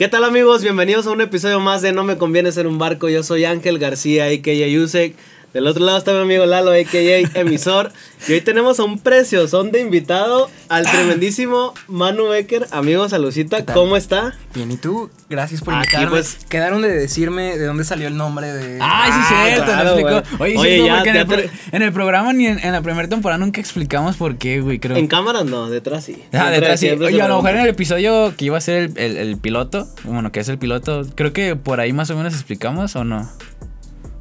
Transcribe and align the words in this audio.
¿Qué 0.00 0.08
tal 0.08 0.24
amigos? 0.24 0.62
Bienvenidos 0.62 1.06
a 1.06 1.10
un 1.10 1.20
episodio 1.20 1.60
más 1.60 1.82
de 1.82 1.92
No 1.92 2.04
me 2.04 2.16
conviene 2.16 2.52
ser 2.52 2.66
un 2.66 2.78
barco. 2.78 3.10
Yo 3.10 3.22
soy 3.22 3.44
Ángel 3.44 3.78
García, 3.78 4.24
a.k.a. 4.24 4.66
Yusek. 4.66 5.14
Del 5.52 5.66
otro 5.66 5.84
lado 5.84 5.98
está 5.98 6.12
mi 6.12 6.20
amigo 6.20 6.46
Lalo, 6.46 6.70
a.k.a. 6.70 7.40
Emisor. 7.40 7.92
Y 8.28 8.34
hoy 8.34 8.40
tenemos 8.40 8.78
a 8.78 8.84
un 8.84 9.00
son 9.48 9.72
de 9.72 9.80
invitado 9.80 10.48
al 10.68 10.84
tremendísimo 10.84 11.74
Manu 11.88 12.28
Becker. 12.28 12.66
Amigo, 12.70 13.08
saludcita, 13.08 13.64
¿cómo 13.64 13.96
está? 13.96 14.34
Bien, 14.54 14.70
¿y 14.70 14.76
tú? 14.76 15.10
Gracias 15.28 15.62
por 15.62 15.74
invitarme. 15.74 16.10
Pues, 16.10 16.38
Quedaron 16.48 16.82
de 16.82 16.90
decirme 16.90 17.58
de 17.58 17.64
dónde 17.64 17.82
salió 17.82 18.06
el 18.06 18.16
nombre 18.16 18.52
de... 18.52 18.78
¡Ay, 18.80 19.10
sí, 19.10 19.18
ah, 19.22 19.44
cierto! 19.46 19.64
Claro, 19.64 20.22
Oye, 20.38 20.56
Oye 20.56 20.84
ya, 20.84 21.02
en, 21.02 21.16
el 21.16 21.50
en, 21.72 21.82
el 21.82 21.92
programa 21.92 22.32
ni 22.32 22.46
en, 22.46 22.72
la 22.72 22.82
primera 22.82 23.08
temporada 23.08 23.38
nunca 23.38 23.60
explicamos 23.60 24.16
por 24.16 24.36
qué, 24.36 24.60
güey, 24.60 24.78
creo. 24.78 24.96
En 24.96 25.08
cámara 25.08 25.42
no, 25.42 25.68
detrás 25.68 26.04
sí. 26.04 26.22
Ah, 26.32 26.50
detrás 26.50 26.78
sí. 26.78 26.90
Oye, 26.90 27.20
a 27.20 27.26
lo 27.26 27.36
mejor 27.36 27.50
en 27.58 27.62
el 27.62 27.68
episodio 27.68 28.34
que 28.36 28.44
iba 28.44 28.58
a 28.58 28.60
ser 28.60 28.92
el, 28.94 29.16
el 29.16 29.36
piloto, 29.38 29.88
bueno, 30.04 30.30
que 30.30 30.38
es 30.38 30.48
el 30.48 30.58
piloto, 30.58 31.02
creo 31.16 31.32
que 31.32 31.56
por 31.56 31.80
ahí 31.80 31.92
más 31.92 32.10
o 32.10 32.16
menos 32.16 32.34
explicamos 32.34 32.94
o 32.94 33.02
no. 33.02 33.28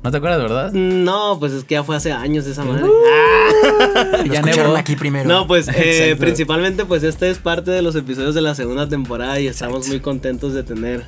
¿No 0.01 0.11
te 0.11 0.17
acuerdas, 0.17 0.41
verdad? 0.41 0.71
No, 0.71 1.37
pues 1.39 1.51
es 1.51 1.65
que 1.65 1.75
ya 1.75 1.83
fue 1.83 1.95
hace 1.95 2.13
años 2.13 2.45
esa 2.47 2.63
madre. 2.63 2.85
Uh, 2.85 4.25
ya 4.31 4.39
escucharon 4.39 4.77
aquí 4.77 4.95
primero. 4.95 5.27
No, 5.27 5.45
pues 5.45 5.67
eh, 5.67 6.15
principalmente 6.17 6.85
pues 6.85 7.03
este 7.03 7.29
es 7.29 7.39
parte 7.39 7.71
de 7.71 7.81
los 7.81 7.95
episodios 7.95 8.33
de 8.33 8.41
la 8.41 8.55
segunda 8.55 8.87
temporada 8.87 9.39
y 9.41 9.47
estamos 9.47 9.89
muy 9.89 9.99
contentos 9.99 10.53
de 10.53 10.63
tener 10.63 11.03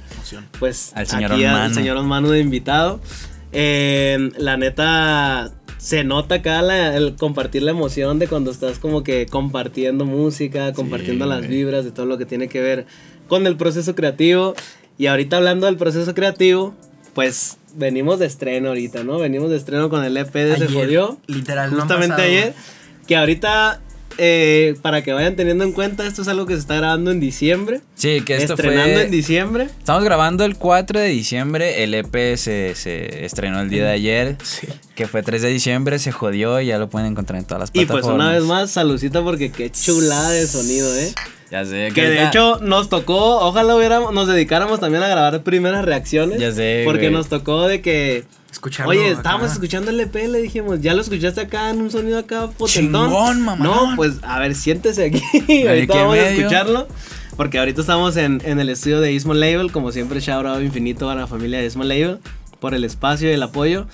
pues 0.59 0.91
al 0.93 1.07
señor 1.07 1.31
aquí 1.31 1.45
al 1.45 1.73
señor 1.73 2.01
Manu 2.03 2.29
de 2.29 2.39
invitado. 2.41 2.99
Eh, 3.53 4.29
la 4.37 4.57
neta 4.57 5.53
se 5.77 6.03
nota 6.03 6.35
acá 6.35 6.59
el 6.95 7.15
compartir 7.15 7.63
la 7.63 7.71
emoción 7.71 8.19
de 8.19 8.27
cuando 8.27 8.51
estás 8.51 8.77
como 8.77 9.03
que 9.03 9.25
compartiendo 9.25 10.03
música, 10.03 10.73
compartiendo 10.73 11.25
las 11.25 11.47
vibras 11.47 11.85
de 11.85 11.91
todo 11.91 12.05
lo 12.05 12.17
que 12.17 12.25
tiene 12.25 12.49
que 12.49 12.59
ver 12.59 12.85
con 13.29 13.47
el 13.47 13.55
proceso 13.55 13.95
creativo. 13.95 14.53
Y 14.97 15.07
ahorita 15.07 15.37
hablando 15.37 15.65
del 15.65 15.77
proceso 15.77 16.13
creativo, 16.13 16.75
pues 17.13 17.57
venimos 17.75 18.19
de 18.19 18.25
estreno 18.25 18.69
ahorita, 18.69 19.03
¿no? 19.03 19.19
Venimos 19.19 19.49
de 19.49 19.57
estreno 19.57 19.89
con 19.89 20.03
el 20.03 20.15
EP 20.17 20.33
de 20.33 20.57
Se 20.57 20.67
Jodió. 20.67 21.17
Literal, 21.27 21.69
Justamente 21.71 22.21
ayer. 22.21 22.53
Que 23.07 23.15
ahorita, 23.15 23.81
eh, 24.17 24.75
para 24.81 25.03
que 25.03 25.13
vayan 25.13 25.35
teniendo 25.35 25.63
en 25.63 25.71
cuenta, 25.71 26.05
esto 26.05 26.21
es 26.21 26.27
algo 26.27 26.45
que 26.45 26.53
se 26.53 26.59
está 26.59 26.75
grabando 26.75 27.11
en 27.11 27.19
diciembre. 27.19 27.81
Sí, 27.95 28.21
que 28.21 28.37
esto 28.37 28.53
Estrenando 28.53 28.99
en 28.99 29.11
diciembre. 29.11 29.65
Estamos 29.65 30.03
grabando 30.03 30.45
el 30.45 30.55
4 30.55 30.99
de 30.99 31.07
diciembre. 31.07 31.83
El 31.83 31.93
EP 31.93 32.37
se, 32.37 32.75
se 32.75 33.25
estrenó 33.25 33.61
el 33.61 33.69
día 33.69 33.85
de 33.85 33.91
ayer. 33.91 34.37
Sí. 34.43 34.67
Que 34.95 35.07
fue 35.07 35.23
3 35.23 35.41
de 35.41 35.49
diciembre, 35.49 35.99
se 35.99 36.11
jodió 36.11 36.59
y 36.61 36.67
ya 36.67 36.77
lo 36.77 36.89
pueden 36.89 37.11
encontrar 37.11 37.39
en 37.39 37.45
todas 37.45 37.61
las 37.61 37.71
plataformas. 37.71 38.03
Y 38.03 38.07
pues 38.07 38.15
una 38.15 38.31
vez 38.31 38.43
más, 38.43 38.71
saludcita 38.71 39.23
porque 39.23 39.51
qué 39.51 39.71
chulada 39.71 40.29
de 40.31 40.47
sonido, 40.47 40.95
¿eh? 40.95 41.13
Ya 41.51 41.65
sé. 41.65 41.91
Que, 41.93 42.07
de 42.07 42.23
hecho 42.25 42.59
nos 42.61 42.87
tocó, 42.87 43.39
ojalá 43.39 43.75
hubiéramos, 43.75 44.13
nos 44.13 44.27
dedicáramos 44.27 44.79
también 44.79 45.03
a 45.03 45.09
grabar 45.09 45.43
primeras 45.43 45.83
reacciones. 45.83 46.39
Ya 46.39 46.51
sé. 46.53 46.83
Porque 46.85 47.11
nos 47.11 47.27
tocó 47.27 47.67
de 47.67 47.81
que. 47.81 48.25
Escucharlo 48.49 48.91
Oye, 48.91 49.11
estábamos 49.11 49.51
escuchando 49.53 49.91
el 49.91 49.99
EP, 49.99 50.13
le 50.13 50.41
dijimos, 50.41 50.81
ya 50.81 50.93
lo 50.93 51.01
escuchaste 51.01 51.39
acá 51.39 51.69
en 51.69 51.81
un 51.81 51.89
sonido 51.89 52.19
acá 52.19 52.47
potentón. 52.47 53.09
Chingón, 53.09 53.41
mamá. 53.41 53.63
No, 53.63 53.93
pues 53.95 54.15
a 54.23 54.39
ver, 54.39 54.55
siéntese 54.55 55.05
aquí. 55.05 55.65
ahorita 55.67 55.95
vamos 55.95 56.17
a 56.17 56.29
escucharlo. 56.29 56.87
Porque 57.37 57.59
ahorita 57.59 57.81
estamos 57.81 58.17
en, 58.17 58.41
en 58.45 58.59
el 58.59 58.69
estudio 58.69 58.99
de 58.99 59.13
Ismo 59.13 59.33
Label, 59.33 59.71
como 59.71 59.91
siempre, 59.91 60.19
shout 60.19 60.45
out 60.45 60.61
infinito 60.61 61.09
a 61.09 61.15
la 61.15 61.27
familia 61.27 61.59
de 61.59 61.65
Ismo 61.65 61.83
Label 61.83 62.19
por 62.59 62.75
el 62.75 62.83
espacio 62.83 63.29
y 63.29 63.33
el 63.33 63.43
apoyo. 63.43 63.87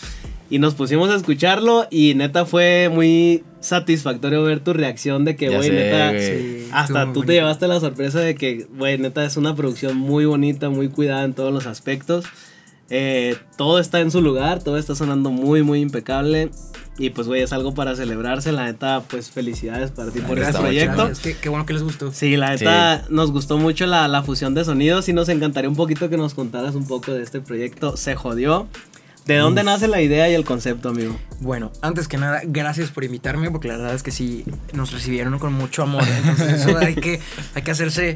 Y 0.50 0.60
nos 0.60 0.76
pusimos 0.76 1.10
a 1.10 1.16
escucharlo 1.16 1.88
y 1.90 2.14
neta 2.16 2.46
fue 2.46 2.90
muy 2.92 3.44
satisfactorio 3.68 4.44
ver 4.44 4.60
tu 4.62 4.74
reacción 4.74 5.26
de 5.26 5.36
que, 5.36 5.50
güey, 5.50 5.70
neta, 5.70 6.14
hasta 6.72 7.14
tú 7.14 7.24
te 7.24 7.34
llevaste 7.34 7.68
la 7.68 7.80
sorpresa 7.80 8.20
de 8.20 8.36
que, 8.36 8.68
güey, 8.78 8.98
neta, 8.98 9.24
es 9.26 9.38
una 9.38 9.56
producción 9.56 9.98
muy 9.98 10.26
bonita, 10.26 10.70
muy 10.70 10.90
cuidada 10.90 11.24
en 11.24 11.34
todos 11.34 11.54
los 11.54 11.66
aspectos. 11.68 12.26
Eh, 12.90 13.36
todo 13.58 13.80
está 13.80 14.00
en 14.00 14.12
su 14.12 14.22
lugar, 14.22 14.64
todo 14.64 14.78
está 14.78 14.96
sonando 14.96 15.30
muy, 15.30 15.64
muy 15.64 15.82
impecable. 15.82 16.50
Y 17.00 17.12
pues, 17.12 17.28
güey, 17.28 17.44
es 17.44 17.54
algo 17.54 17.76
para 17.76 17.96
celebrarse. 17.96 18.52
La 18.52 18.66
neta, 18.66 19.04
pues 19.08 19.30
felicidades 19.30 19.92
para 19.92 20.10
ti 20.12 20.20
por 20.20 20.40
este 20.40 20.58
proyecto. 20.58 21.08
Es 21.08 21.20
que, 21.20 21.36
qué 21.38 21.50
bueno 21.50 21.66
que 21.66 21.74
les 21.74 21.84
gustó. 21.84 22.12
Sí, 22.12 22.38
la 22.38 22.52
neta, 22.52 23.06
nos 23.10 23.32
gustó 23.32 23.58
mucho 23.58 23.86
la, 23.86 24.08
la 24.08 24.24
fusión 24.24 24.56
de 24.56 24.66
sonidos 24.66 25.08
y 25.08 25.14
nos 25.14 25.30
encantaría 25.30 25.70
un 25.70 25.76
poquito 25.76 26.10
que 26.10 26.18
nos 26.18 26.34
contaras 26.34 26.74
un 26.74 26.88
poco 26.88 27.14
de 27.14 27.22
este 27.22 27.40
proyecto. 27.40 27.98
Se 27.98 28.16
jodió. 28.16 28.68
¿De 29.28 29.38
dónde 29.38 29.64
nace 29.64 29.88
la 29.88 30.02
idea 30.02 30.30
y 30.30 30.34
el 30.34 30.46
concepto, 30.46 30.90
amigo? 30.90 31.18
Bueno, 31.40 31.72
antes 31.82 32.08
que 32.08 32.18
nada, 32.18 32.42
gracias 32.46 32.92
por 32.92 33.04
invitarme, 33.04 33.52
porque 33.52 33.68
la 33.68 33.78
verdad 33.78 33.94
es 33.94 34.02
que 34.02 34.12
sí, 34.12 34.46
nos 34.74 34.94
recibieron 34.94 35.38
con 35.38 35.54
mucho 35.54 35.84
amor. 35.84 36.04
Entonces, 36.08 36.66
eso 36.66 36.78
hay 36.78 36.96
que, 36.96 37.20
hay 37.54 37.62
que 37.62 37.72
hacerse 37.72 38.16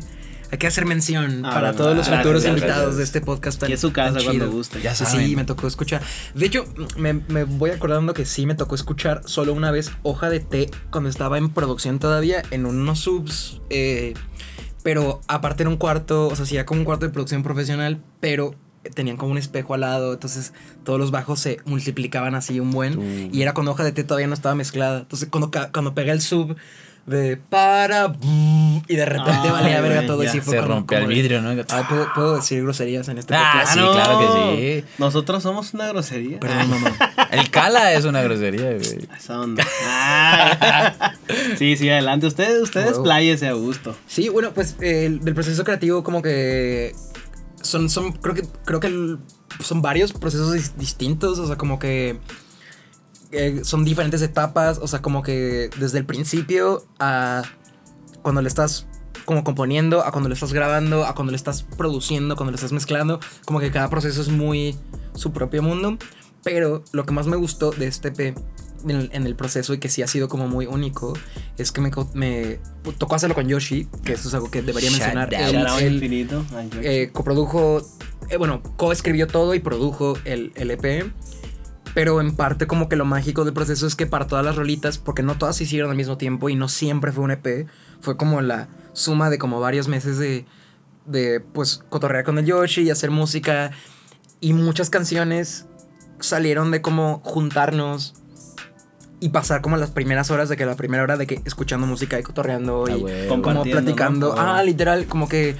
hay 0.52 0.58
que 0.58 0.68
hacer 0.68 0.86
mención 0.86 1.46
ah, 1.46 1.54
para 1.54 1.74
todos 1.74 1.96
los 1.96 2.10
futuros 2.10 2.46
invitados 2.46 2.98
de 2.98 3.04
este 3.04 3.22
podcast 3.22 3.58
tan, 3.58 3.72
es 3.72 3.80
su 3.80 3.94
casa 3.94 4.20
cuando 4.22 4.52
guste. 4.52 4.82
Ya 4.82 4.94
saben. 4.94 5.26
Sí, 5.26 5.36
me 5.38 5.46
tocó 5.46 5.66
escuchar. 5.66 6.02
De 6.36 6.46
hecho, 6.46 6.66
me, 6.98 7.14
me, 7.14 7.46
voy 7.46 7.70
acordando 7.70 8.14
que 8.14 8.26
sí 8.26 8.46
me 8.46 8.54
tocó 8.54 8.76
escuchar 8.76 9.22
solo 9.26 9.54
una 9.54 9.72
vez 9.72 9.92
Hoja 10.04 10.30
de 10.30 10.42
Té 10.42 10.70
cuando 10.92 11.10
estaba 11.10 11.38
en 11.38 11.52
producción 11.52 12.00
todavía 12.00 12.44
en 12.52 12.66
unos 12.66 13.00
subs. 13.00 13.62
Eh, 13.70 14.14
pero 14.84 15.22
aparte 15.28 15.64
era 15.64 15.70
un 15.70 15.78
cuarto, 15.78 16.28
o 16.28 16.36
sea, 16.36 16.46
sí 16.46 16.56
era 16.56 16.66
como 16.66 16.82
un 16.82 16.86
cuarto 16.86 17.06
de 17.06 17.14
producción 17.14 17.44
profesional, 17.44 18.02
pero 18.20 18.56
tenían 18.94 19.18
como 19.18 19.32
un 19.32 19.38
espejo 19.38 19.74
al 19.74 19.82
lado, 19.82 20.14
entonces 20.14 20.54
todos 20.84 21.00
los 21.00 21.12
bajos 21.12 21.40
se 21.40 21.60
multiplicaban 21.66 22.36
así 22.36 22.60
un 22.60 22.72
buen. 22.72 23.30
Y 23.34 23.42
era 23.42 23.54
cuando 23.54 23.72
hoja 23.72 23.84
de 23.84 23.92
té 23.92 24.04
todavía 24.04 24.28
no 24.28 24.34
estaba 24.34 24.56
mezclada. 24.56 25.00
Entonces 25.02 25.30
cuando, 25.30 25.52
cuando 25.72 25.94
pega 25.94 26.14
el 26.14 26.22
sub 26.22 26.56
de 27.06 27.36
para 27.36 28.14
y 28.88 28.96
de 28.96 29.06
repente 29.06 29.50
valía 29.50 29.82
verga 29.82 30.06
todo 30.06 30.22
así 30.22 30.40
fue 30.40 30.58
se 30.58 30.62
rompe 30.62 30.98
el 30.98 31.08
vidrio, 31.08 31.42
¿no? 31.42 31.52
¿puedo, 32.14 32.36
decir 32.36 32.62
groserías 32.62 33.08
en 33.08 33.18
este 33.18 33.34
ah, 33.36 33.64
Sí, 33.66 33.80
claro 33.80 34.20
que 34.20 34.82
sí. 34.82 34.88
Nosotros 35.00 35.42
somos 35.42 35.74
una 35.74 35.88
grosería. 35.88 36.40
Perdón, 36.40 36.70
mamá. 36.70 36.96
el 37.32 37.50
cala 37.50 37.94
es 37.94 38.06
una 38.06 38.22
grosería, 38.22 38.74
güey. 38.74 39.08
Esa 39.18 39.42
onda. 39.42 39.66
Ah. 39.84 41.14
sí, 41.58 41.76
sí, 41.76 41.90
adelante. 41.90 42.28
Ustedes, 42.28 42.62
ustedes 42.62 43.00
pláyese 43.00 43.48
a 43.48 43.54
gusto. 43.54 43.96
Sí, 44.06 44.30
bueno, 44.30 44.52
pues 44.54 44.76
el, 44.80 45.22
el 45.26 45.34
proceso 45.34 45.64
creativo 45.64 46.04
como 46.04 46.22
que 46.22 46.94
son, 47.62 47.90
son, 47.90 48.12
creo 48.14 48.36
que, 48.36 48.48
creo 48.66 48.80
que 48.80 49.18
son 49.60 49.82
varios 49.82 50.14
procesos 50.14 50.78
distintos, 50.78 51.40
o 51.40 51.48
sea, 51.48 51.58
como 51.58 51.80
que 51.80 52.20
eh, 53.32 53.62
son 53.64 53.86
diferentes 53.86 54.22
etapas, 54.22 54.80
o 54.82 54.88
sea, 54.88 55.02
como 55.02 55.24
que 55.24 55.70
desde 55.80 56.00
el 56.00 56.06
principio 56.06 56.86
a 57.00 57.44
cuando 58.22 58.42
le 58.42 58.48
estás 58.48 58.88
como 59.26 59.44
componiendo, 59.44 60.04
a 60.04 60.12
cuando 60.12 60.30
le 60.30 60.36
estás 60.36 60.54
grabando, 60.54 61.06
a 61.06 61.16
cuando 61.16 61.32
le 61.32 61.38
estás 61.38 61.64
produciendo, 61.64 62.36
cuando 62.36 62.52
le 62.52 62.56
estás 62.56 62.72
mezclando, 62.72 63.20
como 63.46 63.60
que 63.60 63.72
cada 63.72 63.90
proceso 63.90 64.22
es 64.22 64.30
muy 64.30 64.76
su 65.16 65.32
propio 65.32 65.62
mundo, 65.62 65.98
pero 66.44 66.84
lo 66.92 67.06
que 67.06 67.14
más 67.14 67.28
me 67.28 67.36
gustó 67.36 67.72
de 67.72 67.88
este 67.88 68.12
P 68.12 68.36
en 68.88 69.26
el, 69.28 69.36
proceso 69.36 69.74
y 69.74 69.80
que 69.80 69.90
sí 69.90 70.02
ha 70.02 70.08
sido 70.08 70.28
como 70.28 70.48
muy 70.48 70.66
único 70.66 71.14
es 71.58 71.72
que 71.72 71.82
me, 71.82 71.92
me 72.14 72.60
tocó 72.98 73.16
hacerlo 73.16 73.36
con 73.36 73.48
Yoshi, 73.48 73.88
que 74.04 74.14
eso 74.14 74.28
es 74.28 74.34
algo 74.34 74.52
que 74.52 74.62
debería 74.62 74.92
mencionar. 74.92 75.34
Él, 75.34 75.94
infinito. 75.94 76.46
Eh, 76.82 77.10
coprodujo, 77.12 77.82
eh, 78.30 78.38
bueno, 78.38 78.62
coescribió 78.78 79.28
todo 79.28 79.56
y 79.56 79.60
produjo 79.60 80.18
el, 80.26 80.52
el 80.56 80.72
EP. 80.72 81.12
Pero 81.94 82.22
en 82.22 82.36
parte 82.36 82.68
como 82.68 82.88
que 82.88 82.96
lo 82.96 83.04
mágico 83.04 83.44
del 83.44 83.54
proceso 83.54 83.86
es 83.86 83.96
que 83.96 84.06
para 84.06 84.26
todas 84.26 84.46
las 84.46 84.56
rolitas, 84.56 84.98
porque 84.98 85.24
no 85.24 85.38
todas 85.38 85.58
se 85.58 85.66
hicieron 85.66 85.92
al 85.92 85.98
mismo 85.98 86.18
tiempo 86.18 86.50
y 86.50 86.56
no 86.56 86.70
siempre 86.70 87.12
fue 87.12 87.24
un 87.26 87.32
EP, 87.32 87.68
fue 88.00 88.16
como 88.16 88.42
la 88.42 88.70
suma 88.94 89.30
de 89.30 89.38
como 89.38 89.60
varios 89.60 89.90
meses 89.90 90.18
de, 90.18 90.46
de 91.06 91.42
pues 91.42 91.84
cotorrear 91.90 92.24
con 92.24 92.38
el 92.38 92.46
Yoshi 92.46 92.84
y 92.84 92.90
hacer 92.92 93.12
música. 93.12 93.72
Y 94.40 94.54
muchas 94.54 94.90
canciones 94.90 95.66
salieron 96.20 96.72
de 96.72 96.82
como 96.82 97.20
juntarnos 97.24 98.14
y 99.22 99.30
pasar 99.30 99.62
como 99.62 99.78
las 99.78 99.92
primeras 99.92 100.32
horas 100.32 100.50
de 100.50 100.58
que 100.58 100.66
la 100.66 100.76
primera 100.76 101.04
hora 101.04 101.16
de 101.16 101.28
que 101.28 101.42
escuchando 101.46 101.88
música 101.88 102.20
y 102.20 102.24
cotorreando 102.24 102.86
y 102.90 103.06
ah, 103.10 103.28
como 103.30 103.64
platicando. 103.64 104.36
Ah, 104.38 104.62
literal, 104.64 105.06
como 105.06 105.30
que 105.30 105.56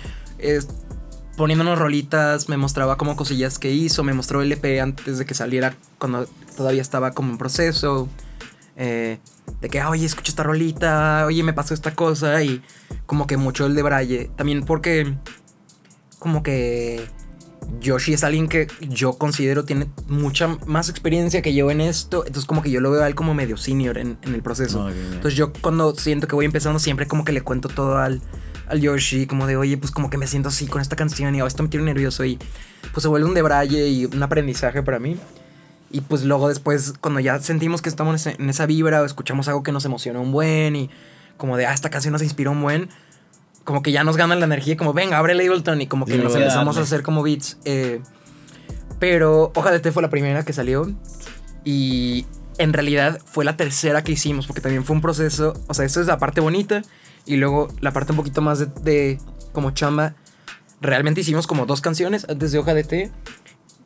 poniéndonos 1.38 1.80
rolitas, 1.80 2.50
me 2.50 2.58
mostraba 2.58 2.98
como 2.98 3.16
cosillas 3.16 3.60
que 3.60 3.72
hizo, 3.72 4.04
me 4.04 4.14
mostró 4.14 4.42
el 4.42 4.52
EP 4.52 4.82
antes 4.82 5.18
de 5.18 5.26
que 5.26 5.34
saliera 5.34 5.76
cuando 5.98 6.28
todavía 6.58 6.82
estaba 6.82 7.12
como 7.12 7.32
en 7.32 7.38
proceso. 7.38 8.10
Eh, 8.76 9.20
de 9.60 9.70
que, 9.70 9.84
oye, 9.84 10.06
escucha 10.06 10.32
esta 10.32 10.44
rolita, 10.44 11.26
oye, 11.28 11.44
me 11.44 11.54
pasó 11.54 11.74
esta 11.74 11.94
cosa 11.94 12.42
y 12.44 12.62
como 13.06 13.28
que 13.28 13.38
mucho 13.38 13.66
el 13.66 13.76
de 13.76 13.84
Braille. 13.84 14.32
También 14.36 14.64
porque 14.64 15.16
como 16.20 16.44
que 16.44 17.08
Yoshi 17.80 18.14
es 18.14 18.24
alguien 18.24 18.48
que 18.48 18.68
yo 18.82 19.14
considero 19.14 19.64
tiene 19.66 19.88
mucha 20.08 20.48
más 20.66 20.90
experiencia 20.90 21.42
que 21.42 21.54
yo 21.54 21.72
en 21.72 21.82
esto. 21.82 22.26
Entonces, 22.26 22.46
como 22.46 22.62
que 22.62 22.70
yo 22.72 22.80
lo 22.80 22.92
veo 22.92 23.04
a 23.04 23.08
él 23.08 23.16
como 23.16 23.34
medio 23.34 23.58
senior 23.58 23.98
en, 23.98 24.18
el 24.24 24.42
proceso. 24.42 24.90
Entonces, 24.90 25.36
yo 25.36 25.52
cuando 25.54 25.96
siento 25.96 26.28
que 26.28 26.36
voy 26.36 26.46
empezando, 26.46 26.80
siempre 26.80 27.08
como 27.08 27.26
que 27.26 27.32
le 27.32 27.42
cuento 27.42 27.70
todo 27.70 27.98
al, 27.98 28.22
al 28.68 28.82
Yoshi, 28.82 29.26
como 29.26 29.48
de, 29.48 29.58
oye, 29.58 29.78
pues 29.78 29.92
como 29.92 30.10
que 30.10 30.18
me 30.18 30.28
siento 30.28 30.50
así 30.50 30.68
con 30.68 30.82
esta 30.82 30.96
canción 30.96 31.34
y 31.36 31.42
oh, 31.42 31.48
esto 31.48 31.64
me 31.64 31.70
tiene 31.70 31.86
nervioso. 31.86 32.24
Y 32.26 32.38
pues 32.94 33.04
se 33.04 33.08
vuelve 33.08 33.28
un 33.28 33.34
debraye 33.34 33.88
y 33.88 34.06
un 34.06 34.22
aprendizaje 34.22 34.84
para 34.84 35.00
mí. 35.00 35.18
Y 35.90 36.02
pues 36.02 36.24
luego 36.24 36.48
después, 36.48 36.94
cuando 37.02 37.20
ya 37.20 37.40
sentimos 37.40 37.82
que 37.82 37.90
estamos 37.90 38.26
en 38.26 38.50
esa 38.50 38.66
vibra 38.66 39.02
o 39.02 39.06
escuchamos 39.06 39.48
algo 39.48 39.64
que 39.64 39.72
nos 39.72 39.86
emociona 39.86 40.20
un 40.20 40.32
buen 40.32 40.76
y 40.76 40.90
como 41.38 41.58
de, 41.58 41.66
ah, 41.66 41.74
esta 41.74 41.90
canción 41.90 42.14
nos 42.14 42.22
inspiró 42.22 42.52
un 42.52 42.62
buen 42.62 42.90
como 43.64 43.82
que 43.82 43.92
ya 43.92 44.04
nos 44.04 44.18
gana 44.18 44.36
la 44.36 44.46
energía, 44.46 44.78
como 44.78 44.94
venga, 44.94 45.18
abre 45.18 45.34
el 45.34 45.40
Ableton 45.42 45.82
y 45.82 45.88
como 45.88 46.06
que 46.06 46.18
nos 46.18 46.36
empezamos 46.36 46.78
a 46.78 46.82
hacer 46.82 47.04
como 47.04 47.24
beats. 47.24 47.58
Eh, 47.66 48.02
pero 49.00 49.52
Hoja 49.56 49.72
de 49.72 49.80
Té 49.80 49.92
fue 49.92 50.02
la 50.02 50.10
primera 50.10 50.44
que 50.44 50.54
salió 50.54 50.92
y 51.64 52.26
en 52.58 52.74
realidad 52.74 53.20
fue 53.26 53.46
la 53.46 53.58
tercera 53.58 54.04
que 54.04 54.12
hicimos 54.12 54.48
porque 54.48 54.62
también 54.62 54.84
fue 54.84 54.96
un 54.96 55.02
proceso, 55.02 55.54
o 55.68 55.74
sea, 55.74 55.86
eso 55.86 56.02
es 56.02 56.08
la 56.08 56.18
parte 56.18 56.42
bonita 56.42 56.82
y 57.26 57.38
luego 57.38 57.70
la 57.82 57.92
parte 57.92 58.12
un 58.12 58.18
poquito 58.18 58.42
más 58.42 58.60
de, 58.60 58.66
de 58.84 59.18
como 59.52 59.72
chamba. 59.72 60.16
Realmente 60.82 61.22
hicimos 61.22 61.46
como 61.46 61.66
dos 61.66 61.82
canciones 61.82 62.26
antes 62.30 62.52
de 62.52 62.60
Hoja 62.60 62.74
de 62.74 62.84
Té 62.84 63.12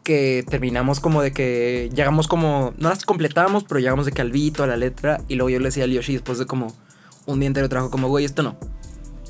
que 0.06 0.46
terminamos 0.48 1.00
como 1.02 1.22
de 1.22 1.34
que 1.34 1.90
llegamos 1.94 2.28
como, 2.28 2.74
no 2.78 2.90
las 2.90 3.04
completamos, 3.04 3.66
pero 3.66 3.80
llegamos 3.80 4.06
de 4.06 4.12
que 4.14 4.22
al 4.22 4.32
beat, 4.32 4.60
a 4.60 4.68
la 4.68 4.78
letra, 4.78 5.20
y 5.28 5.36
luego 5.36 5.50
yo 5.50 5.60
le 5.60 5.66
decía 5.66 5.84
a 5.84 5.88
Yoshi 5.88 6.14
después 6.14 6.38
de 6.38 6.46
como 6.46 6.74
un 7.26 7.40
día 7.40 7.48
entero 7.48 7.68
trabajo 7.68 7.90
como, 7.90 8.08
güey, 8.08 8.24
esto 8.24 8.44
no. 8.44 8.56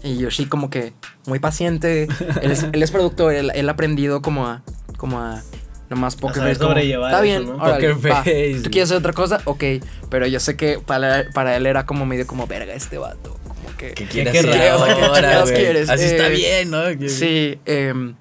Y 0.06 0.18
Yoshi 0.18 0.46
como 0.46 0.70
que 0.70 0.94
muy 1.26 1.40
paciente, 1.40 2.08
él 2.42 2.52
es, 2.52 2.68
él 2.72 2.84
es 2.84 2.92
productor, 2.92 3.34
él, 3.34 3.68
ha 3.68 3.72
aprendido 3.72 4.22
como 4.22 4.46
a, 4.46 4.62
como 4.98 5.20
a, 5.20 5.42
nomás 5.90 6.16
poker 6.16 6.44
face. 6.44 6.52
Está 6.52 7.22
bien, 7.22 7.48
¿no? 7.48 7.58
poker 7.58 7.96
face. 7.96 8.62
¿Tú 8.64 8.70
quieres 8.70 8.90
hacer 8.90 8.98
otra 8.98 9.14
cosa? 9.14 9.42
Ok, 9.46 9.64
pero 10.12 10.28
yo 10.28 10.40
sé 10.40 10.56
que 10.56 10.78
para, 10.78 11.26
para 11.34 11.56
él 11.56 11.66
era 11.66 11.88
como 11.88 12.06
medio 12.06 12.28
como, 12.28 12.46
verga, 12.46 12.76
este 12.76 13.00
vato. 13.00 13.36
Como 13.48 13.78
que, 13.78 13.94
¿Qué 13.94 14.06
quieres? 14.06 14.32
¿Qué, 14.32 14.42
qué 14.42 15.54
quieres? 15.56 15.90
Así 15.90 16.04
está 16.04 16.28
Eh, 16.28 16.36
bien, 16.36 16.70
¿no? 16.70 16.84
Sí, 17.10 17.60
eh, 17.66 18.14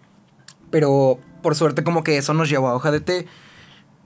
pero 0.71 1.19
por 1.43 1.55
suerte 1.55 1.85
como 1.85 2.03
que 2.03 2.17
eso 2.17 2.33
nos 2.33 2.49
llevó 2.49 2.69
a 2.69 2.75
hoja 2.75 2.93
de 2.93 3.01
té. 3.01 3.27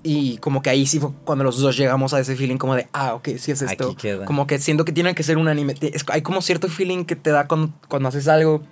Y 0.02 0.38
como 0.38 0.62
que 0.62 0.70
ahí 0.70 0.86
sí 0.86 1.00
fue 1.00 1.10
cuando 1.24 1.42
los 1.44 1.58
dos 1.58 1.76
llegamos 1.76 2.14
a 2.14 2.20
ese 2.20 2.36
feeling 2.36 2.56
como 2.56 2.74
de, 2.76 2.86
ah, 2.92 3.14
ok, 3.14 3.28
sí 3.38 3.50
es 3.50 3.62
esto. 3.62 3.86
Aquí 3.88 3.96
queda. 3.96 4.24
Como 4.26 4.46
que 4.46 4.58
siento 4.58 4.84
que 4.84 4.92
tiene 4.92 5.14
que 5.14 5.22
ser 5.24 5.38
un 5.38 5.48
anime. 5.48 5.74
Es- 5.80 6.04
hay 6.08 6.22
como 6.22 6.40
cierto 6.40 6.68
feeling 6.68 7.04
que 7.04 7.16
te 7.16 7.30
da 7.30 7.48
cuando, 7.48 7.72
cuando 7.88 8.08
haces 8.08 8.28
algo 8.28 8.62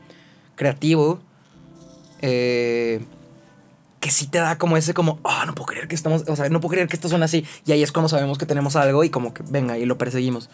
creativo. 0.54 1.20
eh, 2.22 3.04
que 4.00 4.10
sí 4.10 4.26
te 4.28 4.38
da 4.38 4.56
como 4.56 4.76
ese 4.76 4.94
como, 4.94 5.18
ah, 5.24 5.44
no 5.46 5.54
puedo 5.54 5.66
creer 5.66 5.88
que 5.88 5.94
estamos, 5.96 6.22
o 6.28 6.36
sea, 6.36 6.48
no 6.48 6.60
puedo 6.60 6.72
creer 6.72 6.86
que 6.88 6.94
esto 6.96 7.08
suena 7.08 7.24
así. 7.24 7.44
Y 7.66 7.72
ahí 7.72 7.82
es 7.82 7.90
cuando 7.92 8.08
sabemos 8.08 8.38
que 8.38 8.46
tenemos 8.46 8.76
algo 8.76 9.02
y 9.04 9.10
como 9.10 9.34
que 9.34 9.42
venga 9.48 9.78
y 9.78 9.84
lo 9.84 9.98
perseguimos. 9.98 10.48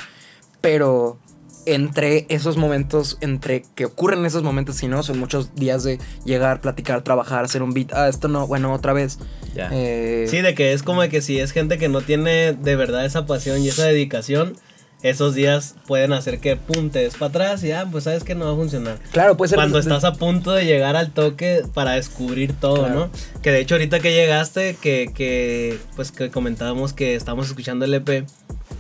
Pero 0.61 1.19
entre 1.67 2.27
esos 2.29 2.57
momentos, 2.57 3.19
entre 3.21 3.63
que 3.75 3.85
ocurren 3.85 4.25
esos 4.27 4.43
momentos, 4.43 4.77
si 4.77 4.89
no, 4.89 5.03
son 5.03 5.19
muchos 5.19 5.55
días 5.55 5.85
de 5.85 5.99
llegar, 6.25 6.61
platicar, 6.61 7.03
trabajar, 7.03 7.45
hacer 7.45 7.63
un 7.63 7.73
beat. 7.73 7.93
Ah, 7.93 8.09
esto 8.09 8.29
no, 8.29 8.47
bueno, 8.47 8.73
otra 8.73 8.93
vez. 8.93 9.19
Ya. 9.55 9.69
Eh, 9.73 10.27
Sí, 10.29 10.41
de 10.41 10.55
que 10.55 10.73
es 10.73 10.83
como 10.83 11.03
de 11.03 11.09
que 11.09 11.23
si 11.23 11.39
es 11.39 11.53
gente 11.53 11.79
que 11.79 11.89
no 11.89 12.01
tiene 12.01 12.53
de 12.53 12.77
verdad 12.77 13.05
esa 13.05 13.27
pasión 13.27 13.63
y 13.63 13.69
esa 13.69 13.85
dedicación, 13.85 14.55
esos 15.03 15.35
días 15.35 15.75
pueden 15.89 16.13
hacer 16.13 16.39
que 16.39 16.55
pum, 16.57 16.91
te 16.91 17.01
des 17.01 17.15
para 17.15 17.27
atrás 17.31 17.65
y 17.65 17.69
ya, 17.69 17.87
pues 17.87 18.05
sabes 18.05 18.23
que 18.23 18.37
no 18.37 18.45
va 18.47 18.53
a 18.53 18.55
funcionar. 18.57 18.99
Claro, 19.11 19.37
puede 19.37 19.49
ser. 19.51 19.57
Cuando 19.57 19.79
estás 19.81 20.05
a 20.05 20.13
punto 20.13 20.53
de 20.53 20.65
llegar 20.65 20.95
al 20.95 21.11
toque 21.13 21.63
para 21.75 21.93
descubrir 21.93 22.53
todo, 22.53 22.85
Claro. 22.85 22.95
¿no? 22.95 23.11
Que 23.43 23.51
de 23.51 23.61
hecho 23.61 23.75
ahorita 23.75 23.99
que 23.99 24.13
llegaste, 24.13 24.77
que, 24.81 25.11
que 25.13 25.79
pues 25.97 26.13
que 26.13 26.31
comentábamos 26.31 26.93
que 26.93 27.17
estábamos 27.17 27.49
escuchando 27.49 27.85
el 27.85 27.95
EP, 27.95 28.27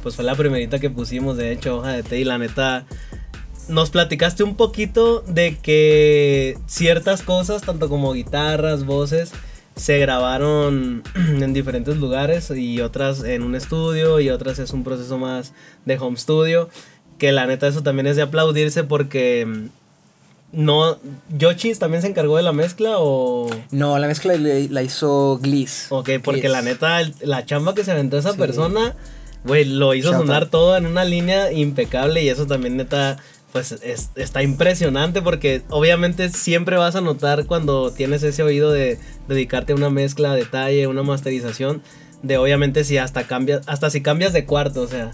pues 0.02 0.16
fue 0.16 0.24
la 0.24 0.34
primerita 0.34 0.78
que 0.78 0.90
pusimos, 0.90 1.36
de 1.36 1.52
hecho, 1.52 1.78
hoja 1.78 1.92
de 1.92 2.02
té 2.02 2.18
y 2.20 2.24
la 2.24 2.38
neta... 2.38 2.84
Nos 3.68 3.90
platicaste 3.90 4.42
un 4.42 4.56
poquito 4.56 5.20
de 5.28 5.56
que 5.56 6.58
ciertas 6.66 7.22
cosas, 7.22 7.62
tanto 7.62 7.88
como 7.88 8.12
guitarras, 8.12 8.84
voces, 8.84 9.30
se 9.76 9.98
grabaron 9.98 11.04
en 11.14 11.52
diferentes 11.52 11.96
lugares 11.96 12.50
y 12.50 12.80
otras 12.80 13.22
en 13.22 13.44
un 13.44 13.54
estudio 13.54 14.18
y 14.18 14.30
otras 14.30 14.58
es 14.58 14.72
un 14.72 14.82
proceso 14.82 15.16
más 15.16 15.52
de 15.84 15.96
home 15.96 16.16
studio. 16.18 16.68
Que 17.18 17.30
la 17.30 17.46
neta 17.46 17.68
eso 17.68 17.84
también 17.84 18.08
es 18.08 18.16
de 18.16 18.22
aplaudirse 18.22 18.82
porque 18.82 19.46
mm, 19.46 19.66
no... 20.64 20.98
¿Yochis 21.38 21.78
también 21.78 22.02
se 22.02 22.08
encargó 22.08 22.36
de 22.36 22.42
la 22.42 22.52
mezcla 22.52 22.96
o...? 22.98 23.48
No, 23.70 23.96
la 24.00 24.08
mezcla 24.08 24.34
la, 24.36 24.82
hizo 24.82 25.38
Gliss. 25.40 25.86
Ok, 25.90 26.10
porque 26.22 26.40
Gliss. 26.42 26.52
la 26.52 26.62
neta, 26.62 26.98
la 27.20 27.46
chamba 27.46 27.74
que 27.76 27.84
se 27.84 27.92
aventó 27.92 28.18
esa 28.18 28.32
Sí. 28.32 28.38
persona, 28.38 28.96
güey, 29.44 29.64
lo 29.64 29.94
hizo 29.94 30.10
Shout 30.10 30.22
sonar 30.22 30.42
out. 30.44 30.50
todo 30.50 30.76
en 30.76 30.86
una 30.86 31.04
línea 31.04 31.52
impecable 31.52 32.22
y 32.22 32.28
eso 32.28 32.46
también 32.46 32.76
neta, 32.76 33.16
pues 33.52 33.72
es- 33.72 34.10
está 34.14 34.42
impresionante 34.42 35.20
porque 35.22 35.62
obviamente 35.68 36.28
siempre 36.30 36.76
vas 36.76 36.94
a 36.96 37.00
notar 37.00 37.46
cuando 37.46 37.90
tienes 37.92 38.22
ese 38.22 38.42
oído 38.42 38.70
de 38.72 38.98
dedicarte 39.28 39.72
a 39.72 39.76
una 39.76 39.90
mezcla, 39.90 40.34
detalle, 40.34 40.86
una 40.86 41.02
masterización, 41.02 41.82
de 42.22 42.38
obviamente 42.38 42.84
si 42.84 42.98
hasta 42.98 43.26
cambias, 43.26 43.62
hasta 43.66 43.90
si 43.90 44.00
cambias 44.00 44.32
de 44.32 44.44
cuarto, 44.46 44.82
o 44.82 44.86
sea. 44.88 45.10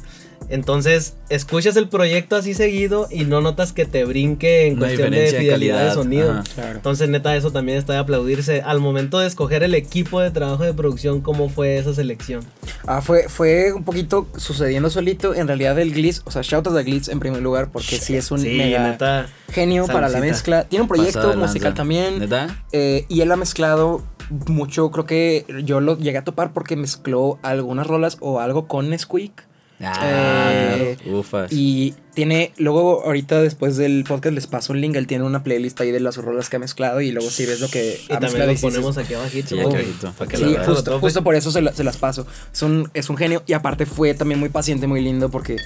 Entonces, 0.51 1.15
escuchas 1.29 1.77
el 1.77 1.89
proyecto 1.89 2.37
así 2.37 2.55
seguido 2.55 3.07
y 3.11 3.25
no 3.25 3.41
notas 3.41 3.73
que 3.73 3.85
te 3.85 4.05
brinque 4.05 4.67
en 4.67 4.75
Una 4.79 4.87
cuestión 4.87 5.11
de 5.11 5.27
fidelidad 5.29 5.89
de, 5.89 5.93
sonido. 5.95 6.33
ajá. 6.33 6.45
Claro. 6.55 6.77
Entonces, 6.77 7.09
neta, 7.09 7.37
eso 7.37 7.51
también 7.51 7.79
está 7.79 7.93
de 7.95 7.99
aplaudirse. 7.99 8.63
Al 8.63 8.81
momento 8.81 9.19
de 9.19 9.27
escoger 9.27 9.63
el 9.63 9.75
equipo 9.75 10.21
de 10.21 10.31
trabajo 10.31 10.65
de 10.65 10.73
producción, 10.75 11.21
¿cómo 11.21 11.49
fue 11.49 11.77
esa 11.79 11.93
selección? 11.95 12.43
Ah, 12.87 13.03
fue, 13.03 13.29
fue 13.29 13.73
un 13.73 13.85
poquito 13.85 14.27
sucediendo 14.37 14.89
solito. 14.91 15.35
En 15.35 15.47
realidad, 15.47 15.79
el 15.79 15.93
Gliss, 15.93 16.23
o 16.25 16.31
sea, 16.31 16.43
shout 16.43 16.67
out 16.67 16.77
a 16.77 16.83
Gliss 16.83 17.09
en 17.09 17.21
primer 17.21 17.43
lugar, 17.43 17.71
porque 17.71 17.99
sí 17.99 18.17
es 18.17 18.31
un 18.31 18.41
sí, 18.41 18.57
mega 18.57 18.83
neta. 18.91 19.29
genio 19.53 19.87
para 19.87 20.09
la 20.09 20.21
mezcla. 20.21 20.65
Tiene 20.65 20.83
un 20.83 20.89
proyecto 20.89 21.35
musical 21.37 21.75
también. 21.75 22.21
¿Neta? 22.21 22.63
eh, 22.73 23.05
y 23.09 23.21
él 23.21 23.31
ha 23.33 23.37
mezclado 23.37 24.03
mucho, 24.47 24.91
creo 24.91 25.07
que 25.07 25.47
yo 25.65 25.81
lo 25.81 25.97
llegué 25.99 26.19
a 26.19 26.25
topar 26.25 26.53
porque 26.53 26.77
mezcló 26.77 27.39
algunas 27.43 27.87
rolas 27.87 28.19
o 28.21 28.41
algo 28.41 28.67
con 28.69 28.91
Nesquik. 28.91 29.48
Ah, 29.81 30.51
Eh, 30.77 30.97
ufas. 31.07 31.53
Y 31.53 31.95
tiene, 32.15 32.53
luego 32.59 33.05
ahorita 33.05 33.41
después 33.41 33.77
del 33.77 34.03
podcast 34.05 34.35
les 34.35 34.47
paso 34.49 34.73
un 34.73 34.81
link, 34.81 34.97
él 34.97 35.07
tiene 35.07 35.25
una 35.25 35.45
playlist 35.45 35.81
ahí 35.81 35.93
de 35.93 36.01
las 36.01 36.17
rolas 36.17 36.49
que 36.49 36.57
ha 36.57 36.59
mezclado 36.59 37.01
y 37.01 37.13
luego 37.13 37.31
si 37.31 37.47
ves 37.47 37.61
lo 37.61 37.69
que 37.69 38.01
Y 38.09 38.13
ha 38.13 38.19
también 38.19 38.23
mezclado 38.41 38.47
lo 38.49 38.53
y 38.53 38.57
sí, 38.57 38.61
sí, 38.61 38.67
ponemos 38.67 38.95
sí. 38.97 39.01
aquí 39.03 39.15
abajito. 39.15 39.49
Sí, 39.51 39.61
aquí 39.61 39.69
abajito, 39.75 40.13
para 40.19 40.31
que 40.31 40.37
Sí, 40.37 40.45
la 40.45 40.65
justo, 40.65 40.99
justo 41.01 41.23
por 41.23 41.35
eso 41.37 41.53
se, 41.53 41.63
la- 41.63 41.73
se 41.73 41.85
las 41.85 41.97
paso. 41.97 42.27
Es 42.53 42.63
un, 42.63 42.91
es 42.95 43.09
un 43.09 43.17
genio 43.17 43.43
y 43.47 43.53
aparte 43.53 43.87
fue 43.87 44.15
también 44.15 44.41
muy 44.41 44.49
paciente, 44.49 44.87
muy 44.89 45.01
lindo 45.01 45.31
porque 45.31 45.57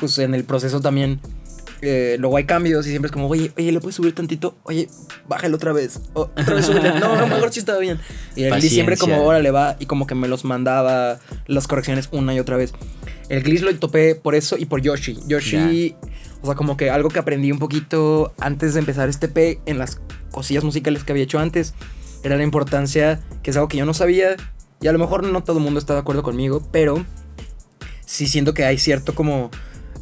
pues 0.00 0.18
en 0.18 0.34
el 0.34 0.44
proceso 0.44 0.80
también 0.80 1.20
eh, 1.82 2.16
luego 2.18 2.36
hay 2.38 2.44
cambios 2.44 2.86
y 2.86 2.90
siempre 2.90 3.06
es 3.08 3.12
como, 3.12 3.28
oye, 3.28 3.52
oye, 3.56 3.70
¿le 3.70 3.78
puedes 3.80 3.94
subir 3.94 4.12
tantito? 4.14 4.56
Oye, 4.64 4.88
bájalo 5.28 5.56
otra 5.56 5.72
vez. 5.72 6.00
O, 6.14 6.22
otra 6.22 6.54
vez 6.54 6.66
súbele. 6.66 6.98
No, 6.98 7.14
no, 7.16 7.26
mejor 7.28 7.52
sí 7.52 7.60
estaba 7.60 7.78
bien. 7.78 8.00
Y 8.34 8.44
Gliss 8.48 8.72
siempre 8.72 8.96
como, 8.96 9.22
órale, 9.24 9.50
va 9.52 9.76
y 9.78 9.86
como 9.86 10.06
que 10.06 10.14
me 10.16 10.26
los 10.26 10.44
mandaba 10.44 11.20
las 11.46 11.68
correcciones 11.68 12.08
una 12.12 12.34
y 12.34 12.40
otra 12.40 12.56
vez. 12.56 12.72
El 13.28 13.42
Gliss 13.42 13.62
lo 13.62 13.74
topé 13.78 14.14
por 14.14 14.34
eso 14.34 14.56
y 14.58 14.64
por 14.64 14.80
Yoshi. 14.80 15.18
Yoshi, 15.26 15.94
o 16.42 16.46
sea, 16.46 16.54
como 16.54 16.76
que 16.76 16.90
algo 16.90 17.10
que 17.10 17.18
aprendí 17.18 17.52
un 17.52 17.58
poquito 17.58 18.32
antes 18.38 18.74
de 18.74 18.80
empezar 18.80 19.08
este 19.08 19.28
P 19.28 19.60
en 19.66 19.78
las 19.78 20.00
cosillas 20.30 20.64
musicales 20.64 21.04
que 21.04 21.12
había 21.12 21.24
hecho 21.24 21.38
antes 21.38 21.74
era 22.22 22.36
la 22.36 22.42
importancia, 22.42 23.20
que 23.42 23.50
es 23.50 23.56
algo 23.56 23.68
que 23.68 23.76
yo 23.76 23.84
no 23.84 23.94
sabía 23.94 24.36
y 24.80 24.86
a 24.86 24.92
lo 24.92 24.98
mejor 24.98 25.24
no 25.24 25.42
todo 25.42 25.58
el 25.58 25.64
mundo 25.64 25.78
está 25.78 25.94
de 25.94 26.00
acuerdo 26.00 26.22
conmigo, 26.22 26.66
pero 26.72 27.04
sí 28.04 28.26
siento 28.26 28.54
que 28.54 28.64
hay 28.64 28.78
cierto 28.78 29.14
como, 29.14 29.50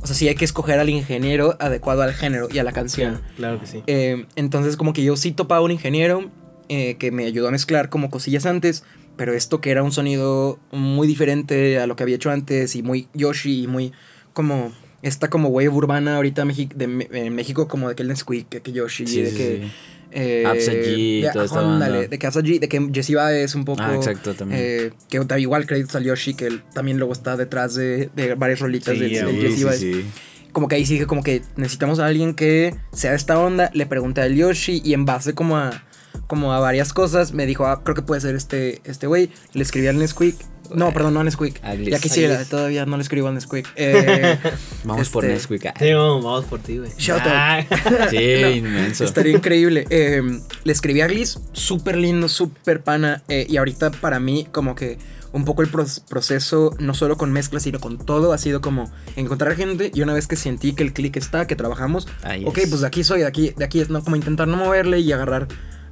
o 0.02 0.06
sea, 0.06 0.14
sí 0.14 0.28
hay 0.28 0.35
que 0.35 0.45
escoger 0.45 0.78
al 0.78 0.88
ingeniero 0.88 1.56
adecuado 1.59 2.02
al 2.02 2.12
género 2.12 2.49
y 2.50 2.59
a 2.59 2.64
la 2.64 2.73
canción. 2.73 3.21
Claro 3.37 3.61
que 3.61 3.66
sí. 3.66 3.83
Eh, 3.87 4.26
entonces 4.37 4.76
como 4.76 4.92
que 4.92 5.02
yo 5.02 5.16
sí 5.16 5.33
topaba 5.33 5.62
un 5.62 5.71
ingeniero 5.71 6.30
eh, 6.68 6.97
que 6.99 7.11
me 7.11 7.25
ayudó 7.25 7.49
a 7.49 7.50
mezclar 7.50 7.88
como 7.88 8.11
cosillas 8.11 8.47
antes, 8.47 8.85
pero 9.16 9.32
esto 9.35 9.61
que 9.61 9.70
era 9.70 9.82
un 9.82 9.92
sonido 9.92 10.58
muy 10.73 11.06
diferente 11.08 11.78
a 11.78 11.87
lo 11.87 11.96
que 11.96 12.02
había 12.02 12.16
hecho 12.16 12.30
antes 12.30 12.76
y 12.76 12.82
muy 12.82 13.08
Yoshi 13.14 13.62
y 13.62 13.66
muy 13.66 13.92
como 14.32 14.73
esta 15.02 15.28
como 15.30 15.49
wave 15.49 15.68
urbana 15.68 16.16
ahorita 16.16 16.44
Mexi- 16.44 16.73
de, 16.75 17.08
en 17.26 17.35
México 17.35 17.68
como 17.68 17.88
de 17.88 17.94
que 17.94 18.02
el 18.02 18.08
Nesquik, 18.08 18.49
que, 18.49 18.61
que 18.61 18.73
Yoshi, 18.73 19.06
Sí, 19.06 19.23
de 19.23 19.30
sí, 19.30 19.37
que... 19.37 19.61
sí. 19.62 19.73
eh, 20.12 20.44
G, 20.46 21.23
de- 21.23 21.30
toda 21.32 21.44
esta 21.44 21.61
ándale, 21.61 21.92
banda. 21.99 22.08
de 22.08 22.18
que 22.18 22.26
G, 22.28 22.58
de 22.61 22.68
que 22.68 22.90
Jesse 22.92 23.14
Baez 23.14 23.54
un 23.54 23.64
poco... 23.64 23.82
Ah, 23.82 23.94
exacto, 23.94 24.35
también. 24.35 24.61
eh, 24.62 24.90
que 25.08 25.18
da 25.20 25.38
igual 25.38 25.66
créditos 25.66 25.94
al 25.96 26.04
Yoshi, 26.04 26.35
que 26.35 26.46
él 26.46 26.62
también 26.75 26.99
luego 26.99 27.12
está 27.12 27.37
detrás 27.37 27.75
de, 27.75 28.11
de 28.16 28.35
varias 28.35 28.61
rolitas 28.61 28.99
de, 28.99 29.08
de 29.08 29.32
Jesse 29.40 29.64
Baez 29.64 29.80
sí. 29.80 30.04
como 30.52 30.68
que 30.68 30.76
ahí 30.76 30.87
sí 30.87 30.94
dije 30.94 31.06
como 31.06 31.23
que 31.23 31.42
necesitamos 31.56 31.99
a 31.99 32.06
alguien 32.06 32.35
que 32.35 32.75
sea 32.92 33.11
de 33.11 33.16
esta 33.16 33.38
onda. 33.38 33.70
Le 33.75 33.87
pregunté 33.87 34.23
al 34.23 34.35
Yoshi 34.35 34.80
y 34.85 34.94
en 34.94 35.04
base 35.04 35.35
como 35.35 35.56
a 35.58 35.85
como 36.26 36.52
a 36.52 36.61
varias 36.61 36.92
cosas 36.92 37.32
me 37.32 37.46
dijo, 37.46 37.66
ah, 37.66 37.82
creo 37.85 37.94
que 37.94 38.02
puede 38.02 38.20
ser 38.20 38.35
este 38.35 38.80
este 38.85 39.06
güey. 39.06 39.30
Le 39.52 39.62
escribí 39.62 39.87
al 39.87 39.99
Nesquik. 39.99 40.37
No, 40.75 40.92
perdón, 40.92 41.14
no 41.14 41.20
a 41.20 41.25
Nesquik. 41.25 41.62
A. 41.64 41.75
Ya 41.75 42.00
quisiera, 42.00 42.40
A 42.40 42.44
todavía 42.44 42.87
no 42.87 42.96
le 42.96 43.02
escribo 43.04 43.28
al 43.28 43.35
Nesquik. 43.35 43.66
Eh, 43.76 44.37
Vamos 44.85 45.08
por 45.11 45.25
este, 45.25 45.35
Nesquik. 45.35 45.66
ah. 45.66 45.75
Sí, 45.78 45.92
vamos, 45.92 46.25
vamos 46.25 46.44
por 46.46 46.58
ti, 46.61 46.78
güey. 46.78 46.90
Shout 46.99 47.20
out. 47.20 47.28
Ah. 47.28 47.61
Sí, 48.11 48.18
No, 48.42 48.50
inmenso. 48.50 49.04
Estaría 49.04 49.32
increíble. 49.32 49.87
Eh, 49.90 50.23
le 50.64 50.73
escribí 50.73 51.00
a 51.02 51.06
Gliss, 51.06 51.38
súper 51.52 51.96
lindo, 51.96 52.28
súper 52.28 52.82
pana. 52.82 53.23
eh, 53.28 53.46
y 53.49 53.58
ahorita 53.58 53.92
para 53.92 54.18
mí, 54.18 54.49
como 54.50 54.75
que 54.75 54.99
un 55.32 55.44
poco 55.44 55.61
el 55.62 55.68
proceso, 55.68 56.75
no 56.78 56.94
solo 56.94 57.16
con 57.16 57.30
mezclas, 57.30 57.62
sino 57.64 57.78
con 57.78 57.99
todo, 57.99 58.32
ha 58.32 58.38
sido 58.38 58.61
como 58.61 58.90
encontrar 59.16 59.54
gente. 59.54 59.90
Y 59.94 60.00
una 60.02 60.14
vez 60.14 60.26
que 60.26 60.35
sentí 60.37 60.73
que 60.73 60.82
el 60.82 60.92
click 60.92 61.16
está, 61.16 61.46
que 61.46 61.54
trabajamos, 61.56 62.08
Ahí 62.23 62.44
ok, 62.46 62.58
es. 62.58 62.68
pues 62.70 62.80
de 62.80 62.87
aquí 62.87 63.04
soy, 63.04 63.20
de 63.20 63.26
aquí, 63.26 63.52
de 63.56 63.64
aquí 63.64 63.80
es 63.80 63.90
no, 63.90 64.02
como 64.02 64.16
intentar 64.16 64.49
no 64.49 64.56
moverle 64.56 64.99
y 65.00 65.12
agarrar, 65.12 65.46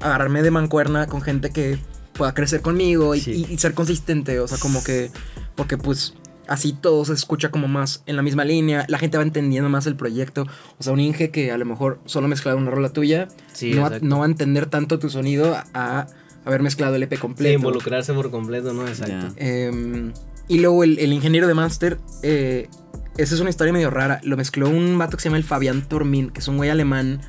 agarrarme 0.05 0.43
de 0.43 0.51
mancuerna 0.51 1.07
con 1.07 1.21
gente 1.23 1.51
que 1.51 1.79
pueda 2.13 2.33
crecer 2.35 2.61
conmigo 2.63 3.15
y, 3.15 3.21
Sí. 3.21 3.47
y- 3.49 3.53
y 3.55 3.59
ser 3.59 3.75
consistente. 3.75 4.39
O 4.41 4.47
sea, 4.47 4.59
como 4.59 4.85
que, 4.85 5.11
porque 5.57 5.77
pues 5.77 6.15
así 6.47 6.73
todo 6.75 7.05
se 7.05 7.13
escucha 7.15 7.51
como 7.51 7.69
más 7.69 8.03
en 8.07 8.17
la 8.17 8.23
misma 8.23 8.45
línea, 8.45 8.85
la 8.89 8.99
gente 8.99 9.17
va 9.17 9.23
entendiendo 9.25 9.69
más 9.71 9.87
el 9.87 9.97
proyecto. 9.97 10.47
O 10.79 10.83
sea, 10.83 10.93
un 10.93 11.01
Inge 11.01 11.31
que 11.31 11.51
a 11.51 11.59
lo 11.59 11.65
mejor 11.65 12.01
solo 12.05 12.29
mezclado 12.29 12.59
una 12.59 12.71
rola 12.71 12.91
tuya, 12.91 13.29
no, 13.63 13.83
va, 13.83 13.99
no, 14.01 14.19
va, 14.19 14.25
a 14.27 14.29
entender 14.29 14.67
tanto 14.67 14.99
tu 14.99 15.09
sonido 15.11 15.57
a 15.73 16.07
haber 16.45 16.63
mezclado 16.63 16.95
el 16.97 17.03
EP 17.03 17.19
completo. 17.19 17.49
Sí, 17.51 17.55
involucrarse 17.57 18.13
por 18.13 18.31
completo, 18.31 18.73
¿no? 18.75 18.87
Exacto. 18.87 19.33
Em, 19.37 20.13
y 20.47 20.59
luego 20.59 20.85
el, 20.85 21.13
ingeniero 21.13 21.47
de 21.49 21.55
Master, 21.55 21.99
eh, 22.23 22.69
esa 23.17 23.35
es 23.35 23.41
una 23.41 23.49
historia 23.51 23.73
medio 23.73 23.91
rara. 23.91 24.21
Lo 24.23 24.37
mezcló 24.37 24.69
un 24.69 24.99
vato 24.99 25.17
que 25.17 25.23
se 25.23 25.29
llama 25.31 25.39
el 25.39 25.45
Fabián 25.45 25.89
Tormin, 25.89 26.29
que 26.31 26.41
es 26.41 26.49
un 26.49 26.59
güey 26.59 26.69
alemán. 26.69 27.23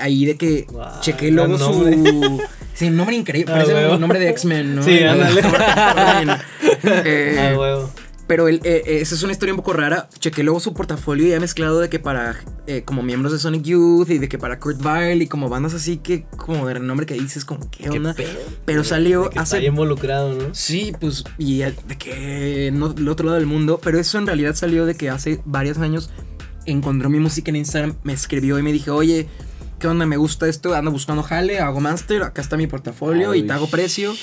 Ahí 0.00 0.24
de 0.24 0.36
que 0.36 0.66
chequé 1.00 1.30
luego 1.30 1.58
su. 1.58 2.40
Sí, 2.72 2.86
un 2.86 2.96
nombre 2.96 3.14
increíble. 3.14 3.52
Parece 3.52 3.76
ah, 3.76 3.94
un 3.94 4.00
nombre 4.00 4.18
de 4.18 4.30
X-Men, 4.30 4.76
¿no? 4.76 4.82
Sí, 4.82 5.00
ándale. 5.02 5.42
eh, 7.04 7.50
ah, 7.52 7.58
huevo. 7.58 7.90
Pero 8.30 8.48
eh, 8.48 8.60
eh, 8.62 8.82
esa 8.86 9.16
es 9.16 9.24
una 9.24 9.32
historia 9.32 9.52
un 9.52 9.56
poco 9.56 9.72
rara. 9.72 10.08
Chequé 10.20 10.44
luego 10.44 10.60
su 10.60 10.72
portafolio 10.72 11.26
y 11.26 11.32
ha 11.32 11.40
mezclado 11.40 11.80
de 11.80 11.88
que 11.88 11.98
para 11.98 12.36
eh, 12.68 12.82
como 12.84 13.02
miembros 13.02 13.32
de 13.32 13.40
Sonic 13.40 13.62
Youth 13.64 14.08
y 14.08 14.18
de 14.18 14.28
que 14.28 14.38
para 14.38 14.60
Kurt 14.60 14.78
Vile 14.78 15.24
y 15.24 15.26
como 15.26 15.48
bandas 15.48 15.74
así 15.74 15.96
que 15.96 16.26
como 16.36 16.64
de 16.68 16.78
nombre 16.78 17.06
que 17.06 17.14
dices 17.14 17.44
como 17.44 17.68
qué 17.72 17.90
onda. 17.90 18.14
pero 18.64 18.84
salió 18.84 19.30
hace 19.36 19.56
está 19.56 19.66
involucrado, 19.66 20.32
¿no? 20.32 20.54
Sí, 20.54 20.92
pues 21.00 21.24
y 21.38 21.58
de 21.58 21.74
que 21.98 22.70
no 22.72 22.94
el 22.96 23.08
otro 23.08 23.26
lado 23.26 23.36
del 23.36 23.46
mundo, 23.46 23.80
pero 23.82 23.98
eso 23.98 24.16
en 24.16 24.28
realidad 24.28 24.54
salió 24.54 24.86
de 24.86 24.94
que 24.94 25.10
hace 25.10 25.40
varios 25.44 25.78
años 25.78 26.10
encontró 26.66 27.10
mi 27.10 27.18
música 27.18 27.50
en 27.50 27.56
Instagram, 27.56 27.96
me 28.04 28.12
escribió 28.12 28.60
y 28.60 28.62
me 28.62 28.72
dije, 28.72 28.92
"Oye, 28.92 29.26
¿qué 29.80 29.88
onda? 29.88 30.06
Me 30.06 30.18
gusta 30.18 30.46
esto, 30.46 30.74
ando 30.74 30.92
buscando 30.92 31.22
jale, 31.22 31.58
hago 31.58 31.80
master, 31.80 32.22
acá 32.22 32.42
está 32.42 32.56
mi 32.56 32.66
portafolio 32.66 33.34
y 33.34 33.42
te 33.42 33.52
hago 33.52 33.66
precio. 33.68 34.14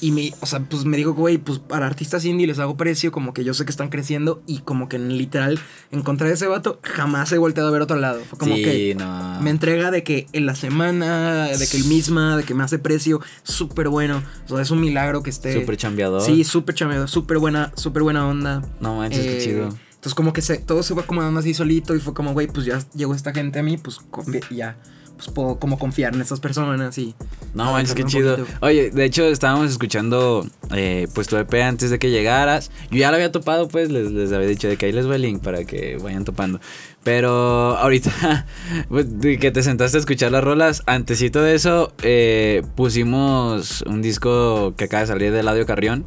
Y 0.00 0.10
me, 0.10 0.34
o 0.40 0.46
sea, 0.46 0.60
pues 0.60 0.84
me 0.84 0.96
dijo, 0.96 1.14
güey, 1.14 1.38
pues 1.38 1.60
para 1.60 1.86
artistas 1.86 2.24
indie 2.24 2.46
les 2.46 2.58
hago 2.58 2.76
precio, 2.76 3.12
como 3.12 3.32
que 3.32 3.44
yo 3.44 3.54
sé 3.54 3.64
que 3.64 3.70
están 3.70 3.88
creciendo 3.88 4.42
y 4.46 4.58
como 4.58 4.88
que 4.88 4.98
literal 4.98 5.58
encontré 5.92 6.32
ese 6.32 6.48
vato, 6.48 6.80
jamás 6.82 7.30
he 7.32 7.38
volteado 7.38 7.68
a 7.68 7.72
ver 7.72 7.80
otro 7.80 7.96
lado. 7.96 8.20
Fue 8.28 8.38
como 8.38 8.54
que 8.56 8.96
me 9.40 9.50
entrega 9.50 9.90
de 9.90 10.02
que 10.02 10.26
en 10.32 10.46
la 10.46 10.56
semana, 10.56 11.46
de 11.46 11.66
que 11.66 11.76
el 11.76 11.84
misma, 11.84 12.36
de 12.36 12.42
que 12.42 12.54
me 12.54 12.64
hace 12.64 12.78
precio, 12.78 13.20
súper 13.44 13.88
bueno. 13.88 14.22
O 14.46 14.54
sea, 14.54 14.62
es 14.62 14.70
un 14.72 14.80
milagro 14.80 15.22
que 15.22 15.30
esté. 15.30 15.60
Súper 15.60 15.76
chambeador. 15.76 16.22
Sí, 16.22 16.42
súper 16.42 16.74
chambeador, 16.74 17.08
súper 17.08 17.38
buena, 17.38 17.72
súper 17.76 18.02
buena 18.02 18.26
onda. 18.26 18.62
No 18.80 18.96
manches, 18.96 19.20
qué 19.20 19.38
eh, 19.38 19.44
chido. 19.44 19.91
Entonces 20.02 20.16
como 20.16 20.32
que 20.32 20.42
se, 20.42 20.58
todo 20.58 20.82
se 20.82 20.94
fue 20.94 21.04
acomodando 21.04 21.38
así 21.38 21.54
solito 21.54 21.94
y 21.94 22.00
fue 22.00 22.12
como, 22.12 22.32
güey, 22.32 22.48
pues 22.48 22.66
ya 22.66 22.80
llegó 22.92 23.14
esta 23.14 23.32
gente 23.32 23.60
a 23.60 23.62
mí, 23.62 23.76
pues 23.76 24.00
ya, 24.50 24.76
pues 25.14 25.28
puedo 25.32 25.60
como 25.60 25.78
confiar 25.78 26.12
en 26.12 26.20
estas 26.20 26.40
personas 26.40 26.98
y... 26.98 27.14
No 27.54 27.70
manches, 27.70 27.94
qué 27.94 28.02
chido. 28.02 28.44
Oye, 28.62 28.90
de 28.90 29.04
hecho 29.04 29.22
estábamos 29.26 29.70
escuchando 29.70 30.44
eh, 30.74 31.06
pues 31.14 31.28
tu 31.28 31.36
EP 31.36 31.54
antes 31.62 31.90
de 31.90 32.00
que 32.00 32.10
llegaras. 32.10 32.72
Yo 32.90 32.98
ya 32.98 33.10
lo 33.10 33.14
había 33.14 33.30
topado, 33.30 33.68
pues 33.68 33.92
les, 33.92 34.10
les 34.10 34.32
había 34.32 34.48
dicho 34.48 34.66
de 34.66 34.76
que 34.76 34.86
ahí 34.86 34.92
les 34.92 35.06
voy 35.06 35.14
el 35.14 35.22
link 35.22 35.40
para 35.40 35.62
que 35.62 35.98
vayan 35.98 36.24
topando. 36.24 36.58
Pero 37.04 37.76
ahorita 37.76 38.44
pues, 38.88 39.06
que 39.38 39.52
te 39.52 39.62
sentaste 39.62 39.98
a 39.98 40.00
escuchar 40.00 40.32
las 40.32 40.42
rolas, 40.42 40.82
antesito 40.86 41.40
de 41.42 41.54
eso 41.54 41.92
eh, 42.02 42.64
pusimos 42.74 43.82
un 43.82 44.02
disco 44.02 44.74
que 44.76 44.86
acaba 44.86 45.02
de 45.02 45.06
salir 45.06 45.30
de 45.30 45.44
Ladio 45.44 45.64
Carrión. 45.64 46.04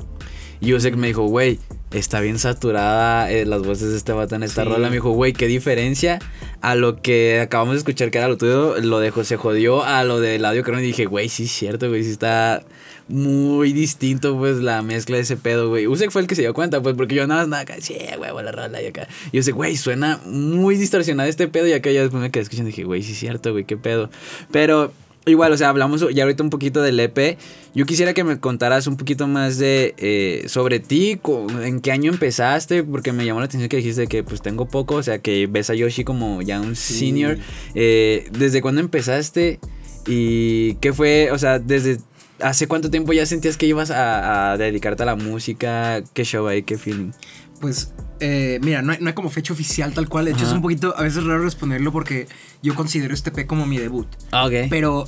Y 0.60 0.68
Yusek 0.68 0.98
me 0.98 1.08
dijo, 1.08 1.24
güey, 1.24 1.60
está 1.92 2.20
bien 2.20 2.40
saturada 2.40 3.32
eh, 3.32 3.46
las 3.46 3.62
voces 3.62 3.92
de 3.92 3.98
este 3.98 4.12
vato 4.12 4.36
en 4.36 4.44
esta 4.44 4.64
rola. 4.64 4.90
Me 4.90 4.96
dijo, 4.96 5.12
güey, 5.12 5.34
qué 5.34 5.48
diferencia 5.48 6.20
a 6.62 6.76
lo 6.76 7.02
que 7.02 7.40
acabamos 7.40 7.76
de 7.76 7.80
escuchar 7.80 8.12
que 8.12 8.18
era 8.18 8.28
lo 8.28 8.38
tuyo, 8.38 8.76
lo 8.82 9.00
de 9.00 9.12
José 9.12 9.38
jodió 9.38 9.84
a 9.84 10.04
lo 10.04 10.20
de 10.20 10.44
audio 10.46 10.64
Creo. 10.64 10.80
Y 10.80 10.84
dije, 10.84 11.06
güey, 11.06 11.30
sí 11.30 11.44
es 11.44 11.52
cierto, 11.52 11.90
güey, 11.90 12.04
sí 12.04 12.12
está 12.12 12.64
muy 13.08 13.72
distinto, 13.72 14.36
pues, 14.38 14.58
la 14.58 14.82
mezcla 14.82 15.18
de 15.18 15.24
ese 15.24 15.38
pedo, 15.38 15.70
güey. 15.70 15.88
Usek 15.88 16.12
fue 16.12 16.22
el 16.22 16.28
que 16.28 16.36
se 16.36 16.42
dio 16.42 16.54
cuenta, 16.54 16.82
pues, 16.82 16.96
porque 16.96 17.16
yo 17.16 17.28
nada 17.28 17.46
más, 17.46 17.66
nada, 17.66 17.82
sí, 17.82 17.96
güey, 18.18 18.44
la 18.44 18.52
rola 18.52 18.82
y 18.82 18.88
acá. 18.88 19.08
Y 19.32 19.38
yo 19.38 19.44
sé, 19.44 19.52
güey, 19.52 19.78
suena 19.78 20.20
muy 20.26 20.76
distorsionado 20.76 21.30
este 21.30 21.48
pedo. 21.48 21.68
Y 21.68 21.74
acá 21.74 21.92
ya 21.92 22.02
después 22.02 22.22
me 22.22 22.32
quedé 22.32 22.44
escuchando 22.44 22.70
y 22.70 22.72
dije, 22.72 22.84
güey, 22.84 23.04
sí 23.04 23.12
es 23.12 23.20
cierto, 23.20 23.52
güey, 23.52 23.64
qué 23.66 23.78
pedo. 23.78 24.10
Pero 24.52 24.92
Igual, 25.28 25.52
o 25.54 25.58
sea, 25.58 25.70
hablamos 25.70 26.06
ya 26.14 26.24
ahorita 26.24 26.44
un 26.44 26.52
poquito 26.52 26.84
del 26.84 27.00
EP. 27.00 27.38
Yo 27.74 27.86
quisiera 27.86 28.14
que 28.14 28.24
me 28.24 28.40
contaras 28.40 28.86
un 28.86 28.96
poquito 28.96 29.28
más 29.28 29.58
de 29.58 29.96
eh, 29.98 30.44
sobre 30.48 30.80
ti, 30.80 31.20
en 31.64 31.82
qué 31.82 31.92
año 31.92 32.12
empezaste, 32.12 32.84
porque 32.84 33.12
me 33.12 33.26
llamó 33.26 33.40
la 33.40 33.48
atención 33.48 33.68
que 33.68 33.78
dijiste 33.78 34.06
que 34.08 34.24
pues 34.24 34.42
tengo 34.42 34.68
poco, 34.68 34.96
o 34.96 35.04
sea, 35.04 35.20
que 35.20 35.48
ves 35.48 35.72
a 35.72 35.74
Yoshi 35.74 36.04
como 36.04 36.44
ya 36.44 36.62
un 36.62 36.76
senior. 36.76 37.40
Eh, 37.74 38.30
¿Desde 38.38 38.62
cuándo 38.62 38.82
empezaste? 38.82 39.60
¿Y 40.08 40.76
qué 40.76 40.94
fue, 40.94 41.32
o 41.32 41.40
sea, 41.40 41.58
desde 41.58 41.98
hace 42.40 42.68
cuánto 42.68 42.92
tiempo 42.92 43.14
ya 43.14 43.26
sentías 43.26 43.58
que 43.58 43.66
ibas 43.66 43.92
a, 43.92 44.56
dedicarte 44.58 45.04
a 45.04 45.08
la 45.08 45.16
música? 45.16 46.04
¿Qué 46.14 46.24
show 46.24 46.48
hay? 46.48 46.62
¿Qué 46.62 46.78
feeling? 46.78 47.12
Pues 47.60 47.94
eh, 48.20 48.60
mira, 48.62 48.82
no 48.82 48.94
hay, 48.94 49.00
no 49.00 49.08
hay, 49.08 49.14
como 49.14 49.30
fecha 49.30 49.54
oficial 49.54 49.94
tal 49.94 50.08
cual. 50.10 50.26
De 50.26 50.32
hecho, 50.32 50.46
es 50.46 50.52
un 50.52 50.62
poquito 50.62 50.96
a 50.98 51.02
veces 51.02 51.24
raro 51.24 51.44
responderlo 51.44 51.92
porque 51.92 52.28
yo 52.62 52.76
considero 52.76 53.14
este 53.14 53.32
P 53.32 53.46
como 53.46 53.66
mi 53.66 53.78
debut. 53.78 54.08
Ah, 54.32 54.46
ok. 54.46 54.54
Pero 54.70 55.08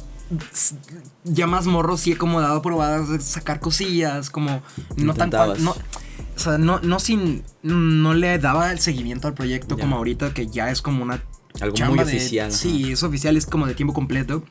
ya 1.24 1.48
más 1.48 1.66
morro 1.66 1.98
sí 1.98 2.12
he 2.12 2.18
como 2.18 2.42
dado 2.42 2.62
probadas 2.62 3.10
de 3.10 3.20
sacar 3.20 3.60
cosillas, 3.60 4.30
como 4.30 4.62
no 4.98 5.14
tan 5.14 5.30
no, 5.30 5.72
o 5.72 6.40
sea, 6.40 6.58
no, 6.58 6.80
no 6.80 7.00
sin 7.00 7.44
no 7.64 8.14
le 8.14 8.38
daba 8.38 8.72
el 8.72 8.80
seguimiento 8.80 9.28
al 9.28 9.34
proyecto 9.34 9.78
como 9.78 9.96
ahorita 9.96 10.34
que 10.34 10.48
ya 10.48 10.70
es 10.70 10.82
como 10.82 11.04
una 11.04 11.24
algo 11.62 11.78
muy 11.86 12.00
oficial. 12.00 12.52
Sí, 12.52 12.92
es 12.92 13.04
oficial, 13.04 13.38
es 13.38 13.46
como 13.46 13.68
de 13.68 13.74
tiempo 13.74 13.94
completo. 13.94 14.44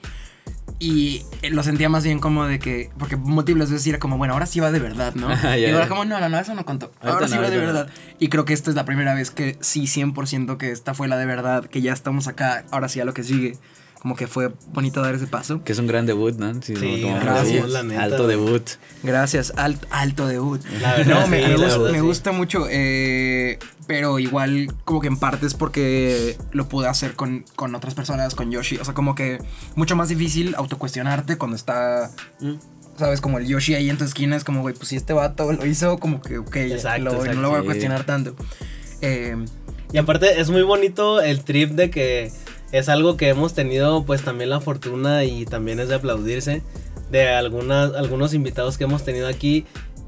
Y 0.79 1.23
lo 1.51 1.63
sentía 1.63 1.89
más 1.89 2.05
bien 2.05 2.19
como 2.19 2.45
de 2.45 2.59
que, 2.59 2.91
porque 2.99 3.17
múltiples 3.17 3.71
veces 3.71 3.87
era 3.87 3.99
como, 3.99 4.19
bueno, 4.19 4.35
ahora 4.35 4.45
sí 4.45 4.61
va 4.61 4.71
de 4.71 4.79
verdad, 4.79 5.15
¿no? 5.15 5.29
y 5.57 5.65
ahora 5.67 5.89
como, 5.89 6.05
no, 6.05 6.21
no, 6.21 6.29
no, 6.29 6.39
eso 6.39 6.55
no 6.55 6.67
contó. 6.67 6.93
Ahora 7.01 7.29
sí 7.29 7.39
va 7.39 7.49
de 7.49 7.57
verdad. 7.57 7.89
Y 8.19 8.29
creo 8.29 8.45
que 8.45 8.53
esta 8.53 8.71
es 8.71 8.77
la 8.77 8.85
primera 8.85 9.15
vez 9.15 9.31
que 9.31 9.57
sí, 9.61 9.85
100% 9.85 10.59
que 10.59 10.71
esta 10.71 10.93
fue 10.93 11.09
la 11.09 11.17
de 11.17 11.27
verdad, 11.27 11.65
que 11.65 11.81
ya 11.81 11.93
estamos 11.93 12.29
acá, 12.29 12.65
ahora 12.71 12.89
sí 12.89 13.01
a 13.01 13.05
lo 13.05 13.15
que 13.15 13.23
sigue 13.23 13.57
como 14.01 14.15
que 14.15 14.27
fue 14.27 14.53
bonito 14.73 15.03
dar 15.03 15.15
ese 15.15 15.27
paso. 15.27 15.63
Que 15.65 15.73
es 15.73 15.79
un 15.79 15.87
gran 15.87 16.07
debut, 16.07 16.37
¿no? 16.37 16.63
Sí, 16.63 16.75
gracias. 16.75 17.75
alto 17.75 18.27
debut. 18.27 18.63
Gracias, 19.03 19.53
alto 19.57 20.27
debut. 20.27 20.61
no, 21.07 21.27
me, 21.27 22.01
gusta, 22.01 22.33
mucho, 22.33 22.67
eh, 22.71 23.59
pero 23.87 24.19
igual 24.19 24.73
como 24.85 25.01
que 25.01 25.09
en 25.09 25.17
parte 25.17 25.47
es 25.47 25.55
porque 25.55 26.37
lo 26.53 26.69
pude 26.69 26.89
hacer 26.89 27.15
con, 27.15 27.45
con, 27.57 27.75
otras 27.75 27.95
personas, 27.95 28.35
con 28.35 28.51
Yoshi. 28.51 28.77
O 28.79 28.85
sea, 28.85 28.95
como 28.95 29.15
que 29.15 29.39
mucho 29.75 29.97
más 29.97 30.09
difícil 30.09 30.55
autocuestionarte 30.55 31.37
cuando 31.37 31.57
está... 31.57 32.11
Mm. 32.41 32.55
¿Sabes? 32.99 33.21
Como 33.21 33.39
el 33.39 33.47
Yoshi 33.47 33.75
ahí 33.75 33.91
en 33.91 33.99
tu 33.99 34.05
esquina 34.05 34.37
es 34.37 34.45
como, 34.45 34.63
güey, 34.63 34.75
pues 34.75 34.89
si 34.89 34.97
este 34.97 35.13
vato 35.13 35.53
lo 35.53 35.67
hizo, 35.67 35.99
como 35.99 36.23
que, 36.23 36.39
ok, 36.39 36.57
no 37.01 37.43
lo 37.43 37.51
voy 37.51 37.61
a 37.61 37.63
cuestionar 37.63 38.05
tanto. 38.05 38.35
Eh, 39.03 39.37
y 39.93 39.99
aparte 39.99 40.41
es 40.41 40.51
muy 40.51 40.63
bonito 40.63 41.21
el 41.21 41.43
trip 41.43 41.73
de 41.73 41.91
que 41.91 42.33
es 42.73 42.89
algo 42.89 43.17
que 43.17 43.29
hemos 43.29 43.55
tenido 43.55 44.05
pues 44.05 44.23
también 44.23 44.51
la 44.51 44.61
fortuna 44.61 45.25
y 45.25 45.45
también 45.45 45.81
es 45.81 45.89
de 45.89 45.95
aplaudirse 45.95 46.63
de 47.11 47.29
algunas, 47.29 47.95
algunos 47.95 48.35
invitados 48.35 48.79
que 48.79 48.85
hemos 48.85 49.05
tenido 49.05 49.29
aquí 49.29 49.65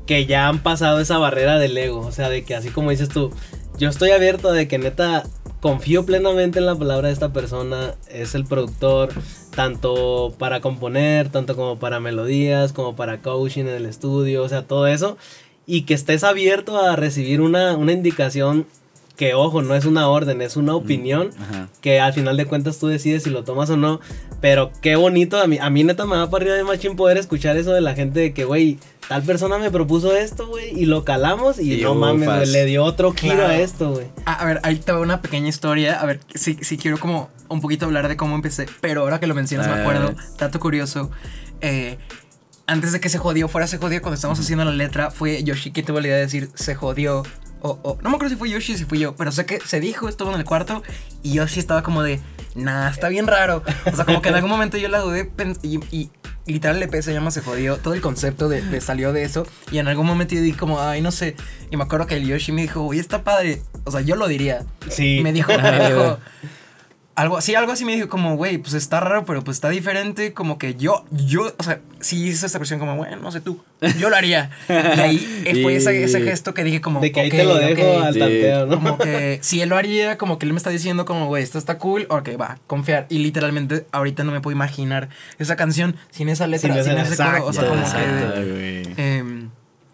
que 0.07 0.27
ya 0.27 0.49
han 0.49 0.63
pasado 0.63 1.01
esa 1.01 1.19
barrera 1.19 1.59
del 1.59 1.77
ego, 1.77 2.01
o 2.01 2.13
sea, 2.13 2.31
de 2.31 2.43
que 2.43 2.55
así 2.55 2.71
como 2.71 2.91
dices 2.91 3.11
tú, 3.11 3.31
yo 3.77 3.91
estoy 3.91 4.11
abierto 4.11 4.53
de 4.53 4.67
que 4.67 4.79
neta 4.79 5.25
confío 5.61 6.07
plenamente 6.07 6.59
en 6.59 6.67
la 6.67 6.77
palabra 6.77 7.09
de 7.09 7.15
esta 7.15 7.33
persona, 7.33 7.95
es 8.09 8.35
el 8.35 8.45
productor, 8.45 9.11
tanto 9.55 10.35
para 10.39 10.61
componer, 10.61 11.29
tanto 11.29 11.57
como 11.57 11.79
para 11.79 12.01
melodías, 12.01 12.73
como 12.73 12.97
para 12.97 13.21
coaching 13.21 13.63
en 13.63 13.69
el 13.69 13.87
estudio, 13.87 14.43
o 14.43 14.49
sea, 14.49 14.63
todo 14.63 14.87
eso, 14.87 15.19
y 15.67 15.83
que 15.83 15.95
estés 15.95 16.25
abierto 16.25 16.81
a 16.81 16.97
recibir 16.97 17.41
una, 17.41 17.77
una 17.77 17.93
indicación 17.93 18.67
que 19.19 19.35
ojo, 19.35 19.63
no 19.63 19.75
es 19.75 19.85
una 19.85 20.09
orden, 20.09 20.41
es 20.41 20.57
una 20.57 20.77
opinión 20.77 21.31
que 21.81 21.99
al 21.99 22.13
final 22.13 22.37
de 22.37 22.47
cuentas 22.47 22.79
tú 22.79 22.87
decides 22.87 23.25
si 23.25 23.31
lo 23.31 23.43
tomas 23.43 23.69
o 23.69 23.77
no. 23.77 24.01
Pero 24.41 24.71
qué 24.81 24.95
bonito, 24.95 25.41
a 25.41 25.49
mí, 25.49 25.59
a 25.61 25.69
mí 25.71 25.83
neta 25.83 26.07
me 26.07 26.17
va 26.17 26.31
para 26.31 26.45
arriba 26.45 26.57
de 26.57 26.63
machín 26.63 26.95
poder 26.95 27.19
escuchar 27.19 27.57
eso 27.57 27.73
de 27.73 27.81
la 27.81 27.97
gente 27.97 28.21
de 28.21 28.33
que, 28.33 28.45
güey, 28.45 28.79
tal 29.09 29.25
persona 29.25 29.59
me 29.59 29.73
propuso 29.73 30.15
esto, 30.15 30.47
güey, 30.47 30.71
y 30.81 30.87
lo 30.87 31.05
calamos 31.05 31.59
y, 31.59 31.79
no 31.79 31.97
mames, 31.97 32.49
le 32.49 32.65
dio 32.65 32.85
otro 32.85 33.13
giro 33.13 33.45
a 33.45 33.57
esto, 33.57 33.91
güey. 33.91 34.07
A, 34.25 34.45
ver, 34.45 34.61
ahí 34.63 34.77
te 34.77 34.93
va 34.93 35.01
una 35.01 35.21
pequeña 35.21 35.49
historia. 35.49 36.01
A 36.01 36.07
ver, 36.07 36.21
sí, 36.37 36.57
sí 36.61 36.79
quiero 36.79 36.99
como 37.01 37.29
un 37.49 37.61
poquito 37.61 37.87
hablar 37.87 38.07
de 38.07 38.17
cómo 38.17 38.37
empecé, 38.37 38.67
pero 38.81 39.01
ahora 39.01 39.19
que 39.19 39.27
lo 39.27 39.35
mencionas 39.35 39.67
me 39.67 39.81
acuerdo, 39.83 40.15
dato 40.39 40.61
curioso. 40.61 41.11
Eh, 41.61 41.99
antes 42.69 42.93
de 42.93 43.01
que 43.01 43.09
se 43.09 43.19
jodió, 43.19 43.49
fuera 43.49 43.67
se 43.67 43.79
jodió, 43.79 44.01
cuando 44.01 44.15
estábamos 44.15 44.39
haciendo 44.39 44.65
la 44.65 44.71
letra, 44.71 45.11
fue 45.11 45.43
Yoshi 45.43 45.73
que 45.73 45.83
tuvo 45.83 45.99
la 45.99 46.07
idea 46.07 46.17
de 46.19 46.23
decir 46.23 46.51
se 46.55 46.77
jodió 46.77 47.25
o, 47.63 47.99
no 48.03 48.11
me 48.11 48.17
acuerdo 48.17 48.35
si 48.35 48.37
fue 48.37 48.51
Yoshi 48.51 48.75
o 48.75 48.79
si 48.79 48.85
fui 48.85 48.99
yo, 48.99 49.17
pero 49.17 49.33
sé 49.33 49.47
que 49.47 49.61
se 49.61 49.81
dijo, 49.81 50.09
estuvo 50.09 50.33
en 50.33 50.39
el 50.39 50.45
cuarto 50.45 50.83
y 51.23 51.35
Yoshi 51.35 51.61
estaba 51.61 51.83
como 51.83 52.03
de, 52.03 52.21
nah, 52.55 52.89
está 52.89 53.09
bien 53.09 53.27
raro. 53.27 53.63
O 53.91 53.97
sea, 53.97 54.05
como 54.05 54.23
que 54.23 54.29
en 54.29 54.37
algún 54.37 54.51
momento 54.51 54.77
yo 54.77 54.89
la 54.89 55.01
dudé 55.01 55.31
y, 55.63 55.81
y 55.91 56.11
literal 56.47 56.77
el 56.77 56.83
EP 56.85 57.03
se 57.03 57.13
llama 57.13 57.31
Se 57.31 57.43
Jodió, 57.43 57.77
todo 57.77 57.95
el 57.95 58.01
concepto 58.01 58.49
de, 58.49 58.81
salió 58.81 59.13
de 59.13 59.23
eso 59.23 59.47
y 59.71 59.79
en 59.79 59.89
algún 59.89 60.07
momento 60.07 60.35
yo 60.35 60.41
dije 60.41 60.59
como, 60.59 60.81
ay, 60.81 61.01
no 61.03 61.13
sé. 61.13 61.37
Y 61.71 61.77
me 61.77 61.85
acuerdo 61.85 62.07
que 62.07 62.17
el 62.17 62.27
Yoshi 62.27 62.53
me 62.53 62.63
dijo, 62.63 62.83
oye, 62.83 63.01
está 63.01 63.23
padre. 63.23 63.63
O 63.85 63.91
sea, 63.91 64.01
yo 64.01 64.17
lo 64.17 64.27
diría. 64.29 64.65
Sí. 64.89 65.21
Me 65.23 65.33
dijo, 65.33 65.53
me 65.63 65.89
dijo 65.89 66.19
algo 67.19 67.37
así, 67.37 67.57
algo 67.57 67.73
así 67.73 67.85
me 67.85 67.97
dijo 67.97 68.09
como, 68.09 68.37
güey, 68.37 68.59
pues 68.59 68.75
está 68.75 69.01
raro, 69.01 69.25
pero 69.25 69.43
pues 69.43 69.57
está 69.57 69.71
diferente, 69.71 70.33
como 70.33 70.57
que 70.57 70.77
yo, 70.77 71.05
yo, 71.11 71.53
o 71.59 71.63
sea, 71.65 71.81
sí 71.99 72.29
hice 72.29 72.47
esta 72.47 72.59
expresión 72.59 72.79
como, 72.79 72.95
bueno, 72.95 73.17
no 73.17 73.33
sé 73.33 73.41
tú, 73.41 73.61
yo 73.99 74.09
lo 74.09 74.15
haría. 74.15 74.51
y 74.69 74.73
ahí 74.73 75.45
fue 75.63 75.75
ese, 75.75 76.05
ese, 76.05 76.21
gesto 76.21 76.55
que 76.55 76.63
dije 76.63 76.81
como, 76.81 77.01
de 77.01 77.11
que 77.11 77.19
ahí 77.19 77.29
te 77.29 77.43
lo 77.43 77.57
dejo 77.57 78.01
al 78.01 78.17
tanteo, 78.17 78.67
¿no? 78.67 78.75
Como 78.77 78.99
que 78.99 79.39
si 79.43 79.61
él 79.61 79.69
lo 79.69 79.77
haría, 79.77 80.17
como 80.17 80.39
que 80.39 80.47
él 80.47 80.53
me 80.53 80.59
está 80.59 80.71
diciendo 80.71 81.05
como, 81.05 81.27
güey, 81.27 81.43
esto 81.43 81.59
está 81.59 81.77
cool, 81.79 82.07
ok, 82.09 82.31
va, 82.41 82.59
confiar. 82.69 83.07
Y 83.09 83.19
literalmente 83.19 83.87
ahorita 83.91 84.23
no 84.23 84.31
me 84.31 84.41
puedo 84.41 84.55
imaginar 84.55 85.09
esa 85.41 85.57
canción 85.57 85.97
sin 86.11 86.29
esa 86.29 86.47
letra, 86.47 86.73
sin, 86.73 86.85
sin 86.85 86.99
ese 86.99 87.17
coro, 87.17 87.47
o 87.47 87.53
sea, 87.53 87.67
como 87.67 87.83
que... 87.83 88.83
Eh, 88.97 89.08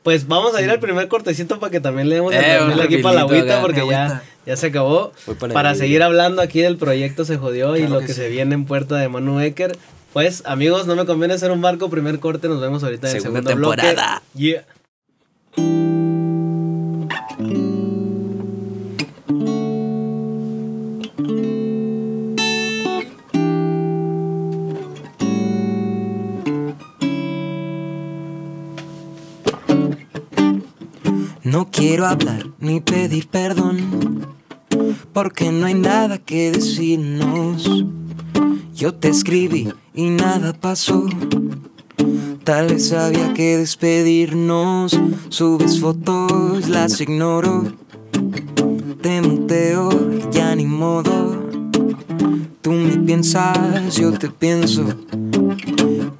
pues 0.04 0.28
vamos 0.28 0.54
a 0.54 0.61
ir 0.61 0.70
al 0.70 0.80
primer 0.80 1.08
cortecito 1.08 1.58
para 1.58 1.70
que 1.70 1.80
también 1.80 2.11
le 2.11 2.16
demos 2.16 2.34
eh, 2.34 2.58
aquí 2.82 2.99
para 2.99 3.14
la 3.16 3.20
agüita 3.23 3.62
porque 3.62 3.87
ya, 3.88 4.23
ya 4.44 4.56
se 4.56 4.66
acabó. 4.66 5.12
Para, 5.52 5.75
seguir 5.75 6.02
hablando 6.02 6.42
aquí 6.42 6.61
del 6.61 6.76
proyecto 6.76 7.25
Se 7.25 7.38
Jodió 7.38 7.75
y 7.76 7.88
lo 7.88 8.00
que, 8.00 8.12
se 8.12 8.28
viene 8.28 8.54
en 8.54 8.66
puerta 8.66 8.96
de 8.96 9.08
Manu 9.08 9.40
Ecker. 9.40 9.76
Pues 10.12 10.42
amigos, 10.44 10.87
no 10.87 10.94
me 10.94 11.06
conviene 11.06 11.32
hacer 11.32 11.50
un 11.50 11.62
barco. 11.62 11.88
Primer 11.88 12.20
corte, 12.20 12.49
nos 12.49 12.61
vemos 12.61 12.84
ahorita 12.84 13.08
en 13.08 13.16
el 13.16 13.23
segundo 13.23 13.49
temporada. 13.49 14.23
bloque. 14.34 14.44
Yeah. 14.44 14.64
Hablar 32.04 32.50
ni 32.61 32.80
pedir 32.80 33.28
perdón, 33.28 34.26
porque 35.14 35.50
no 35.50 35.64
hay 35.64 35.73
nada 35.73 36.18
que 36.18 36.50
decirnos. 36.52 37.84
Yo 38.75 38.92
te 38.92 39.08
escribí 39.08 39.73
y 39.94 40.11
nada 40.11 40.52
pasó. 40.52 41.06
Tal 42.44 42.66
vez 42.68 42.92
había 42.92 43.32
que 43.32 43.56
despedirnos. 43.56 45.00
Subes 45.30 45.80
fotos, 45.80 46.68
las 46.68 47.00
ignoro. 47.00 47.73
Te 49.00 49.23
muteo, 49.23 49.90
ya 50.30 50.54
ni 50.54 50.66
modo. 50.66 51.42
Tú 52.61 52.73
me 52.73 52.99
piensas, 52.99 53.96
yo 53.96 54.12
te 54.12 54.28
pienso. 54.28 54.84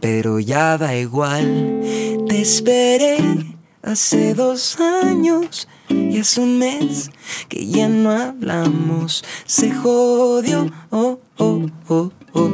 Pero 0.00 0.41
ya 0.41 0.79
da 0.79 0.97
igual, 0.97 1.83
te 2.26 2.41
esperé 2.41 3.55
Hace 3.85 4.33
dos 4.33 4.81
años 4.81 5.69
y 5.88 6.19
hace 6.19 6.41
un 6.41 6.59
mes 6.59 7.11
que 7.49 7.67
ya 7.67 7.88
no 7.88 8.11
hablamos. 8.11 9.25
Se 9.47 9.71
jodió, 9.71 10.71
oh, 10.91 11.19
oh, 11.38 11.67
oh, 11.88 12.11
oh. 12.33 12.50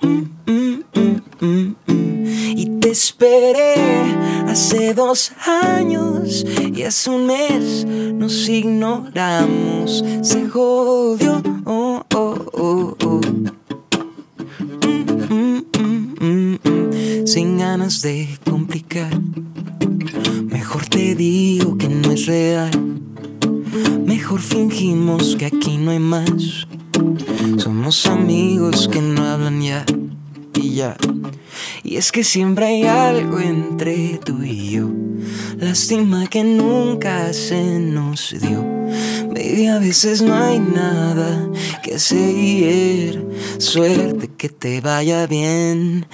Mm, 0.00 0.28
mm, 0.46 0.84
mm, 1.40 1.76
y 2.56 2.66
te 2.80 2.90
esperé 2.90 3.74
hace 4.48 4.94
dos 4.94 5.32
años 5.46 6.44
y 6.74 6.82
hace 6.82 7.10
un 7.10 7.26
mes 7.26 7.84
nos 7.86 8.48
ignoramos. 8.48 10.04
Se 10.22 10.48
jodió, 10.48 11.42
oh, 11.64 12.02
oh, 12.14 12.46
oh, 12.52 12.96
oh. 13.04 13.20
Sin 17.24 17.58
ganas 17.58 18.02
de 18.02 18.28
complicar 18.44 19.10
Mejor 20.72 20.88
te 20.88 21.14
digo 21.14 21.76
que 21.76 21.86
no 21.86 22.12
es 22.12 22.24
real. 22.24 22.70
Mejor 24.06 24.40
fingimos 24.40 25.36
que 25.36 25.44
aquí 25.44 25.76
no 25.76 25.90
hay 25.90 25.98
más. 25.98 26.66
Somos 27.58 28.06
amigos 28.06 28.88
que 28.90 29.02
no 29.02 29.22
hablan 29.22 29.60
ya 29.60 29.84
y 30.54 30.76
ya. 30.76 30.96
Y 31.84 31.96
es 31.96 32.10
que 32.10 32.24
siempre 32.24 32.64
hay 32.64 32.84
algo 32.84 33.38
entre 33.38 34.18
tú 34.24 34.42
y 34.42 34.70
yo. 34.70 34.88
Lástima 35.58 36.26
que 36.26 36.42
nunca 36.42 37.34
se 37.34 37.78
nos 37.78 38.34
dio. 38.40 38.64
Baby, 39.28 39.66
a 39.66 39.78
veces 39.78 40.22
no 40.22 40.34
hay 40.34 40.58
nada 40.58 41.50
que 41.82 41.98
seguir. 41.98 43.26
Suerte 43.58 44.30
que 44.38 44.48
te 44.48 44.80
vaya 44.80 45.26
bien. 45.26 46.06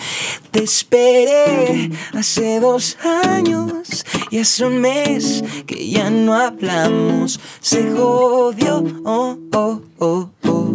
Te 0.50 0.62
esperé 0.62 1.90
hace 2.14 2.60
dos 2.60 2.96
años 3.04 4.04
y 4.30 4.38
hace 4.38 4.64
un 4.64 4.80
mes 4.80 5.44
que 5.66 5.90
ya 5.90 6.10
no 6.10 6.34
hablamos. 6.34 7.38
Se 7.60 7.90
jodió, 7.92 8.84
oh, 9.04 9.38
oh, 9.52 9.82
oh, 9.98 10.30
oh. 10.44 10.74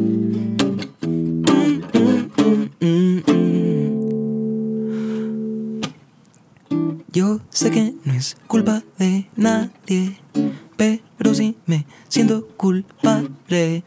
Yo 7.11 7.39
sé 7.51 7.69
que 7.69 7.93
no 8.05 8.13
es 8.13 8.37
culpa 8.47 8.83
de 8.97 9.29
nadie, 9.35 10.19
pero 11.17 11.33
si 11.33 11.55
me 11.65 11.85
siento 12.09 12.47
culpable. 12.57 13.83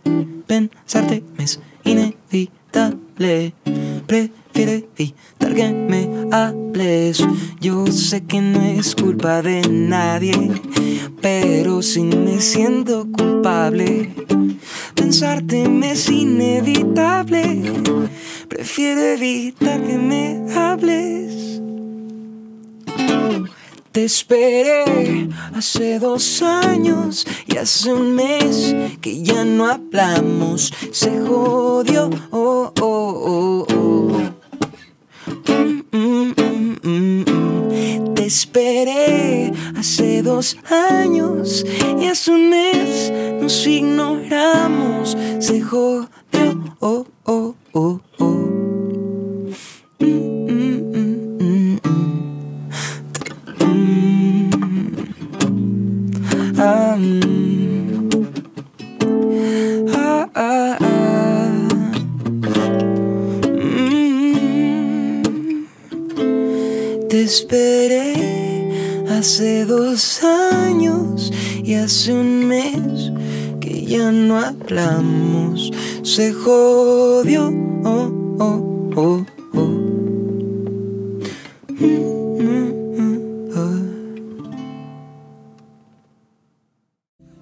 Pensarte 0.46 1.24
me 1.36 1.44
es 1.44 1.60
inevitable. 1.84 3.52
Prefiero 4.06 4.86
evitar 5.46 5.54
que 5.54 5.72
me 5.72 6.28
hables. 6.32 7.26
Yo 7.60 7.86
sé 7.86 8.24
que 8.24 8.40
no 8.40 8.60
es 8.62 8.94
culpa 8.94 9.42
de 9.42 9.62
nadie, 9.68 10.50
pero 11.20 11.82
si 11.82 12.02
me 12.02 12.40
siento 12.40 13.06
culpable. 13.10 14.14
Pensarte 14.94 15.68
me 15.68 15.92
es 15.92 16.08
inevitable. 16.08 17.62
Prefiero 18.48 19.00
evitar 19.00 19.82
que 19.82 19.98
me 19.98 20.52
hables. 20.54 21.60
Te 23.92 24.04
esperé 24.04 25.28
hace 25.54 25.98
dos 25.98 26.42
años 26.42 27.26
y 27.46 27.56
hace 27.56 27.94
un 27.94 28.14
mes 28.14 28.74
que 29.00 29.22
ya 29.22 29.44
no 29.44 29.66
hablamos. 29.66 30.72
Se 30.92 31.18
jodió. 31.20 32.10
Oh, 32.30 32.72
oh, 32.80 33.66
oh, 33.70 34.35
Te 38.14 38.26
esperé 38.26 39.52
hace 39.76 40.22
dos 40.22 40.56
años 40.70 41.66
y 42.00 42.06
hace 42.06 42.30
un 42.30 42.50
mes 42.50 43.12
nos 43.40 43.66
ignoramos. 43.66 45.16
Se 45.40 45.60
jodió. 45.60 46.08
Oh, 46.80 47.06
oh, 47.24 47.54
oh, 47.72 48.00
oh. 48.18 48.45
Esperé 67.26 69.04
hace 69.10 69.64
dos 69.64 70.22
años 70.22 71.32
y 71.64 71.74
hace 71.74 72.12
un 72.12 72.46
mes 72.46 73.10
que 73.60 73.84
ya 73.84 74.12
no 74.12 74.38
hablamos. 74.38 75.72
Se 76.04 76.32
jodió. 76.32 77.52
Oh, 77.84 78.12
oh, 78.38 78.92
oh, 78.94 79.26
oh. 79.54 79.86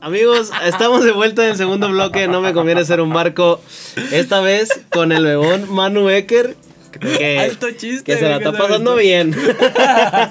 Amigos, 0.01 0.51
estamos 0.67 1.05
de 1.05 1.13
vuelta 1.13 1.45
en 1.45 1.51
el 1.51 1.57
segundo 1.57 1.91
bloque. 1.91 2.27
No 2.27 2.41
me 2.41 2.55
conviene 2.55 2.85
ser 2.87 3.03
un 3.03 3.13
barco. 3.13 3.61
Esta 4.13 4.41
vez 4.41 4.71
con 4.91 5.13
el 5.13 5.25
bebón 5.25 5.71
Manu 5.71 6.09
Ecker. 6.09 6.57
Que, 6.99 7.39
alto 7.51 7.71
chiste. 7.73 8.05
Que 8.05 8.19
se 8.19 8.29
la 8.29 8.37
está 8.37 8.53
pasando 8.53 8.97
bien. 8.97 9.35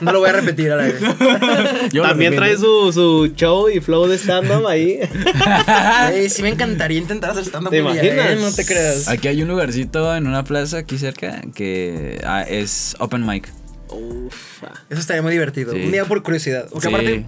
No 0.01 0.11
lo 0.11 0.19
voy 0.19 0.29
a 0.29 0.33
repetir 0.33 0.71
a 0.71 0.75
la 0.75 0.83
vez. 0.83 0.95
También 1.93 2.35
trae 2.35 2.57
su, 2.57 2.91
su, 2.91 3.33
show 3.35 3.69
y 3.69 3.79
flow 3.79 4.07
de 4.07 4.17
stand-up 4.17 4.67
ahí. 4.67 4.99
sí 6.29 6.41
me 6.41 6.49
encantaría 6.49 6.97
intentar 6.97 7.31
hacer 7.31 7.45
stand-up. 7.45 7.71
¿Te 7.71 7.77
imaginas? 7.77 8.31
¿eh? 8.31 8.37
No 8.39 8.51
te 8.51 8.65
creas. 8.65 9.07
Aquí 9.07 9.27
hay 9.27 9.41
un 9.41 9.47
lugarcito 9.49 10.15
en 10.15 10.27
una 10.27 10.43
plaza 10.43 10.79
aquí 10.79 10.97
cerca 10.97 11.41
que 11.53 12.19
ah, 12.25 12.43
es 12.43 12.95
open 12.99 13.25
mic. 13.25 13.49
Uf. 13.89 14.63
Eso 14.89 14.99
estaría 14.99 15.21
muy 15.21 15.31
divertido. 15.31 15.73
Un 15.73 15.91
día 15.91 16.05
por 16.05 16.23
curiosidad. 16.23 16.67
Porque 16.71 16.87
aparte 16.87 17.25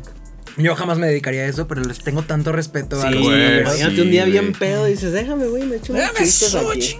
yo 0.57 0.75
jamás 0.75 0.97
me 0.97 1.07
dedicaría 1.07 1.41
a 1.41 1.45
eso, 1.45 1.67
pero 1.67 1.83
les 1.83 1.99
tengo 1.99 2.21
tanto 2.21 2.51
respeto 2.51 3.01
a 3.01 3.11
los 3.11 3.21
Imagínate 3.25 4.01
un 4.01 4.11
día 4.11 4.25
bien 4.25 4.53
pedo 4.53 4.87
y 4.87 4.91
dices, 4.91 5.11
déjame, 5.11 5.47
güey, 5.47 5.63
me 5.65 5.77
echo 5.77 5.93
un 5.93 5.99
chistes 6.17 6.55
aquí. 6.55 6.97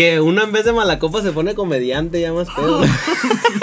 Que 0.00 0.18
uno 0.18 0.42
en 0.42 0.50
vez 0.50 0.64
de 0.64 0.72
mala 0.72 0.98
copa 0.98 1.20
se 1.20 1.30
pone 1.30 1.54
comediante 1.54 2.22
ya 2.22 2.32
más 2.32 2.48
pedo. 2.48 2.82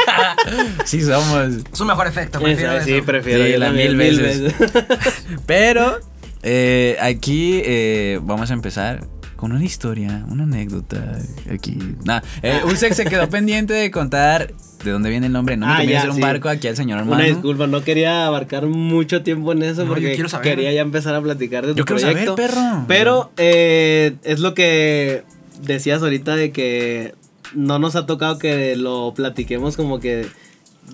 sí 0.85 1.01
somos. 1.01 1.63
Es 1.73 1.79
un 1.81 1.87
mejor 1.87 2.05
efecto, 2.05 2.39
prefiero 2.39 2.83
Sí, 2.83 3.01
prefiero 3.01 3.57
la 3.57 3.71
mil 3.71 3.95
veces. 3.95 4.53
pero 5.47 5.97
eh, 6.43 6.95
aquí 7.01 7.63
eh, 7.65 8.19
vamos 8.21 8.51
a 8.51 8.53
empezar 8.53 9.07
con 9.35 9.51
una 9.51 9.65
historia, 9.65 10.25
una 10.29 10.43
anécdota 10.43 11.17
aquí. 11.51 11.79
Nah, 12.05 12.21
eh, 12.43 12.61
Usek 12.65 12.93
se 12.93 13.05
quedó 13.05 13.27
pendiente 13.31 13.73
de 13.73 13.89
contar 13.89 14.53
de 14.83 14.91
dónde 14.91 15.09
viene 15.09 15.25
el 15.25 15.33
nombre. 15.33 15.57
No 15.57 15.65
me 15.65 15.73
ah, 15.73 15.97
hacer 15.97 16.11
un 16.11 16.19
barco 16.19 16.49
aquí 16.49 16.67
al 16.67 16.75
señor 16.75 16.99
hermano. 16.99 17.23
Una 17.23 17.33
disculpa, 17.33 17.65
no 17.65 17.81
quería 17.83 18.27
abarcar 18.27 18.67
mucho 18.67 19.23
tiempo 19.23 19.53
en 19.53 19.63
eso 19.63 19.87
porque 19.87 20.23
quería 20.43 20.71
ya 20.71 20.81
empezar 20.81 21.15
a 21.15 21.21
platicar 21.21 21.65
de 21.65 21.73
tu 21.73 21.79
yo 21.79 21.85
proyecto. 21.85 22.35
Saber, 22.35 22.51
perro. 22.51 22.85
Pero 22.87 23.31
eh, 23.37 24.17
es 24.23 24.39
lo 24.39 24.53
que 24.53 25.23
decías 25.61 26.01
ahorita 26.01 26.35
de 26.35 26.51
que 26.51 27.15
no 27.53 27.79
nos 27.79 27.95
ha 27.95 28.05
tocado 28.05 28.39
que 28.39 28.75
lo 28.75 29.13
platiquemos 29.13 29.75
como 29.75 29.99
que 29.99 30.27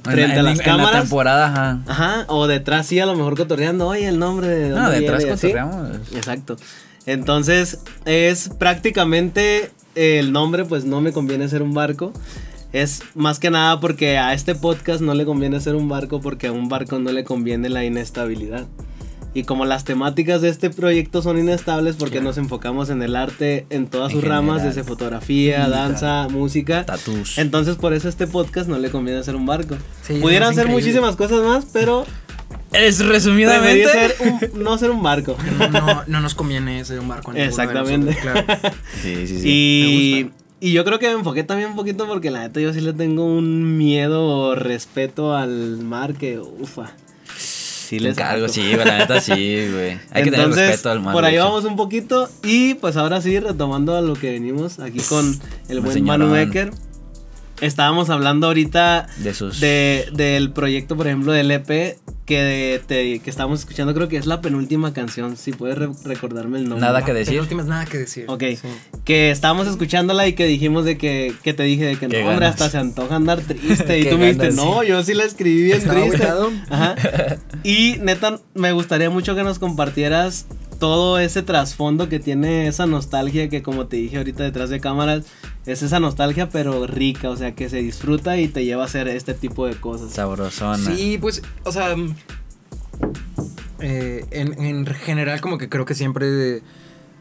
frente 0.03 0.39
a 0.39 0.43
las 0.43 0.59
cámaras. 0.59 0.87
En 0.87 0.93
la 0.93 1.01
temporada, 1.01 1.47
ajá. 1.47 1.83
Ajá, 1.87 2.25
o 2.27 2.47
detrás 2.47 2.87
sí, 2.87 2.99
a 2.99 3.05
lo 3.05 3.15
mejor 3.15 3.37
cotorreando, 3.37 3.87
oye, 3.87 4.07
el 4.07 4.19
nombre 4.19 4.47
de 4.47 4.69
dónde 4.69 4.81
No, 4.81 4.89
detrás 4.89 5.25
cotorreamos. 5.25 5.97
Exacto. 6.13 6.57
Entonces, 7.05 7.79
es 8.05 8.49
prácticamente 8.49 9.71
el 9.95 10.31
nombre, 10.31 10.65
pues 10.65 10.85
no 10.85 11.01
me 11.01 11.11
conviene 11.11 11.47
ser 11.49 11.61
un 11.61 11.73
barco. 11.73 12.13
Es 12.71 13.03
más 13.13 13.39
que 13.39 13.51
nada 13.51 13.79
porque 13.79 14.17
a 14.17 14.33
este 14.33 14.55
podcast 14.55 15.01
no 15.01 15.13
le 15.13 15.25
conviene 15.25 15.59
ser 15.59 15.75
un 15.75 15.89
barco 15.89 16.21
porque 16.21 16.47
a 16.47 16.51
un 16.51 16.69
barco 16.69 16.97
no 16.97 17.11
le 17.11 17.23
conviene 17.23 17.69
la 17.69 17.85
inestabilidad. 17.85 18.65
Y 19.35 19.43
como 19.43 19.65
las 19.65 19.83
temáticas 19.83 20.41
de 20.41 20.49
este 20.49 20.69
proyecto 20.69 21.23
son 21.23 21.39
inestables 21.39 21.95
porque 21.95 22.21
nos 22.21 22.37
enfocamos 22.37 22.89
en 22.89 23.01
el 23.01 23.15
arte 23.15 23.65
en 23.71 23.87
todas 23.87 24.11
sus 24.11 24.23
ramas, 24.23 24.63
desde 24.63 24.83
fotografía, 24.83 25.67
danza, 25.67 26.27
música. 26.29 26.85
Tatus. 26.85 27.39
Entonces 27.39 27.77
por 27.77 27.93
eso 27.93 28.09
este 28.09 28.27
podcast 28.27 28.69
no 28.69 28.77
le 28.77 28.91
conviene 28.91 29.23
ser 29.23 29.35
un 29.35 29.47
barco. 29.47 29.75
Pudieran 30.21 30.53
ser 30.53 30.67
muchísimas 30.67 31.15
cosas 31.15 31.41
más, 31.43 31.65
pero 31.73 32.05
es 32.73 33.03
resumidamente. 33.03 33.89
Ser 33.89 34.51
no 34.55 34.77
ser 34.77 34.91
un 34.91 35.01
barco. 35.01 35.35
No, 35.73 36.03
no, 36.05 36.19
nos 36.19 36.35
conviene 36.35 36.85
ser 36.85 36.99
un 36.99 37.07
barco. 37.07 37.31
Exactamente. 37.33 38.15
Sí, 39.01 39.27
sí, 39.27 39.39
sí. 39.39 39.49
Y, 39.49 40.31
y, 40.67 40.71
yo 40.71 40.85
creo 40.85 40.99
que 40.99 41.07
me 41.07 41.13
enfoqué 41.13 41.43
también 41.43 41.71
un 41.71 41.75
poquito 41.75 42.07
porque 42.07 42.29
la 42.29 42.41
neta 42.41 42.59
yo 42.59 42.71
sí 42.71 42.81
le 42.81 42.93
tengo 42.93 43.25
un 43.25 43.77
miedo 43.77 44.27
o 44.27 44.55
respeto 44.55 45.35
al 45.35 45.79
mar 45.79 46.13
que, 46.13 46.39
ufa 46.39 46.93
sí 47.93 47.99
les 47.99 48.15
cargo, 48.15 48.47
sí, 48.47 48.75
la 48.75 48.97
neta 48.99 49.21
sí, 49.21 49.67
güey. 49.71 49.99
Hay 50.11 50.23
que 50.23 50.31
tener 50.31 50.49
respeto 50.49 50.89
al 50.89 50.99
mar. 51.01 51.13
Por 51.13 51.25
ahí 51.25 51.37
vamos 51.37 51.65
un 51.65 51.75
poquito. 51.75 52.29
Y 52.43 52.75
pues 52.75 52.97
ahora 52.97 53.21
sí, 53.21 53.39
retomando 53.39 53.95
a 53.95 54.01
lo 54.01 54.13
que 54.13 54.31
venimos 54.31 54.79
aquí 54.79 54.99
con 55.01 55.39
el 55.69 55.81
buen 55.81 56.03
Manu 56.03 56.31
Becker. 56.31 56.71
Estábamos 57.61 58.09
hablando 58.09 58.47
ahorita 58.47 59.07
de 59.17 59.33
sus... 59.33 59.59
de, 59.59 60.09
del 60.13 60.51
proyecto, 60.51 60.97
por 60.97 61.07
ejemplo, 61.07 61.31
del 61.31 61.51
EP 61.51 61.97
que, 62.25 62.81
te, 62.87 63.19
que 63.19 63.29
estábamos 63.29 63.59
escuchando. 63.59 63.93
Creo 63.93 64.07
que 64.07 64.17
es 64.17 64.25
la 64.25 64.41
penúltima 64.41 64.93
canción. 64.93 65.37
Si 65.37 65.51
puedes 65.51 65.77
recordarme 66.03 66.59
el 66.59 66.69
nombre. 66.69 66.81
Nada 66.81 67.03
que 67.05 67.13
decir. 67.13 67.33
Penúltima 67.33 67.61
es 67.61 67.67
nada 67.67 67.85
que 67.85 67.97
decir. 67.97 68.25
Ok. 68.27 68.43
Que 69.03 69.31
estábamos 69.31 69.67
escuchándola 69.67 70.27
y 70.27 70.33
que 70.33 70.45
dijimos 70.45 70.85
de 70.85 70.97
que, 70.97 71.33
que 71.43 71.53
te 71.53 71.63
dije 71.63 71.85
de 71.85 71.97
que 71.97 72.07
no, 72.07 72.29
hombre, 72.29 72.45
hasta 72.45 72.69
se 72.69 72.77
antoja 72.77 73.15
andar 73.15 73.41
triste. 73.41 73.99
y 73.99 74.05
tú 74.05 74.17
me 74.17 74.33
dijiste, 74.33 74.51
no, 74.51 74.83
yo 74.83 75.03
sí 75.03 75.13
la 75.13 75.25
escribí 75.25 75.63
bien 75.63 75.81
triste. 75.81 76.27
Ajá. 76.69 76.95
Y 77.63 77.97
neta, 78.01 78.41
me 78.55 78.73
gustaría 78.73 79.09
mucho 79.09 79.35
que 79.35 79.43
nos 79.43 79.57
compartieras 79.57 80.47
todo 80.79 81.19
ese 81.19 81.41
trasfondo 81.41 82.09
que 82.09 82.19
tiene 82.19 82.67
esa 82.67 82.85
nostalgia 82.85 83.49
que 83.49 83.63
como 83.63 83.87
te 83.87 83.97
dije 83.97 84.17
ahorita 84.17 84.43
detrás 84.43 84.69
de 84.69 84.79
cámaras, 84.79 85.25
es 85.65 85.83
esa 85.83 85.99
nostalgia 85.99 86.49
pero 86.49 86.87
rica, 86.87 87.29
o 87.29 87.37
sea, 87.37 87.55
que 87.55 87.69
se 87.69 87.77
disfruta 87.77 88.37
y 88.37 88.47
te 88.47 88.65
lleva 88.65 88.83
a 88.83 88.85
hacer 88.85 89.07
este 89.07 89.33
tipo 89.33 89.65
de 89.67 89.75
cosas. 89.75 90.11
Sabrosona. 90.11 90.77
Sí, 90.77 91.17
pues, 91.19 91.41
o 91.63 91.71
sea, 91.71 91.95
eh, 93.79 94.25
en, 94.31 94.85
general 94.85 95.41
como 95.41 95.57
que 95.57 95.69
creo 95.69 95.85
que 95.85 95.95
siempre 95.95 96.61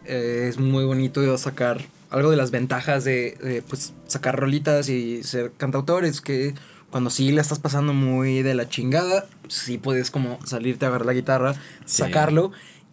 eh, 0.05 0.47
es 0.49 0.59
muy 0.59 0.85
bonito 0.85 1.37
sacar 1.39 1.81
algo 2.11 2.31
de 2.31 2.37
las 2.37 2.51
ventajas 2.51 3.05
de, 3.05 3.65
pues, 3.69 3.95
sacar 4.07 4.39
rolitas 4.39 4.89
y 4.89 5.23
ser 5.23 5.53
cantautores, 5.57 6.21
que 6.21 6.55
cuando 6.91 7.09
sí 7.09 7.33
le 7.33 7.41
estás 7.41 7.59
pasando 7.59 7.95
muy 7.95 8.43
de 8.43 8.55
la 8.55 8.69
chingada, 8.69 9.25
sí 9.49 9.79
puedes 9.79 10.11
como 10.11 10.39
salirte 10.45 10.85
a 10.85 10.89
agarrar 10.89 11.07
la 11.07 11.15
guitarra, 11.15 11.55
sacarlo. 11.87 12.53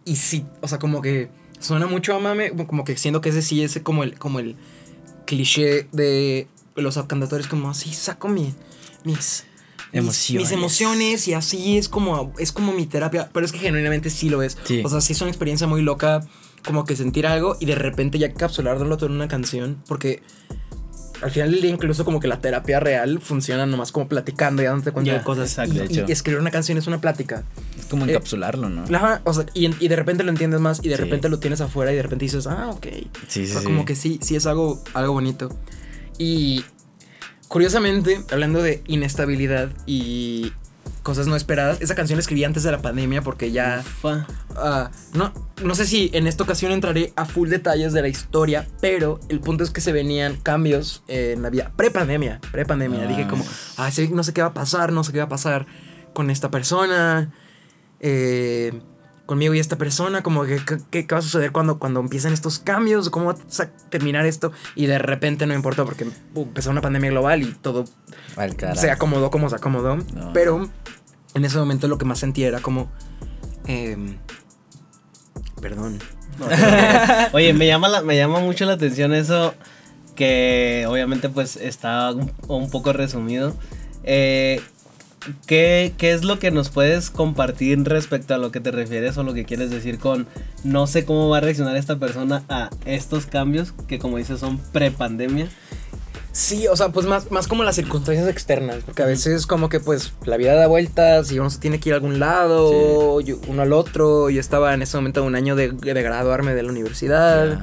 Y 0.10 0.16
sí, 0.16 0.44
o 0.62 0.68
sea, 0.68 0.80
como 0.80 1.04
que 1.04 1.30
suena 1.60 1.86
mucho 1.86 2.16
a 2.16 2.20
mame, 2.20 2.52
como 2.66 2.84
que 2.84 2.98
siento 2.98 3.22
que 3.22 3.30
ese 3.30 3.44
sí 3.44 3.62
es 3.62 3.80
como 3.84 4.04
el, 4.04 4.18
como 4.18 4.40
el 4.40 4.56
cliché 5.28 5.88
de 5.92 6.48
los 6.76 6.98
cantautores, 6.98 7.46
como 7.46 7.70
así 7.70 7.94
saco 7.94 8.28
mi, 8.28 8.56
mis, 9.04 9.46
emociones. 9.92 10.50
Mis, 10.50 10.52
emociones 10.52 11.28
y 11.28 11.36
así 11.36 11.78
es 11.78 11.90
como, 11.90 12.34
es 12.40 12.52
como 12.52 12.72
mi 12.74 12.88
terapia, 12.88 13.30
pero 13.32 13.46
es 13.46 13.52
que 13.52 13.60
genuinamente 13.60 14.10
sí 14.10 14.30
lo 14.30 14.42
es. 14.42 14.58
O 14.84 14.90
sea, 14.90 15.00
sí 15.00 15.14
es 15.14 15.22
una 15.22 15.30
experiencia 15.30 15.68
muy 15.68 15.84
loca, 15.84 16.22
como 16.66 16.86
que 16.86 16.96
sentir 16.96 17.28
algo 17.28 17.56
y 17.60 17.68
de 17.68 17.76
repente 17.76 18.18
ya 18.18 18.34
capsularlo 18.34 18.98
todo 18.98 19.06
en 19.12 19.16
una 19.16 19.28
canción, 19.28 19.78
porque 19.88 20.24
al 21.22 21.30
final 21.30 21.52
del 21.52 21.62
día 21.62 21.70
incluso 21.70 22.04
como 22.04 22.20
que 22.20 22.28
la 22.28 22.40
terapia 22.40 22.80
real 22.80 23.20
funciona 23.22 23.68
nomás 23.68 23.92
como 23.92 24.08
platicando 24.08 24.64
y 24.64 24.66
dándote 24.66 24.92
cuenta 24.92 25.14
de 25.14 25.22
cosas. 25.22 25.56
y, 25.68 26.12
escribir 26.12 26.40
una 26.40 26.50
canción 26.50 26.80
es 26.80 26.88
una 26.88 27.00
plática. 27.00 27.44
Como 27.90 28.06
eh, 28.06 28.10
encapsularlo, 28.10 28.70
¿no? 28.70 28.86
o 29.24 29.34
sea, 29.34 29.46
y, 29.54 29.88
de 29.88 29.96
repente 29.96 30.24
lo 30.24 30.30
entiendes 30.30 30.60
más 30.60 30.80
y 30.84 30.90
de 30.90 30.98
repente 30.98 31.30
lo 31.30 31.40
tienes 31.40 31.62
afuera 31.62 31.92
y 31.92 31.96
de 31.96 32.04
repente 32.04 32.26
dices, 32.26 32.48
ah, 32.48 32.70
ok. 32.70 32.88
Sí, 33.28 33.46
sí, 33.46 33.52
o 33.52 33.54
sea, 33.54 33.64
como 33.64 33.86
que 33.86 33.96
sí, 33.96 34.20
sí 34.22 34.36
es 34.36 34.46
algo, 34.46 34.82
algo 34.94 35.14
bonito. 35.14 35.50
Y 36.18 36.64
curiosamente, 37.48 38.22
hablando 38.32 38.62
de 38.62 38.84
inestabilidad 38.88 39.72
y 39.86 40.52
cosas 41.04 41.28
no 41.28 41.36
esperadas. 41.36 41.82
Esa 41.82 41.96
canción 41.96 42.18
la 42.18 42.22
escribí 42.22 42.44
antes 42.44 42.64
de 42.64 42.72
la 42.72 42.82
pandemia 42.82 43.22
porque 43.22 43.52
ya... 43.52 43.84
Uh, 44.04 44.90
no, 45.14 45.34
no 45.64 45.76
sé 45.76 45.86
si 45.86 46.10
en 46.14 46.28
esta 46.28 46.44
ocasión 46.44 46.72
entraré 46.72 47.14
a 47.16 47.26
full 47.26 47.50
detalles 47.50 47.94
de 47.94 48.02
la 48.02 48.08
historia, 48.08 48.68
pero 48.82 49.20
el 49.30 49.40
punto 49.40 49.64
es 49.64 49.72
que 49.72 49.82
se 49.82 49.92
venían 49.92 50.36
cambios 50.38 51.04
en 51.08 51.42
la 51.42 51.50
vida 51.50 51.72
pre-pandemia. 51.76 52.40
Pre-pandemia. 52.52 53.08
Dije 53.08 53.28
como, 53.28 53.46
ah, 53.78 53.90
no 54.12 54.24
sé 54.24 54.34
qué 54.34 54.42
va 54.42 54.50
a 54.50 54.54
pasar, 54.54 54.92
no 54.92 55.04
sé 55.04 55.12
qué 55.12 55.20
va 55.20 55.26
a 55.26 55.30
pasar 55.30 55.66
con 56.14 56.30
esta 56.30 56.52
persona. 56.52 57.34
Eh, 58.00 58.82
conmigo 59.26 59.54
y 59.54 59.60
esta 59.60 59.78
persona, 59.78 60.24
como 60.24 60.44
que 60.44 60.60
qué 60.90 61.06
va 61.12 61.20
a 61.20 61.22
suceder 61.22 61.52
cuando, 61.52 61.78
cuando 61.78 62.00
empiezan 62.00 62.34
estos 62.34 62.58
cambios, 62.58 63.12
cómo 63.12 63.28
va 63.28 63.34
a 63.34 63.66
terminar 63.90 64.26
esto 64.26 64.52
y 64.74 64.88
de 64.88 64.98
repente 64.98 65.46
no 65.46 65.54
importa 65.54 65.86
porque 65.86 66.08
empezó 66.36 66.72
una 66.72 66.82
pandemia 66.82 67.12
global 67.12 67.44
y 67.44 67.54
todo 67.54 67.86
se 68.74 68.90
acomodó 68.90 69.30
como 69.30 69.48
se 69.50 69.58
acomodó, 69.58 70.00
pero 70.34 70.68
en 71.36 71.46
ese 71.46 71.60
momento 71.60 71.88
lo 71.88 72.00
que 72.00 72.06
más 72.06 72.18
sentía 72.18 72.48
era 72.48 72.60
como... 72.60 72.90
Em, 73.68 74.18
perdón. 75.62 76.00
Oye, 77.34 77.54
me 77.54 77.68
llama, 77.68 78.02
me 78.02 78.18
llama 78.18 78.40
mucho 78.40 78.66
la 78.66 78.74
atención 78.74 79.14
eso 79.14 79.54
que 80.16 80.86
obviamente 80.88 81.30
pues 81.30 81.56
está 81.56 82.12
un, 82.12 82.70
poco 82.70 82.94
resumido. 82.94 83.56
Eh, 84.04 84.62
¿qué, 85.46 85.94
¿Qué 85.98 86.12
es 86.12 86.24
lo 86.24 86.40
que 86.40 86.52
nos 86.52 86.70
puedes 86.70 87.10
compartir 87.10 87.82
respecto 87.84 88.34
a 88.34 88.38
lo 88.38 88.52
que 88.52 88.60
te 88.60 88.72
refieres 88.72 89.18
o 89.18 89.24
lo 89.24 89.34
que 89.34 89.46
quieres 89.46 89.70
decir 89.70 90.00
con 90.00 90.28
no 90.64 90.88
sé 90.88 91.06
cómo 91.06 91.30
va 91.30 91.38
a 91.38 91.42
reaccionar 91.42 91.76
esta 91.76 91.98
persona 91.98 92.44
a 92.50 92.70
estos 92.86 93.26
cambios 93.26 93.74
que 93.88 94.00
como 94.00 94.18
dices 94.18 94.40
son 94.40 94.60
pre-pandemia? 94.72 95.50
Sí, 96.32 96.68
o 96.68 96.76
sea, 96.76 96.90
pues 96.90 97.06
más, 97.06 97.32
más 97.32 97.48
como 97.48 97.64
las 97.64 97.76
circunstancias 97.76 98.28
externas, 98.28 98.78
porque 98.86 99.02
a 99.02 99.06
veces 99.06 99.48
como 99.48 99.68
que 99.68 99.80
pues 99.80 100.14
la 100.26 100.38
vida 100.38 100.54
da 100.54 100.68
vueltas 100.68 101.32
y 101.32 101.40
uno 101.40 101.50
se 101.50 101.60
tiene 101.60 101.80
que 101.80 101.90
ir 101.90 101.94
a 101.94 101.96
algún 101.98 102.20
lado, 102.20 103.20
uno 103.48 103.62
al 103.62 103.74
otro, 103.74 104.30
yo 104.30 104.40
estaba 104.40 104.74
en 104.74 104.82
ese 104.82 104.96
momento 104.96 105.24
un 105.24 105.36
año 105.36 105.56
de, 105.56 105.70
graduarme 105.70 106.54
de 106.54 106.64
la 106.64 106.70
universidad. 106.70 107.60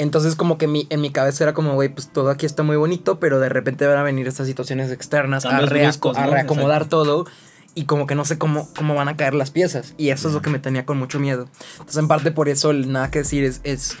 Entonces 0.00 0.34
como 0.34 0.56
que 0.56 0.66
mi, 0.66 0.86
en 0.88 1.02
mi 1.02 1.10
cabeza 1.10 1.44
era 1.44 1.52
como, 1.52 1.74
güey, 1.74 1.90
pues 1.90 2.10
todo 2.10 2.30
aquí 2.30 2.46
está 2.46 2.62
muy 2.62 2.76
bonito, 2.76 3.20
pero 3.20 3.38
de 3.38 3.50
repente 3.50 3.86
van 3.86 3.98
a 3.98 4.02
venir 4.02 4.26
estas 4.26 4.46
situaciones 4.46 4.90
externas 4.90 5.44
a, 5.44 5.60
reacomodar 5.60 6.88
todo 6.88 7.26
y 7.74 7.84
como 7.84 8.06
que 8.06 8.14
no 8.14 8.24
sé 8.24 8.38
cómo, 8.38 8.66
cómo 8.74 8.94
van 8.94 9.08
a 9.08 9.18
caer 9.18 9.34
las 9.34 9.50
piezas. 9.50 9.92
Y 9.98 10.08
eso 10.08 10.28
es 10.28 10.34
lo 10.34 10.40
que 10.40 10.48
me 10.48 10.58
tenía 10.58 10.86
con 10.86 10.96
mucho 10.96 11.20
miedo. 11.20 11.50
Entonces 11.72 11.98
en 11.98 12.08
parte 12.08 12.30
por 12.30 12.48
eso 12.48 12.70
el 12.70 12.90
nada 12.90 13.10
que 13.10 13.18
decir 13.18 13.44
es, 13.44 13.60
es 13.62 13.98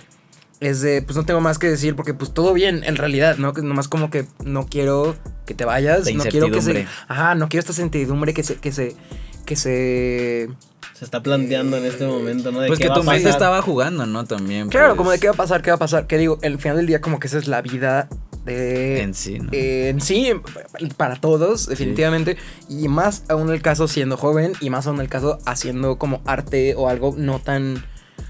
es 0.60 0.80
de, 0.80 1.02
pues 1.02 1.18
no 1.18 1.24
tengo 1.26 1.42
más 1.42 1.58
que 1.58 1.68
decir 1.68 1.94
porque 1.96 2.14
pues 2.14 2.32
todo 2.32 2.54
bien 2.54 2.82
en 2.84 2.96
realidad, 2.96 3.36
¿no? 3.36 3.52
Que 3.52 3.60
nomás 3.60 3.88
como 3.88 4.08
que 4.08 4.26
no 4.42 4.66
quiero 4.66 5.16
que 5.44 5.52
te 5.52 5.66
vayas, 5.66 6.10
no 6.14 6.24
quiero 6.24 6.50
que 6.50 6.62
se... 6.62 6.86
Ajá, 7.08 7.34
no 7.34 7.50
quiero 7.50 7.60
esta 7.60 7.74
certidumbre 7.74 8.32
que 8.32 8.42
se... 8.42 8.56
Que 8.56 8.72
se, 8.72 8.96
que 9.50 9.56
se 9.56 10.48
se 10.92 11.04
está 11.04 11.24
planteando 11.24 11.76
en 11.76 11.84
este 11.84 12.06
momento, 12.06 12.52
¿no? 12.52 12.64
pues 12.68 12.78
que 12.78 12.88
tu 12.88 13.02
mente 13.02 13.28
estaba 13.28 13.60
jugando, 13.62 14.06
¿no? 14.06 14.24
También. 14.24 14.68
Claro, 14.68 14.90
pues. 14.90 14.98
como 14.98 15.10
de 15.10 15.18
qué 15.18 15.26
va 15.26 15.32
a 15.32 15.36
pasar, 15.36 15.60
qué 15.60 15.70
va 15.70 15.76
a 15.76 15.78
pasar. 15.78 16.06
Que 16.06 16.18
digo, 16.18 16.38
el 16.42 16.58
final 16.58 16.76
del 16.76 16.86
día 16.86 17.00
como 17.00 17.18
que 17.18 17.26
esa 17.26 17.38
es 17.38 17.48
la 17.48 17.62
vida 17.62 18.08
de... 18.44 19.02
En 19.02 19.14
sí, 19.14 19.40
¿no? 19.40 19.48
en 19.52 20.00
sí, 20.00 20.34
para 20.96 21.16
todos, 21.16 21.66
definitivamente. 21.66 22.36
Y 22.68 22.86
más 22.86 23.24
aún 23.28 23.50
el 23.50 23.60
caso 23.60 23.88
siendo 23.88 24.16
joven 24.16 24.52
y 24.60 24.70
más 24.70 24.86
aún 24.86 25.00
el 25.00 25.08
caso 25.08 25.38
haciendo 25.46 25.98
como 25.98 26.22
arte 26.26 26.76
o 26.76 26.88
algo 26.88 27.14
no 27.16 27.40
tan 27.40 27.82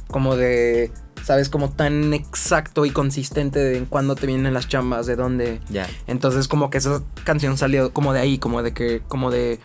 como 0.08 0.36
de 0.36 0.90
¿sabes? 1.22 1.48
Como 1.50 1.70
tan 1.70 2.14
exacto 2.14 2.86
y 2.86 2.90
consistente 2.90 3.58
de 3.58 3.76
en 3.76 3.86
cuándo 3.86 4.14
te 4.14 4.26
vienen 4.26 4.54
las 4.54 4.68
chambas, 4.68 5.06
de 5.06 5.16
dónde. 5.16 5.60
Ya. 5.68 5.86
Entonces, 6.06 6.48
como 6.48 6.70
que 6.70 6.78
esa 6.78 7.02
canción 7.24 7.58
salió 7.58 7.92
como 7.92 8.12
de 8.12 8.20
ahí, 8.20 8.38
como 8.38 8.62
de 8.62 8.72
que, 8.72 9.02
como 9.06 9.30
de, 9.30 9.60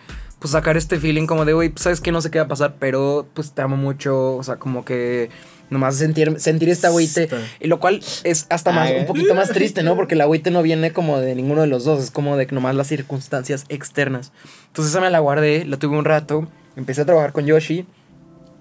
pues 0.46 0.52
sacar 0.52 0.78
este 0.78 1.00
feeling 1.00 1.26
como 1.26 1.44
de, 1.44 1.54
güey, 1.54 1.70
pues, 1.70 1.82
sabes 1.82 2.02
que 2.02 2.12
no 2.12 2.22
sé 2.22 2.30
qué 2.30 2.38
va 2.38 2.46
a 2.46 2.48
pasar, 2.48 2.76
pero 2.80 3.28
pues 3.34 3.54
te 3.54 3.64
amo 3.64 3.78
mucho, 3.78 4.36
o 4.36 4.44
sea, 4.44 4.58
como 4.58 4.86
que 4.86 5.30
Nomás 5.70 5.96
sentir, 5.96 6.40
sentir 6.40 6.70
esta 6.70 6.90
agüite. 6.90 7.28
Y 7.60 7.68
lo 7.68 7.80
cual 7.80 8.00
es 8.24 8.46
hasta 8.50 8.72
más, 8.72 8.92
un 8.92 9.08
poquito 9.08 9.34
más 9.34 9.50
triste, 9.50 9.82
¿no? 9.82 9.96
Porque 9.96 10.14
el 10.14 10.22
agüite 10.22 10.52
no 10.52 10.62
viene 10.62 10.92
como 10.92 11.20
de 11.20 11.34
ninguno 11.34 11.62
de 11.62 11.68
los 11.68 11.86
dos. 11.86 12.04
Es 12.04 12.12
como 12.12 12.38
de 12.38 12.46
nomás 12.52 12.76
las 12.76 12.86
circunstancias 12.86 13.66
externas. 13.70 14.32
Entonces 14.68 14.92
esa 14.92 15.02
me 15.02 15.10
la 15.10 15.18
guardé, 15.18 15.66
la 15.66 15.78
tuve 15.78 15.98
un 15.98 16.06
rato. 16.06 16.48
Empecé 16.76 17.02
a 17.02 17.06
trabajar 17.06 17.32
con 17.32 17.48
Yoshi. 17.48 17.88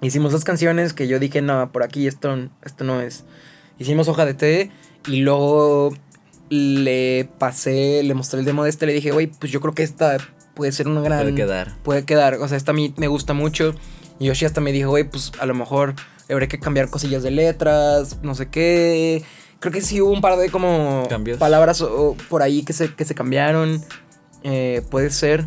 Hicimos 0.01 0.33
dos 0.33 0.45
canciones 0.45 0.95
que 0.95 1.07
yo 1.07 1.19
dije, 1.19 1.43
no, 1.43 1.71
por 1.73 1.83
aquí 1.83 2.07
esto, 2.07 2.49
esto 2.65 2.85
no 2.85 3.03
es. 3.03 3.25
Hicimos 3.79 4.09
hoja 4.09 4.25
de 4.25 4.33
té 4.33 4.71
y 5.07 5.17
luego 5.17 5.93
le 6.49 7.29
pasé, 7.39 8.03
le 8.03 8.15
mostré 8.15 8.41
el 8.41 8.47
demo 8.47 8.65
de 8.65 8.71
este, 8.71 8.87
le 8.87 8.93
dije, 8.93 9.11
güey, 9.11 9.27
pues 9.27 9.51
yo 9.51 9.61
creo 9.61 9.75
que 9.75 9.83
esta 9.83 10.17
puede 10.55 10.73
ser 10.73 10.89
una 10.89 11.01
gran... 11.01 11.21
Puede 11.23 11.35
quedar. 11.35 11.77
Puede 11.83 12.05
quedar, 12.05 12.35
o 12.35 12.49
sea, 12.49 12.57
esta 12.57 12.73
a 12.73 12.75
mí 12.75 12.95
me 12.97 13.09
gusta 13.09 13.33
mucho. 13.35 13.75
Y 14.19 14.27
Yoshi 14.27 14.45
hasta 14.45 14.61
me 14.61 14.73
dijo, 14.73 14.91
güey, 14.91 15.05
pues 15.05 15.33
a 15.41 15.47
lo 15.47 15.55
mejor 15.55 15.95
habría 16.31 16.49
que 16.49 16.59
cambiar 16.59 16.89
cosillas 16.89 17.23
de 17.23 17.31
letras, 17.31 18.19
no 18.23 18.35
sé 18.35 18.49
qué. 18.49 19.23
Creo 19.61 19.73
que 19.73 19.81
sí 19.81 20.01
hubo 20.01 20.11
un 20.13 20.21
par 20.21 20.37
de 20.37 20.51
como 20.51 21.07
¿Cambios? 21.09 21.39
palabras 21.39 21.83
por 22.29 22.43
ahí 22.43 22.63
que 22.65 22.73
se, 22.73 22.95
que 22.95 23.05
se 23.05 23.15
cambiaron. 23.15 23.83
Eh, 24.43 24.83
puede 24.91 25.11
ser. 25.11 25.47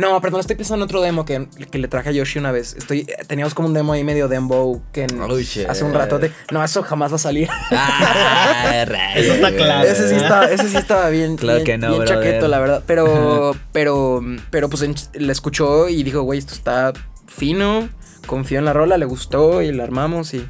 No, 0.00 0.18
perdón, 0.22 0.40
estoy 0.40 0.56
pensando 0.56 0.82
en 0.82 0.88
otro 0.88 1.02
demo 1.02 1.26
que, 1.26 1.46
que, 1.70 1.78
le 1.78 1.86
traje 1.86 2.08
a 2.08 2.12
Yoshi 2.12 2.38
una 2.38 2.52
vez. 2.52 2.74
Estoy, 2.74 3.06
teníamos 3.26 3.52
como 3.52 3.68
un 3.68 3.74
demo 3.74 3.92
ahí 3.92 4.02
medio 4.02 4.28
dembo 4.28 4.82
que 4.92 5.02
en, 5.04 5.20
oh, 5.20 5.28
hace 5.68 5.84
un 5.84 5.92
rato. 5.92 6.18
no, 6.50 6.64
eso 6.64 6.82
jamás 6.82 7.12
va 7.12 7.16
a 7.16 7.18
salir. 7.18 7.50
Ah, 7.70 8.84
eso 9.14 9.34
está 9.34 9.54
claro. 9.54 9.86
Ese 9.86 10.08
sí, 10.08 10.14
está, 10.14 10.50
ese 10.50 10.68
sí 10.70 10.76
estaba 10.76 11.10
bien, 11.10 11.36
claro 11.36 11.62
bien, 11.62 11.66
que 11.66 11.78
no, 11.78 11.92
bien 11.92 12.04
chaqueto, 12.06 12.48
la 12.48 12.58
verdad. 12.60 12.82
Pero, 12.86 13.54
pero, 13.72 14.24
pero 14.50 14.70
pues 14.70 15.10
le 15.12 15.32
escuchó 15.32 15.88
y 15.88 16.02
dijo, 16.02 16.22
güey, 16.22 16.38
esto 16.38 16.54
está 16.54 16.94
fino. 17.26 17.90
Confió 18.26 18.58
en 18.58 18.64
la 18.64 18.72
rola, 18.72 18.96
le 18.96 19.04
gustó 19.04 19.60
y 19.60 19.70
la 19.70 19.84
armamos 19.84 20.32
y 20.32 20.48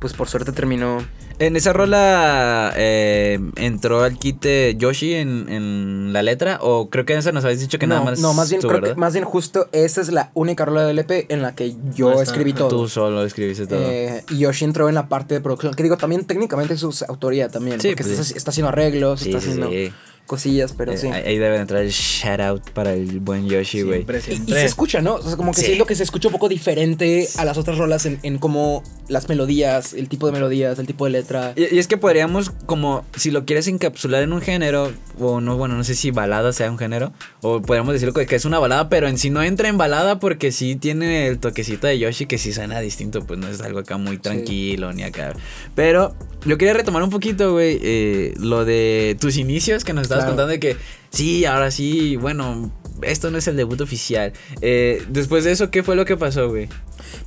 pues 0.00 0.14
por 0.14 0.28
suerte 0.28 0.50
terminó 0.50 1.04
en 1.40 1.56
esa 1.56 1.72
rola 1.72 2.72
eh, 2.76 3.40
entró 3.56 4.02
al 4.02 4.18
quite 4.18 4.76
Yoshi 4.76 5.14
en, 5.14 5.48
en, 5.48 6.12
la 6.12 6.22
letra 6.22 6.58
o 6.60 6.90
creo 6.90 7.06
que 7.06 7.14
en 7.14 7.20
esa 7.20 7.32
nos 7.32 7.44
habéis 7.44 7.60
dicho 7.60 7.78
que 7.78 7.86
no, 7.86 7.94
nada 7.94 8.04
más 8.04 8.20
no 8.20 8.34
más 8.34 8.50
bien 8.50 8.60
tú, 8.60 8.68
creo 8.68 8.82
que 8.82 8.94
más 8.94 9.14
bien 9.14 9.24
justo 9.24 9.68
esa 9.72 10.02
es 10.02 10.12
la 10.12 10.30
única 10.34 10.66
rola 10.66 10.84
del 10.84 10.98
EP 10.98 11.26
en 11.30 11.40
la 11.40 11.54
que 11.54 11.74
yo 11.94 12.20
escribí 12.20 12.52
todo. 12.52 12.68
Tú 12.68 12.88
solo 12.88 13.24
escribiste 13.24 13.66
todo. 13.66 13.78
Eh, 13.80 14.22
y 14.30 14.38
Yoshi 14.38 14.66
entró 14.66 14.88
en 14.90 14.94
la 14.94 15.08
parte 15.08 15.34
de 15.34 15.40
producción 15.40 15.72
que 15.72 15.82
digo 15.82 15.96
también 15.96 16.24
técnicamente 16.24 16.74
es 16.74 16.80
su 16.80 16.94
autoría 17.08 17.48
también 17.48 17.80
Sí, 17.80 17.88
porque 17.88 18.04
pues 18.04 18.32
está, 18.36 18.50
haciendo 18.50 18.68
arreglos 18.68 19.20
Sí, 19.20 19.30
está 19.30 19.40
sí, 19.40 19.48
haciendo 19.48 19.70
sí. 19.70 19.92
Cosillas 20.30 20.72
pero 20.72 20.92
Eh, 20.92 20.96
sí 20.96 21.08
Ahí 21.08 21.38
debe 21.38 21.56
entrar 21.56 21.82
el 21.82 21.90
shout 21.90 22.40
out 22.40 22.70
para 22.70 22.92
el 22.94 23.18
buen 23.18 23.48
Yoshi, 23.48 23.82
güey. 23.82 24.04
Siempre, 24.04 24.20
y, 24.28 24.50
y 24.50 24.54
se 24.54 24.64
escucha, 24.64 25.00
¿no? 25.02 25.14
O 25.16 25.22
sea, 25.22 25.36
como 25.36 25.50
que 25.52 25.60
Sí. 25.60 25.66
siento 25.66 25.86
que 25.86 25.96
se 25.96 26.04
escucha 26.04 26.28
un 26.28 26.32
poco 26.32 26.48
diferente 26.48 27.28
a 27.36 27.44
las 27.44 27.58
otras 27.58 27.76
rolas 27.78 28.06
en, 28.06 28.20
en 28.22 28.38
cómo 28.38 28.84
las 29.08 29.28
melodías, 29.28 29.92
el 29.92 30.08
tipo 30.08 30.26
de 30.26 30.32
melodías, 30.32 30.78
el 30.78 30.86
tipo 30.86 31.04
de 31.06 31.10
letra. 31.10 31.52
Y, 31.56 31.74
y 31.74 31.78
es 31.80 31.88
que 31.88 31.96
podríamos, 31.96 32.50
como, 32.66 33.04
si 33.16 33.32
lo 33.32 33.44
quieres 33.44 33.66
encapsular 33.66 34.22
en 34.22 34.32
un 34.32 34.40
género, 34.40 34.92
o 35.18 35.40
no, 35.40 35.56
bueno, 35.56 35.74
no 35.76 35.82
sé 35.82 35.96
si 35.96 36.12
balada 36.12 36.52
sea 36.52 36.70
un 36.70 36.78
género, 36.78 37.12
o 37.42 37.60
podríamos 37.60 37.92
decirlo 37.92 38.14
que 38.14 38.36
es 38.36 38.44
una 38.44 38.60
balada, 38.60 38.88
pero 38.88 39.08
en 39.08 39.18
sí 39.18 39.30
no 39.30 39.42
entra 39.42 39.68
en 39.68 39.76
balada 39.78 40.20
porque 40.20 40.52
sí 40.52 40.76
tiene 40.76 41.26
el 41.26 41.38
toquecito 41.40 41.88
de 41.88 41.98
Yoshi 41.98 42.26
que 42.26 42.38
sí 42.38 42.52
suena 42.52 42.78
distinto, 42.80 43.24
pues 43.26 43.38
no 43.40 43.48
es 43.48 43.60
algo 43.62 43.80
acá 43.80 43.96
muy 43.96 44.18
tranquilo 44.18 44.92
ni 44.92 45.02
acá. 45.02 45.34
Pero 45.74 46.14
yo 46.46 46.56
quería 46.56 46.74
retomar 46.74 47.02
un 47.02 47.10
poquito, 47.10 47.52
güey, 47.52 47.78
eh, 47.82 48.34
lo 48.38 48.64
de 48.64 49.16
tus 49.20 49.36
inicios 49.36 49.84
que 49.84 49.92
nos 49.92 50.08
estabas 50.20 50.24
Claro. 50.24 50.30
contando 50.32 50.52
de 50.52 50.60
que 50.60 50.76
sí, 51.10 51.44
ahora 51.44 51.70
sí, 51.70 52.16
bueno, 52.16 52.70
esto 53.02 53.30
no 53.30 53.38
es 53.38 53.46
el 53.48 53.56
debut 53.56 53.80
oficial. 53.80 54.32
Eh, 54.60 55.02
después 55.08 55.44
de 55.44 55.52
eso, 55.52 55.70
¿qué 55.70 55.82
fue 55.82 55.96
lo 55.96 56.04
que 56.04 56.16
pasó, 56.16 56.48
güey? 56.48 56.68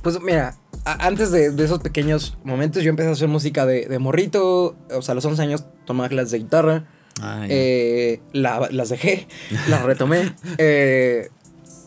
Pues 0.02 0.20
mira, 0.22 0.56
antes 0.84 1.30
de, 1.30 1.50
de 1.50 1.64
esos 1.64 1.80
pequeños 1.80 2.36
momentos 2.44 2.82
yo 2.82 2.90
empecé 2.90 3.08
a 3.08 3.12
hacer 3.12 3.28
música 3.28 3.66
de, 3.66 3.86
de 3.86 3.98
morrito, 3.98 4.76
o 4.90 5.02
sea, 5.02 5.12
a 5.12 5.14
los 5.16 5.24
11 5.24 5.42
años 5.42 5.64
tomaba 5.84 6.08
clases 6.08 6.30
de 6.32 6.38
guitarra, 6.38 6.86
Ay, 7.22 7.48
eh, 7.50 8.20
la- 8.32 8.68
las 8.70 8.88
dejé, 8.88 9.26
las 9.68 9.82
retomé, 9.82 10.34
eh, 10.58 11.28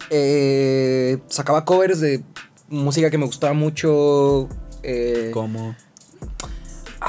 eh, 0.10 1.18
sacaba 1.28 1.66
covers 1.66 2.00
de 2.00 2.24
música 2.70 3.10
que 3.10 3.18
me 3.18 3.26
gustaba 3.26 3.54
mucho. 3.54 4.48
eh, 4.84 5.32
¿Cómo? 5.34 5.76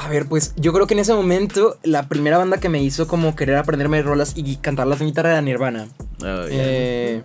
A 0.01 0.07
ver, 0.07 0.27
pues 0.27 0.53
yo 0.55 0.71
creo 0.71 0.87
que 0.87 0.93
en 0.93 1.01
ese 1.01 1.13
momento 1.13 1.77
la 1.83 2.07
primera 2.07 2.37
banda 2.37 2.57
que 2.57 2.69
me 2.69 2.81
hizo 2.81 3.05
como 3.05 3.35
querer 3.35 3.57
aprenderme 3.57 4.01
rolas 4.01 4.31
y 4.37 4.55
cantarlas 4.55 5.01
en 5.01 5.07
guitarra 5.07 5.31
era 5.31 5.41
Nirvana. 5.41 5.89
Oh. 6.21 6.45
Eh, 6.49 7.21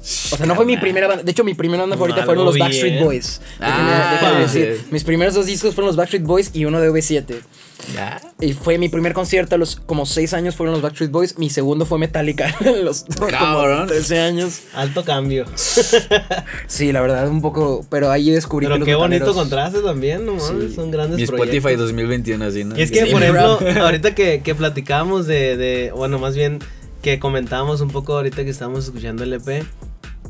o 0.00 0.36
sea, 0.36 0.46
no 0.46 0.54
fue 0.54 0.64
mi 0.64 0.76
primera 0.78 1.06
banda. 1.06 1.22
De 1.22 1.30
hecho, 1.30 1.44
mi 1.44 1.54
primera 1.54 1.82
banda 1.82 1.96
favorita 1.96 2.24
fueron 2.24 2.44
los 2.44 2.58
Backstreet 2.58 2.94
bien. 2.94 3.04
Boys. 3.04 3.40
Ah, 3.60 4.16
déjenme 4.20 4.48
sí. 4.48 4.58
decir, 4.60 4.84
Mis 4.90 5.04
primeros 5.04 5.34
dos 5.34 5.46
discos 5.46 5.74
fueron 5.74 5.88
los 5.88 5.96
Backstreet 5.96 6.24
Boys 6.24 6.50
y 6.54 6.64
uno 6.64 6.80
de 6.80 6.90
V7. 6.90 7.40
¿Ya? 7.94 8.20
Y 8.40 8.52
fue 8.52 8.76
mi 8.78 8.88
primer 8.90 9.14
concierto 9.14 9.54
a 9.54 9.58
los 9.58 9.76
como 9.76 10.04
seis 10.06 10.34
años 10.34 10.54
fueron 10.54 10.74
los 10.74 10.82
Backstreet 10.82 11.10
Boys. 11.10 11.38
Mi 11.38 11.48
segundo 11.50 11.86
fue 11.86 11.98
Metallica 11.98 12.54
los 12.82 13.04
Cabrón. 13.30 13.76
como 13.78 13.86
13 13.86 14.18
años. 14.20 14.60
Alto 14.74 15.04
cambio. 15.04 15.44
Sí, 16.66 16.92
la 16.92 17.00
verdad, 17.00 17.28
un 17.28 17.42
poco. 17.42 17.84
Pero 17.90 18.10
ahí 18.10 18.30
descubrí 18.30 18.66
que 18.66 18.68
Pero 18.68 18.78
los 18.78 18.86
qué 18.86 18.94
bonito 18.94 19.34
contraste 19.34 19.80
también, 19.80 20.24
no 20.24 20.38
Sí. 20.40 20.72
son 20.74 20.90
grandes 20.90 21.16
Mi 21.18 21.24
Spotify 21.24 21.60
proyectos. 21.60 21.86
2021, 21.88 22.44
así, 22.44 22.64
¿no? 22.64 22.78
Y 22.78 22.82
es 22.82 22.90
que, 22.90 23.04
Sí, 23.06 23.12
por 23.12 23.22
ejemplo, 23.22 23.58
rap. 23.60 23.76
ahorita 23.78 24.14
que, 24.14 24.40
que 24.42 24.54
platicábamos 24.54 25.26
de, 25.26 25.56
de, 25.56 25.92
bueno, 25.94 26.18
más 26.18 26.34
bien 26.34 26.58
que 27.02 27.18
comentábamos 27.18 27.80
un 27.80 27.90
poco 27.90 28.14
ahorita 28.14 28.44
que 28.44 28.50
estábamos 28.50 28.84
escuchando 28.84 29.24
el 29.24 29.32
EP, 29.32 29.64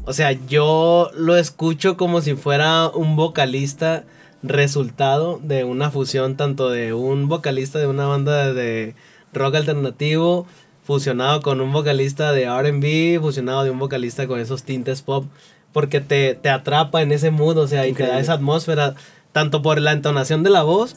o 0.05 0.13
sea, 0.13 0.33
yo 0.33 1.11
lo 1.15 1.37
escucho 1.37 1.97
como 1.97 2.21
si 2.21 2.35
fuera 2.35 2.89
un 2.89 3.17
vocalista 3.17 4.05
resultado 4.43 5.39
de 5.43 5.65
una 5.65 5.91
fusión 5.91 6.37
tanto 6.37 6.71
de 6.71 6.95
un 6.95 7.29
vocalista 7.29 7.79
de 7.79 7.87
una 7.87 8.07
banda 8.07 8.53
de 8.53 8.95
rock 9.33 9.57
alternativo 9.57 10.47
fusionado 10.83 11.43
con 11.43 11.61
un 11.61 11.73
vocalista 11.73 12.33
de 12.33 12.45
R&B, 12.45 13.19
fusionado 13.21 13.63
de 13.65 13.71
un 13.71 13.79
vocalista 13.79 14.27
con 14.27 14.41
esos 14.41 14.65
tintes 14.65 15.03
pop, 15.03 15.25
porque 15.73 16.01
te, 16.01 16.35
te 16.35 16.49
atrapa 16.49 17.03
en 17.03 17.13
ese 17.13 17.31
mood, 17.31 17.59
o 17.59 17.69
sea, 17.69 17.87
y 17.87 17.93
te 17.93 18.07
da 18.07 18.19
esa 18.19 18.33
atmósfera, 18.33 18.95
tanto 19.33 19.63
por 19.63 19.81
la 19.81 19.93
entonación 19.93 20.43
de 20.43 20.51
la 20.51 20.63
voz, 20.63 20.97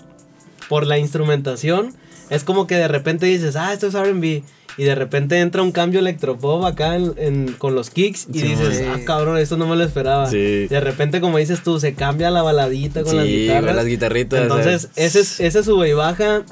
por 0.67 0.87
la 0.87 0.97
instrumentación, 0.97 1.93
es 2.29 2.43
como 2.43 2.65
que 2.65 2.75
de 2.75 2.87
repente 2.87 3.27
dices, 3.27 3.55
ah, 3.55 3.73
esto 3.73 3.87
es 3.87 3.93
RB. 3.93 4.43
Y 4.77 4.83
de 4.86 4.95
repente 4.95 5.39
entra 5.39 5.62
un 5.62 5.71
cambio 5.71 5.99
electropop 5.99 6.65
acá 6.65 6.95
en- 6.95 7.13
en- 7.17 7.53
con 7.53 7.75
los 7.75 7.89
kicks 7.91 8.27
y 8.33 8.39
Sí, 8.39 8.47
dices, 8.47 8.77
sí. 8.77 8.83
ah, 8.88 8.99
cabrón, 9.05 9.38
esto 9.38 9.55
no 9.57 9.67
me 9.67 9.75
lo 9.75 9.83
esperaba. 9.83 10.29
Sí. 10.29 10.67
De 10.67 10.79
repente, 10.79 11.21
como 11.21 11.38
dices 11.38 11.62
tú, 11.63 11.79
se 11.79 11.93
cambia 11.93 12.31
la 12.31 12.41
baladita 12.41 13.03
con 13.03 13.15
las 13.17 13.25
guitarras. 13.27 13.65
con 13.65 13.75
las 13.75 13.86
guitarritas. 13.86 14.41
Entonces, 14.41 14.89
sea, 14.93 15.05
ese 15.05 15.19
es, 15.19 15.39
ese 15.39 15.63
sube 15.63 15.89
y 15.89 15.93
baja 15.93 16.43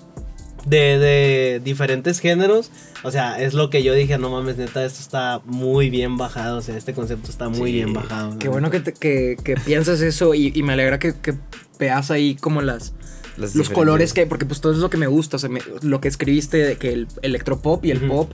de, 0.65 0.99
de 0.99 1.61
diferentes 1.63 2.19
géneros. 2.19 2.69
O 3.03 3.09
sea, 3.09 3.41
es 3.41 3.55
lo 3.55 3.71
que 3.71 3.81
yo 3.81 3.95
dije, 3.95 4.19
no 4.19 4.29
mames, 4.29 4.57
neta, 4.57 4.85
esto 4.85 4.99
está 5.01 5.41
muy 5.45 5.89
bien 5.89 6.17
bajado. 6.17 6.59
O 6.59 6.61
sea, 6.61 6.77
este 6.77 6.93
concepto 6.93 7.31
está 7.31 7.49
muy 7.49 7.71
Sí. 7.71 7.75
bien 7.77 7.93
bajado. 7.93 8.37
Qué 8.37 8.47
bueno 8.49 8.69
que, 8.69 8.79
te- 8.79 8.93
que, 8.93 9.37
que 9.43 9.55
piensas 9.55 10.01
eso 10.01 10.35
y, 10.35 10.51
y 10.53 10.61
me 10.61 10.73
alegra 10.73 10.99
que, 10.99 11.15
que 11.19 11.33
veas 11.79 12.11
ahí 12.11 12.35
como 12.35 12.61
las, 12.61 12.93
las 13.37 13.55
los 13.55 13.69
colores 13.69 14.13
que, 14.13 14.25
porque 14.27 14.45
pues 14.45 14.61
todo 14.61 14.71
es 14.73 14.79
lo 14.79 14.89
que 14.89 14.97
me 14.97 15.07
gusta, 15.07 15.37
o 15.37 15.39
sea, 15.39 15.49
me- 15.49 15.61
lo 15.81 16.01
que 16.01 16.07
escribiste 16.07 16.57
de 16.57 16.77
que 16.77 16.93
el 16.93 17.07
electropop 17.21 17.83
y 17.85 17.91
el 17.91 17.97
Ujú. 17.99 18.07
pop, 18.07 18.31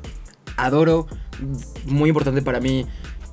adoro, 0.57 1.07
muy 1.85 2.09
importante 2.09 2.41
para 2.41 2.59
mí, 2.59 2.85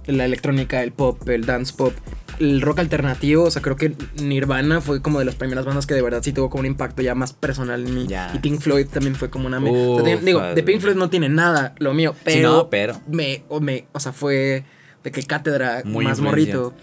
la 0.07 0.24
electrónica, 0.27 0.83
el 0.83 0.92
pop, 0.92 1.27
el 1.29 1.46
dance 1.46 1.72
pop, 1.74 1.92
el 2.40 2.61
rock 2.61 2.81
alternativo, 2.81 3.44
o 3.44 3.50
sea, 3.50 3.62
creo 3.62 3.77
que 3.77 3.94
Nirvana 4.20 4.81
fue 4.81 5.00
como 5.00 5.20
de 5.20 5.24
las 5.24 5.37
primeras 5.37 5.64
bandas 5.64 5.87
que 5.87 5.94
de 5.94 6.03
verdad 6.03 6.20
sí 6.22 6.33
tuvo 6.33 6.50
como 6.50 6.61
un 6.61 6.66
impacto 6.66 7.00
ya 7.00 7.14
más 7.14 7.33
personal 7.33 7.87
en 7.87 7.94
mí. 7.94 8.07
Ya. 8.09 8.33
Y 8.35 8.40
Pink 8.40 8.61
Floyd 8.61 8.88
también 8.88 9.14
fue 9.14 9.31
como 9.31 9.46
una... 9.46 9.61
Uf, 9.61 10.00
o 10.00 10.05
sea, 10.05 10.16
digo, 10.16 10.40
padre. 10.40 10.55
de 10.57 10.62
Pink 10.64 10.81
Floyd 10.81 10.96
no 10.96 11.09
tiene 11.11 11.29
nada 11.29 11.74
lo 11.79 11.94
mío, 11.94 12.14
pero... 12.24 12.37
Sí, 12.37 12.42
no, 12.57 12.68
pero. 12.70 13.00
Me, 13.09 13.44
o, 13.48 13.61
me, 13.61 13.87
o 13.92 14.00
sea, 14.00 14.12
fue 14.12 14.64
de 15.05 15.11
que 15.12 15.22
cátedra 15.22 15.83
Muy 15.85 16.05
más 16.05 16.20
morrito. 16.20 16.74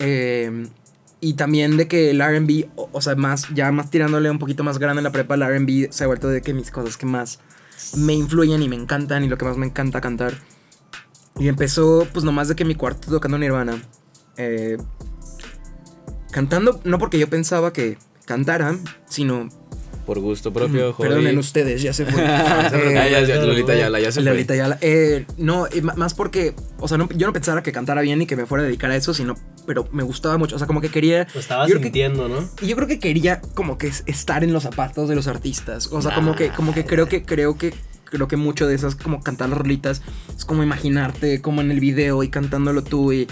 Eh, 0.00 0.66
y 1.20 1.34
también 1.34 1.76
de 1.76 1.88
que 1.88 2.10
el 2.10 2.20
RB, 2.20 2.68
o, 2.76 3.00
sea, 3.00 3.14
más, 3.14 3.48
ya 3.54 3.72
más 3.72 3.90
tirándole 3.90 4.30
un 4.30 4.38
poquito 4.38 4.64
más 4.64 4.78
grande 4.78 5.00
en 5.00 5.04
la 5.04 5.12
prepa, 5.12 5.34
el 5.34 5.42
RB 5.42 5.92
se 5.92 6.04
ha 6.04 6.06
vuelto 6.06 6.28
de 6.28 6.42
que 6.42 6.52
mis 6.52 6.70
cosas 6.70 6.96
que 6.96 7.06
más 7.06 7.40
me 7.96 8.14
influyen 8.14 8.62
y 8.62 8.68
me 8.68 8.76
encantan 8.76 9.24
y 9.24 9.28
lo 9.28 9.38
que 9.38 9.44
más 9.44 9.56
me 9.56 9.66
encanta 9.66 10.00
cantar. 10.00 10.34
Y 11.38 11.48
empezó, 11.48 12.06
pues 12.12 12.24
nomás 12.24 12.48
de 12.48 12.56
que 12.56 12.64
mi 12.64 12.74
cuarto 12.74 13.10
tocando 13.10 13.38
Nirvana. 13.38 13.82
Eh, 14.36 14.78
cantando, 16.30 16.80
no 16.84 16.98
porque 16.98 17.18
yo 17.18 17.28
pensaba 17.28 17.72
que 17.72 17.98
cantara, 18.24 18.76
sino. 19.06 19.48
Por 20.06 20.20
gusto 20.20 20.52
propio, 20.52 20.92
hobby. 20.92 21.08
Perdonen 21.08 21.36
ustedes, 21.38 21.82
ya 21.82 21.92
se 21.92 22.06
fue. 22.06 22.22
Ah, 22.26 22.70
Eh, 22.72 23.08
ya, 23.10 23.20
ya, 23.22 23.36
Lolita 23.42 23.74
Yala, 23.74 23.98
ya 24.00 24.12
se 24.12 24.20
fue. 24.22 24.30
Lolita 24.30 24.54
Ayala. 24.54 24.78
Eh, 24.80 25.26
no, 25.36 25.66
eh, 25.66 25.82
más 25.82 26.14
porque, 26.14 26.54
o 26.78 26.86
sea, 26.86 26.96
no- 26.96 27.08
yo 27.16 27.26
no 27.26 27.32
pensara 27.32 27.62
que 27.62 27.72
cantara 27.72 28.00
bien 28.02 28.22
y 28.22 28.26
que 28.26 28.36
me 28.36 28.46
fuera 28.46 28.62
a 28.62 28.66
dedicar 28.66 28.90
a 28.92 28.96
eso, 28.96 29.12
sino, 29.12 29.34
pero 29.66 29.88
me 29.90 30.04
gustaba 30.04 30.38
mucho, 30.38 30.54
o 30.54 30.58
sea, 30.58 30.66
como 30.68 30.80
que 30.80 30.90
quería... 30.90 31.26
Lo 31.68 31.78
que- 31.78 31.82
sintiendo, 31.82 32.28
¿no? 32.28 32.48
y 32.62 32.68
yo 32.68 32.76
creo 32.76 32.86
que 32.88 33.00
quería 33.00 33.40
como 33.54 33.78
que 33.78 33.88
es- 33.88 34.04
estar 34.06 34.44
en 34.44 34.52
los 34.52 34.62
zapatos 34.62 35.08
de 35.08 35.16
los 35.16 35.26
artistas, 35.26 35.88
o 35.92 36.00
sea, 36.00 36.14
como 36.14 36.36
que, 36.36 36.50
como 36.50 36.72
que 36.72 36.84
creo 36.84 37.08
que, 37.08 37.24
creo 37.24 37.58
que 37.58 37.74
creo 38.06 38.28
que 38.28 38.36
mucho 38.36 38.66
de 38.66 38.74
esas 38.74 38.96
como 38.96 39.22
cantar 39.22 39.50
las 39.50 39.58
rolitas 39.58 40.02
es 40.36 40.44
como 40.44 40.62
imaginarte 40.62 41.40
como 41.40 41.60
en 41.60 41.70
el 41.70 41.80
video 41.80 42.22
y 42.22 42.28
cantándolo 42.28 42.82
tú 42.82 43.12
y 43.12 43.26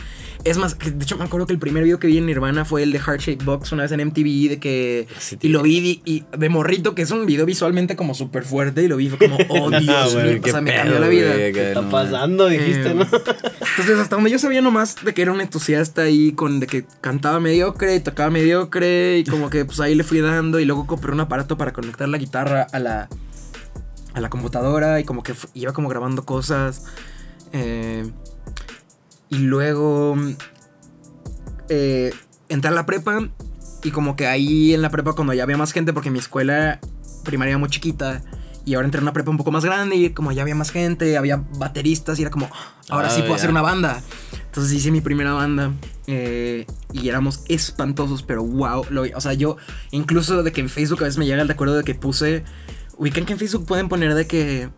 es 0.44 0.58
más, 0.58 0.78
de 0.78 1.02
hecho 1.02 1.16
me 1.16 1.24
acuerdo 1.24 1.46
que 1.46 1.54
el 1.54 1.58
primer 1.58 1.84
video 1.84 1.98
que 1.98 2.06
vi 2.06 2.18
en 2.18 2.26
Nirvana 2.26 2.66
fue 2.66 2.82
el 2.82 2.92
de 2.92 2.98
Heart 2.98 3.20
Shape 3.20 3.44
Box 3.44 3.72
una 3.72 3.84
vez 3.84 3.92
en 3.92 4.06
MTV 4.06 4.50
de 4.50 4.58
que 4.60 5.08
y 5.40 5.48
lo 5.48 5.62
vi 5.62 6.02
y, 6.04 6.24
de 6.36 6.48
morrito 6.50 6.94
que 6.94 7.02
es 7.02 7.10
un 7.10 7.24
video 7.24 7.46
visualmente 7.46 7.96
como 7.96 8.14
súper 8.14 8.44
fuerte 8.44 8.82
y 8.82 8.88
lo 8.88 8.98
vi 8.98 9.08
fue 9.08 9.18
como 9.18 9.38
oh 9.48 9.70
Dios 9.70 10.14
mío, 10.14 10.40
o 10.42 10.48
sea, 10.48 10.60
me 10.60 10.74
cambió 10.74 10.98
la 10.98 11.08
vida. 11.08 11.34
¿Qué 11.34 11.68
está 11.68 11.88
pasando? 11.88 12.48
Dijiste, 12.48 12.84
Eh, 12.90 12.94
¿no? 12.94 13.02
Entonces, 13.02 13.98
hasta 13.98 14.16
donde 14.16 14.30
yo 14.30 14.38
sabía 14.38 14.60
nomás 14.60 14.96
de 15.02 15.14
que 15.14 15.22
era 15.22 15.32
un 15.32 15.40
entusiasta 15.40 16.02
ahí, 16.02 16.32
con 16.32 16.60
de 16.60 16.66
que 16.66 16.84
cantaba 17.00 17.40
mediocre 17.40 17.96
y 17.96 18.00
tocaba 18.00 18.30
mediocre, 18.30 19.18
y 19.18 19.24
como 19.24 19.50
que 19.50 19.64
pues 19.64 19.80
ahí 19.80 19.94
le 19.94 20.04
fui 20.04 20.20
dando, 20.20 20.60
y 20.60 20.64
luego 20.64 20.86
compré 20.86 21.12
un 21.12 21.20
aparato 21.20 21.56
para 21.56 21.72
conectar 21.72 22.08
la 22.08 22.18
guitarra 22.18 22.66
a 22.72 22.78
la, 22.78 23.08
a 24.14 24.20
la 24.20 24.30
computadora, 24.30 25.00
y 25.00 25.04
como 25.04 25.22
que 25.22 25.34
iba 25.54 25.72
como 25.72 25.88
grabando 25.88 26.24
cosas. 26.24 26.84
eh, 27.52 28.10
y 29.30 29.38
luego 29.38 30.16
eh, 31.68 32.12
entré 32.48 32.70
a 32.70 32.74
la 32.74 32.86
prepa, 32.86 33.28
y 33.82 33.90
como 33.90 34.16
que 34.16 34.26
ahí 34.26 34.74
en 34.74 34.82
la 34.82 34.90
prepa, 34.90 35.14
cuando 35.14 35.32
ya 35.34 35.42
había 35.42 35.56
más 35.56 35.72
gente, 35.72 35.92
porque 35.92 36.10
mi 36.10 36.18
escuela 36.18 36.80
primaria 37.24 37.52
era 37.52 37.58
muy 37.58 37.68
chiquita. 37.68 38.22
Y 38.66 38.74
ahora 38.74 38.86
entré 38.86 39.00
a 39.00 39.02
una 39.02 39.12
prepa 39.12 39.30
un 39.30 39.36
poco 39.36 39.50
más 39.50 39.62
grande 39.62 39.96
y 39.96 40.10
como 40.10 40.32
ya 40.32 40.40
había 40.40 40.54
más 40.54 40.70
gente, 40.70 41.18
había 41.18 41.44
bateristas 41.58 42.18
y 42.18 42.22
era 42.22 42.30
como, 42.30 42.48
ahora 42.88 43.10
sí 43.10 43.20
Ah, 43.20 43.24
puedo 43.24 43.34
hacer 43.34 43.50
una 43.50 43.60
banda. 43.60 44.02
Entonces 44.46 44.72
hice 44.72 44.90
mi 44.90 45.02
primera 45.02 45.34
banda 45.34 45.72
eh, 46.06 46.64
y 46.90 47.08
éramos 47.10 47.42
espantosos, 47.48 48.22
pero 48.22 48.42
wow. 48.42 48.86
Lo, 48.88 49.02
o 49.02 49.20
sea, 49.20 49.34
yo 49.34 49.58
incluso 49.90 50.42
de 50.42 50.52
que 50.52 50.62
en 50.62 50.70
Facebook 50.70 51.02
a 51.02 51.04
veces 51.04 51.18
me 51.18 51.26
llega 51.26 51.42
el 51.42 51.48
recuerdo 51.48 51.76
de 51.76 51.84
que 51.84 51.94
puse, 51.94 52.42
ubican 52.98 53.24
que 53.24 53.32
en 53.32 53.38
Facebook 53.38 53.66
pueden 53.66 53.88
poner 53.88 54.14
de 54.14 54.26
que, 54.26 54.68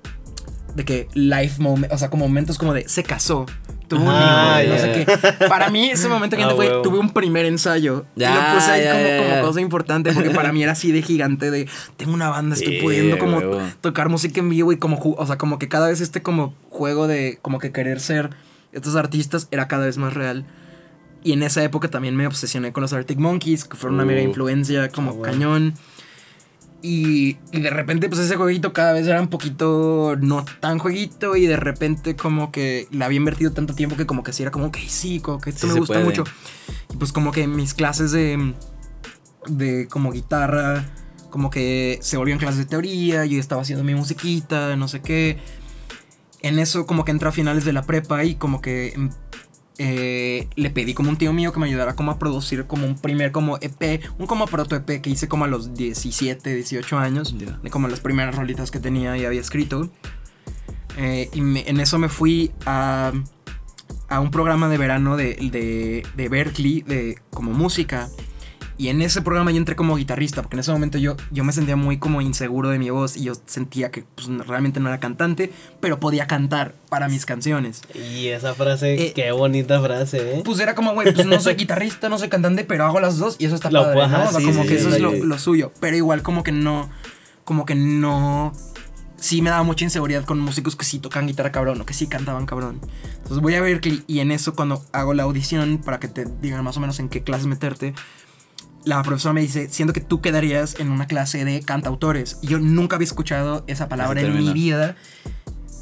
de 0.75 0.85
que 0.85 1.09
life 1.15 1.61
moment, 1.63 1.93
o 1.93 1.99
sea, 1.99 2.11
como 2.11 2.27
momentos 2.27 2.59
como 2.59 2.73
de 2.75 2.89
se 2.89 3.03
casó. 3.03 3.47
Tuvo 3.89 4.03
un 4.03 4.09
Ah, 4.11 4.61
hijo, 4.65 4.71
no 4.73 4.77
ya. 4.79 4.83
sé 4.83 5.07
qué. 5.39 5.47
Para 5.49 5.71
mí, 5.71 5.89
ese 5.91 6.09
momento 6.09 6.37
que 6.37 6.43
Ah, 6.47 6.51
fue, 6.57 6.69
tuve 6.83 6.99
un 6.99 7.11
primer 7.13 7.45
ensayo. 7.47 8.05
y 8.17 8.21
Ya, 8.21 8.35
lo 8.35 8.55
puse 8.57 8.71
ahí 8.73 8.83
ya, 8.83 8.93
como, 8.95 9.07
ya, 9.07 9.19
como 9.37 9.47
cosa 9.47 9.61
importante, 9.61 10.13
porque 10.13 10.31
para 10.31 10.53
mí 10.53 10.61
era 10.65 10.73
así 10.73 10.91
de 10.91 11.03
gigante 11.03 11.53
de 11.53 11.69
tengo 11.97 12.13
una 12.13 12.29
banda, 12.29 12.57
estoy 12.57 12.79
Sí, 12.79 12.83
pudiendo 12.83 13.17
como 13.19 13.41
tocar 13.81 14.09
música 14.09 14.41
en 14.41 14.49
vivo 14.51 14.73
y 14.73 14.79
como, 14.79 14.99
o 15.17 15.27
sea, 15.27 15.39
como 15.39 15.61
que 15.61 15.69
cada 15.69 15.87
vez 15.87 16.01
este 16.01 16.21
como 16.21 16.53
juego 16.69 17.07
de 17.07 17.39
como 17.43 17.61
que 17.61 17.71
querer 17.71 18.01
ser 18.01 18.31
estos 18.73 18.97
artistas 18.97 19.47
era 19.53 19.69
cada 19.69 19.87
vez 19.87 19.99
más 19.99 20.15
real. 20.15 20.45
Y 21.23 21.33
en 21.33 21.45
esa 21.45 21.63
época 21.63 21.89
también 21.89 22.17
me 22.17 22.27
obsesioné 22.27 22.73
con 22.73 22.83
los 22.83 22.93
Arctic 22.93 23.19
Monkeys, 23.19 23.65
que 23.67 23.77
fueron 23.77 23.95
una 23.95 24.05
mega 24.05 24.21
Uh. 24.21 24.25
influencia 24.25 24.89
como 24.89 25.13
bueno. 25.15 25.33
cañón. 25.33 25.75
Y, 26.83 27.39
y 27.53 27.61
de 27.61 27.71
repente, 27.71 28.09
pues 28.09 28.21
ese 28.21 28.37
jueguito 28.37 28.73
cada 28.73 28.93
vez 28.93 29.07
era 29.07 29.21
un 29.21 29.29
poquito 29.29 30.17
no 30.21 30.45
tan 30.61 30.79
jueguito. 30.79 31.37
Y 31.37 31.47
de 31.47 31.57
repente, 31.57 32.17
como 32.17 32.53
que 32.53 32.87
le 32.91 33.05
había 33.05 33.17
invertido 33.17 33.53
tanto 33.53 33.75
tiempo 33.75 33.97
que, 33.97 34.07
como 34.07 34.23
que 34.23 34.33
sí 34.33 34.43
era 34.43 34.53
como, 34.53 34.67
ok, 34.67 34.79
sí, 34.87 35.21
como 35.21 35.41
que 35.41 35.51
esto 35.51 35.67
Sí 35.67 35.73
me 35.73 35.81
gusta 35.81 35.95
puede. 35.95 36.05
mucho. 36.05 36.25
Y 36.93 36.97
pues, 36.97 37.13
como 37.13 37.33
que 37.33 37.47
mis 37.47 37.75
clases 37.75 38.13
de, 38.13 38.55
de 39.49 39.89
como 39.89 40.13
guitarra, 40.13 40.85
como 41.31 41.51
que 41.51 41.99
se 42.03 42.17
volvían 42.17 42.39
clases 42.39 42.59
de 42.59 42.67
teoría. 42.67 43.25
Yo 43.25 43.41
estaba 43.41 43.63
haciendo 43.63 43.85
mi 43.85 43.95
musiquita, 43.95 44.77
no 44.77 44.89
sé 44.89 45.01
qué. 45.01 45.39
En 46.43 46.59
eso, 46.59 46.87
como 46.87 47.05
que 47.05 47.11
entré 47.11 47.29
a 47.29 47.33
finales 47.33 47.65
de 47.65 47.73
la 47.73 47.83
prepa 47.83 48.23
y, 48.25 48.37
como 48.37 48.61
que 48.61 48.93
em, 48.95 49.11
eh, 49.79 50.49
le 50.57 50.71
pedí 50.71 50.95
como 50.95 51.11
un 51.11 51.17
tío 51.19 51.33
mío 51.33 51.53
que 51.53 51.61
me 51.61 51.67
ayudara 51.67 51.95
como 51.95 52.11
a 52.11 52.19
producir 52.19 52.67
como 52.67 52.87
un 52.87 52.97
primer 52.97 53.33
como 53.33 53.59
EP, 53.61 54.01
un 54.19 54.27
como 54.27 54.47
proto 54.47 54.75
EP 54.77 55.01
que 55.03 55.11
hice 55.11 55.29
como 55.29 55.45
a 55.45 55.49
los 55.49 55.75
17, 55.75 56.55
18 56.55 56.99
años, 56.99 57.35
de 57.39 57.71
como 57.71 57.89
las 57.89 58.01
primeras 58.01 58.35
rolitas 58.35 58.71
que 58.71 58.81
tenía 58.81 59.17
y 59.17 59.25
había 59.25 59.41
escrito. 59.41 59.91
Eh, 60.97 61.29
y 61.35 61.41
me- 61.43 61.69
en 61.69 61.79
eso 61.81 61.99
me 61.99 62.09
fui 62.09 62.53
a, 62.65 63.13
a 64.09 64.21
un 64.21 64.31
programa 64.31 64.69
de 64.69 64.79
verano 64.79 65.17
de, 65.17 65.35
de, 65.35 66.07
de 66.17 66.29
Berkeley, 66.29 66.81
de 66.83 67.19
como 67.31 67.53
música. 67.53 68.09
Y 68.79 68.89
en 68.89 69.01
ese 69.01 69.23
programa 69.23 69.51
yo 69.53 69.57
entré 69.57 69.75
como 69.75 69.97
guitarrista, 69.97 70.43
porque 70.43 70.57
en 70.57 70.61
ese 70.61 70.71
momento 70.71 70.99
yo, 70.99 71.17
yo 71.31 71.45
me 71.45 71.53
sentía 71.53 71.77
muy 71.77 71.99
como 71.99 72.21
inseguro 72.21 72.69
de 72.69 72.79
mi 72.79 72.91
voz 72.91 73.17
y 73.17 73.25
yo 73.25 73.33
sentía 73.47 73.91
que 73.91 74.05
pues, 74.15 74.29
realmente 74.47 74.81
no 74.81 74.89
era 74.91 75.01
cantante, 75.01 75.51
pero 75.81 75.99
podía 75.99 76.27
cantar 76.27 76.75
para 76.91 77.09
mis 77.09 77.25
canciones. 77.25 77.81
Y 77.95 78.27
esa 78.29 78.55
frase, 78.55 78.95
Eh, 79.07 79.13
qué 79.15 79.33
bonita 79.33 79.81
frase, 79.81 80.39
¿eh? 80.39 80.43
Pues 80.45 80.61
era 80.61 80.75
como, 80.75 80.93
güey, 80.93 81.13
pues 81.15 81.27
no 81.27 81.41
soy 81.41 81.55
guitarrista, 81.57 82.09
no 82.11 82.19
soy 82.19 82.29
cantante, 82.29 82.65
pero 82.65 82.85
hago 82.85 83.01
las 83.01 83.17
dos 83.19 83.37
y 83.39 83.47
eso 83.47 83.55
está 83.55 83.71
Lo 83.71 83.81
padre, 83.83 83.95
puedo- 83.95 84.09
¿no? 84.09 84.17
ajá, 84.17 84.29
O 84.29 84.31
sea, 84.33 84.41
sí, 84.41 84.47
como 84.47 84.63
sí, 84.65 84.69
que 84.69 84.75
sí, 84.79 84.87
eso 84.87 84.95
es 84.95 85.01
lo, 85.01 85.13
lo 85.13 85.39
suyo. 85.39 85.73
Pero 85.81 85.97
igual 85.97 86.23
como 86.23 86.43
que 86.43 86.53
no, 86.53 86.91
como 87.45 87.65
que 87.65 87.75
no... 87.75 88.53
Sí 89.19 89.41
me 89.41 89.49
daba 89.49 89.63
mucha 89.63 89.83
inseguridad 89.85 90.27
con 90.27 90.39
músicos 90.39 90.77
que 90.77 90.85
sí 90.85 90.99
tocan 90.99 91.27
guitarra 91.27 91.51
cabrón 91.51 91.81
o 91.81 91.87
que 91.87 91.95
sí 91.95 92.07
cantaban 92.07 92.45
cabrón. 92.45 92.81
Entonces 93.17 93.39
voy 93.39 93.55
a 93.55 93.63
Berkeley 93.63 94.05
y 94.07 94.19
en 94.21 94.31
eso 94.31 94.55
cuando 94.55 94.85
hago 94.93 95.15
la 95.15 95.23
audición 95.23 95.79
para 95.79 95.99
que 95.99 96.07
te 96.09 96.27
digan 96.43 96.63
más 96.63 96.77
o 96.77 96.81
menos 96.81 97.01
en 97.01 97.09
qué 97.09 97.23
clases 97.23 97.47
meterte, 97.47 97.95
la 98.87 99.03
profesora 99.03 99.33
me 99.35 99.41
dice, 99.43 99.69
siendo 99.69 99.93
que 99.93 100.01
tú 100.01 100.21
quedarías 100.23 100.79
en 100.81 100.91
una 100.91 101.07
clase 101.07 101.45
de 101.45 101.61
cantautores. 101.61 102.39
Y 102.41 102.47
yo 102.47 102.59
nunca 102.61 102.97
había 102.97 103.05
escuchado 103.07 103.65
esa 103.67 103.89
palabra 103.89 104.21
en 104.23 104.35
mi 104.39 104.53
vida. 104.53 104.97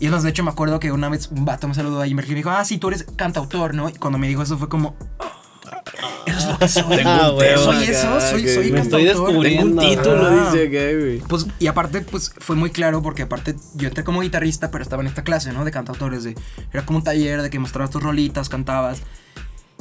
Y 0.00 0.06
es 0.06 0.10
más, 0.10 0.22
de 0.24 0.30
hecho 0.30 0.42
me 0.42 0.50
acuerdo 0.50 0.80
que 0.80 0.90
una 0.90 1.08
vez 1.10 1.28
un 1.28 1.44
vato 1.44 1.68
me 1.68 1.74
saludó 1.74 2.00
ahí 2.00 2.10
y 2.10 2.14
me 2.14 2.22
dijo, 2.22 2.50
ah, 2.50 2.64
sí, 2.64 2.78
tú 2.78 2.88
eres 2.88 3.04
cantautor, 3.16 3.74
¿no? 3.74 3.88
Y 3.90 3.92
cuando 3.92 4.18
me 4.18 4.26
dijo 4.26 4.42
eso 4.42 4.56
fue 4.58 4.68
como, 4.70 4.96
"Oh, 5.18 6.22
eso 6.26 6.38
es 6.38 6.46
lo 6.48 6.58
que 6.58 6.68
soy. 6.68 6.82
Ah, 7.04 7.30
soy 7.58 7.76
acá, 7.76 7.82
eso, 7.84 8.20
soy, 8.30 8.42
que 8.42 8.54
soy 8.54 8.72
me 8.72 8.80
estoy 8.80 9.04
cantautor. 9.04 9.28
descubriendo. 9.28 9.80
Tengo 9.82 9.92
un 9.92 9.96
título, 10.02 10.26
Ah. 10.26 10.52
dice. 10.52 11.22
Pues, 11.28 11.46
y 11.58 11.66
aparte, 11.66 12.00
pues 12.00 12.32
fue 12.38 12.56
muy 12.56 12.70
claro 12.70 13.02
porque 13.02 13.22
aparte 13.22 13.54
yo 13.74 13.88
entré 13.88 14.02
como 14.02 14.22
guitarrista, 14.22 14.70
pero 14.70 14.82
estaba 14.82 15.02
en 15.02 15.08
esta 15.08 15.22
clase, 15.24 15.52
¿no? 15.52 15.64
De 15.66 15.70
cantautores, 15.70 16.24
de, 16.24 16.34
era 16.72 16.86
como 16.86 16.98
un 16.98 17.04
taller 17.04 17.42
de 17.42 17.50
que 17.50 17.58
mostrabas 17.58 17.90
tus 17.90 18.02
rolitas, 18.02 18.48
cantabas. 18.48 19.02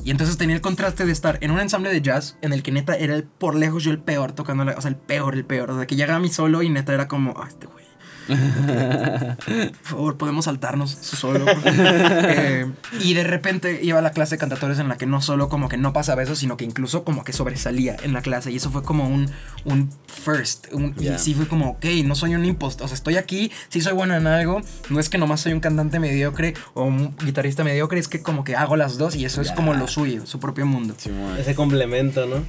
Y 0.03 0.11
entonces 0.11 0.37
tenía 0.37 0.55
el 0.55 0.61
contraste 0.61 1.05
de 1.05 1.11
estar 1.13 1.37
en 1.41 1.51
un 1.51 1.59
ensamble 1.59 1.89
de 1.91 2.01
jazz 2.01 2.37
en 2.41 2.51
el 2.53 2.61
que 2.61 2.71
neta 2.71 2.95
era 2.95 3.15
el, 3.15 3.23
por 3.23 3.55
lejos 3.55 3.83
yo 3.83 3.91
el 3.91 3.99
peor 3.99 4.33
tocando, 4.33 4.65
la- 4.65 4.73
o 4.77 4.81
sea, 4.81 4.89
el 4.89 4.97
peor, 4.97 5.33
el 5.35 5.45
peor. 5.45 5.71
O 5.71 5.77
sea, 5.77 5.87
que 5.87 5.95
llegaba 5.95 6.19
mi 6.19 6.29
solo 6.29 6.61
y 6.61 6.69
neta 6.69 6.93
era 6.93 7.07
como, 7.07 7.33
ah, 7.37 7.45
este 7.47 7.67
güey. 7.67 7.85
Por 9.37 9.75
favor, 9.83 10.17
podemos 10.17 10.45
saltarnos 10.45 10.97
su 11.01 11.15
solo. 11.15 11.45
por 11.45 11.61
favor?" 11.61 11.73
Eh, 12.35 12.71
y 12.99 13.13
de 13.13 13.23
repente 13.23 13.79
iba 13.83 13.99
a 13.99 14.01
la 14.01 14.11
clase 14.11 14.35
de 14.35 14.39
cantautores 14.39 14.79
en 14.79 14.87
la 14.87 14.97
que 14.97 15.05
no 15.05 15.21
solo 15.21 15.49
como 15.49 15.69
que 15.69 15.77
no 15.77 15.93
pasaba 15.93 16.23
eso, 16.23 16.35
sino 16.35 16.57
que 16.57 16.65
incluso 16.65 17.03
como 17.03 17.23
que 17.23 17.33
sobresalía 17.33 17.95
en 18.01 18.13
la 18.13 18.21
clase. 18.21 18.51
Y 18.51 18.55
eso 18.55 18.71
fue 18.71 18.83
como 18.83 19.07
un, 19.07 19.29
un 19.65 19.89
first. 20.07 20.67
un-. 20.73 20.95
Y 20.99 21.17
sí 21.17 21.33
fue 21.33 21.47
como, 21.47 21.71
ok, 21.71 21.85
no 22.05 22.15
soy 22.15 22.35
un 22.35 22.45
impostor. 22.45 22.85
O 22.85 22.87
sea, 22.87 22.95
estoy 22.95 23.17
aquí, 23.17 23.51
sí 23.69 23.81
soy 23.81 23.93
bueno 23.93 24.15
en 24.15 24.27
algo. 24.27 24.61
No 24.89 24.99
es 24.99 25.09
que 25.09 25.17
nomás 25.17 25.41
soy 25.41 25.53
un 25.53 25.59
cantante 25.59 25.99
mediocre 25.99 26.53
o 26.73 26.83
un 26.83 27.15
guitarrista 27.17 27.63
mediocre, 27.63 27.99
es 27.99 28.07
que 28.07 28.21
como 28.21 28.43
que 28.43 28.55
hago 28.55 28.75
las 28.75 28.97
dos 28.97 29.15
y 29.15 29.25
eso 29.25 29.41
es 29.41 29.51
como 29.51 29.73
lo 29.73 29.87
suyo, 29.87 30.25
su 30.25 30.39
propio 30.39 30.65
mundo. 30.65 30.95
Ese 31.37 31.55
complemento, 31.55 32.25
¿no? 32.25 32.43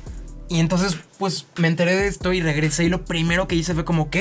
Y 0.48 0.60
entonces, 0.60 0.98
pues 1.18 1.46
me 1.56 1.68
enteré 1.68 1.96
de 1.96 2.06
esto 2.06 2.32
y 2.32 2.40
regresé 2.40 2.84
y 2.84 2.88
lo 2.88 3.04
primero 3.04 3.48
que 3.48 3.54
hice 3.54 3.74
fue 3.74 3.84
como, 3.84 4.04
ok, 4.04 4.16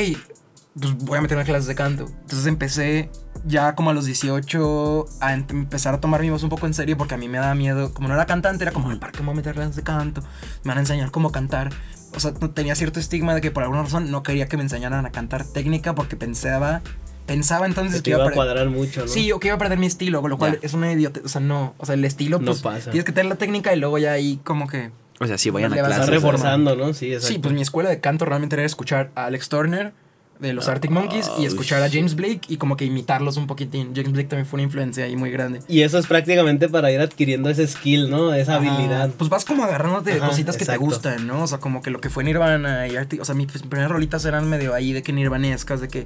pues 0.80 0.94
voy 0.98 1.18
a 1.18 1.22
meterme 1.22 1.44
a 1.44 1.46
clases 1.46 1.68
de 1.68 1.76
canto. 1.76 2.08
Entonces 2.22 2.46
empecé 2.48 3.10
ya 3.46 3.76
como 3.76 3.90
a 3.90 3.94
los 3.94 4.06
18 4.06 5.06
a 5.22 5.34
ent- 5.36 5.52
empezar 5.52 5.94
a 5.94 6.00
tomar 6.02 6.22
mi 6.22 6.30
voz 6.30 6.44
un 6.44 6.50
poco 6.50 6.66
en 6.66 6.74
serio 6.74 6.98
porque 6.98 7.14
a 7.16 7.18
mí 7.18 7.28
me 7.28 7.38
daba 7.38 7.54
miedo. 7.56 7.94
Como 7.94 8.08
no 8.08 8.14
era 8.16 8.26
cantante, 8.26 8.64
era 8.64 8.72
como, 8.72 8.90
"Ay, 8.90 8.98
¿para 8.98 9.12
qué 9.12 9.20
me 9.20 9.26
voy 9.28 9.34
a 9.34 9.36
meter 9.38 9.52
a 9.52 9.56
clases 9.56 9.76
de 9.76 9.84
canto? 9.84 10.22
Me 10.64 10.70
van 10.70 10.78
a 10.78 10.82
enseñar 10.82 11.12
cómo 11.12 11.32
cantar. 11.32 11.70
O 12.16 12.20
sea, 12.20 12.34
tenía 12.34 12.76
cierto 12.76 13.00
estigma 13.00 13.34
de 13.36 13.42
que 13.42 13.52
por 13.52 13.64
alguna 13.64 13.84
razón 13.84 14.12
no 14.12 14.24
quería 14.24 14.48
que 14.48 14.58
me 14.58 14.64
enseñaran 14.64 15.06
a 15.06 15.12
cantar 15.12 15.46
técnica 15.46 15.96
porque 15.96 16.16
pensaba, 16.16 16.82
pensaba 17.26 17.66
entonces 17.66 17.98
Que 18.02 18.12
que 18.12 18.18
iba 18.18 18.28
a 18.28 18.32
cuadrar 18.32 18.70
mucho, 18.70 19.02
¿no? 19.02 19.08
Sí, 19.08 19.32
o 19.32 19.40
que 19.40 19.48
iba 19.48 19.56
a 19.56 19.60
perder 19.60 19.78
mi 19.80 19.88
estilo, 19.88 20.22
con 20.22 20.30
lo 20.30 20.38
cual 20.38 20.54
Ya. 20.54 20.60
es 20.68 20.74
una 20.74 20.92
idiota. 20.92 21.22
O 21.24 21.28
sea, 21.28 21.42
no. 21.42 21.74
O 21.78 21.86
sea, 21.86 21.96
el 21.96 22.06
estilo, 22.06 22.40
No 22.40 22.46
pues. 22.48 22.62
pasa. 22.62 22.92
Tienes 22.92 23.06
que 23.06 23.12
tener 23.12 23.30
la 23.30 23.36
técnica 23.36 23.76
y 23.76 23.80
luego 23.80 23.98
ya 23.98 24.12
ahí 24.14 24.40
como 24.44 24.68
que. 24.68 24.92
O 25.20 25.28
sea, 25.28 25.38
sí, 25.38 25.50
vayan 25.50 25.72
a 25.74 25.76
clases. 25.78 26.08
reforzando, 26.10 26.76
¿no? 26.76 26.94
Sí, 26.94 27.14
exacto. 27.14 27.28
Sí, 27.34 27.40
pues 27.40 27.54
mi 27.54 27.62
escuela 27.62 27.90
de 27.90 28.00
canto 28.00 28.26
realmente 28.26 28.56
era 28.56 28.64
escuchar 28.66 29.12
a 29.16 29.26
Alex 29.26 29.48
Turner 29.50 29.94
de 30.44 30.54
los 30.54 30.68
Arctic 30.68 30.92
Monkeys 30.92 31.32
y 31.40 31.46
escuchar 31.46 31.82
a 31.82 31.90
James 31.90 32.14
Blake 32.16 32.42
y 32.48 32.58
como 32.58 32.78
que 32.78 32.86
imitarlos 32.86 33.38
un 33.38 33.48
poquitín. 33.48 33.94
James 33.96 34.12
Blake 34.12 34.28
también 34.30 34.46
fue 34.46 34.58
una 34.58 34.64
influencia 34.66 35.06
ahí 35.06 35.16
muy 35.16 35.32
grande. 35.32 35.62
Y 35.68 35.82
eso 35.82 35.98
es 35.98 36.06
prácticamente 36.06 36.70
para 36.70 36.92
ir 36.92 37.00
adquiriendo 37.00 37.50
ese 37.50 37.66
skill, 37.68 38.10
¿no? 38.12 38.34
Esa 38.34 38.56
habilidad. 38.56 39.10
Ah, 39.10 39.14
pues 39.18 39.30
vas 39.32 39.46
como 39.46 39.64
agarrándote 39.64 40.14
de 40.14 40.20
cositas 40.20 40.58
que 40.58 40.66
te 40.66 40.78
gustan, 40.78 41.26
¿no? 41.26 41.44
O 41.44 41.48
sea, 41.48 41.58
como 41.60 41.82
que 41.82 41.90
lo 41.90 42.00
que 42.00 42.10
fue 42.12 42.24
Nirvana 42.24 42.88
y 42.88 42.96
Arctic, 42.96 43.22
o 43.22 43.26
sea, 43.26 43.34
mis 43.34 43.48
primeras 43.48 43.90
rolitas 43.90 44.24
eran 44.26 44.48
medio 44.48 44.74
ahí 44.76 44.94
de 44.94 45.02
que 45.02 45.14
nirvanescas, 45.14 45.82
de 45.82 45.88
que 45.88 46.06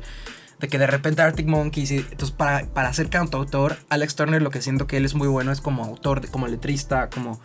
de 0.60 0.68
que 0.70 0.80
de 0.80 0.88
repente 0.88 1.22
Arctic 1.22 1.46
Monkeys 1.46 1.92
y 1.92 1.98
entonces 1.98 2.32
para, 2.32 2.66
para 2.66 2.92
ser 2.92 3.10
cantautor, 3.10 3.78
Alex 3.90 4.16
Turner 4.16 4.42
lo 4.42 4.50
que 4.50 4.60
siento 4.64 4.88
que 4.88 4.98
él 4.98 5.06
es 5.06 5.14
muy 5.14 5.28
bueno 5.28 5.52
es 5.52 5.62
como 5.62 5.84
autor, 5.84 6.20
de- 6.22 6.30
como 6.30 6.48
letrista, 6.48 7.12
como 7.12 7.40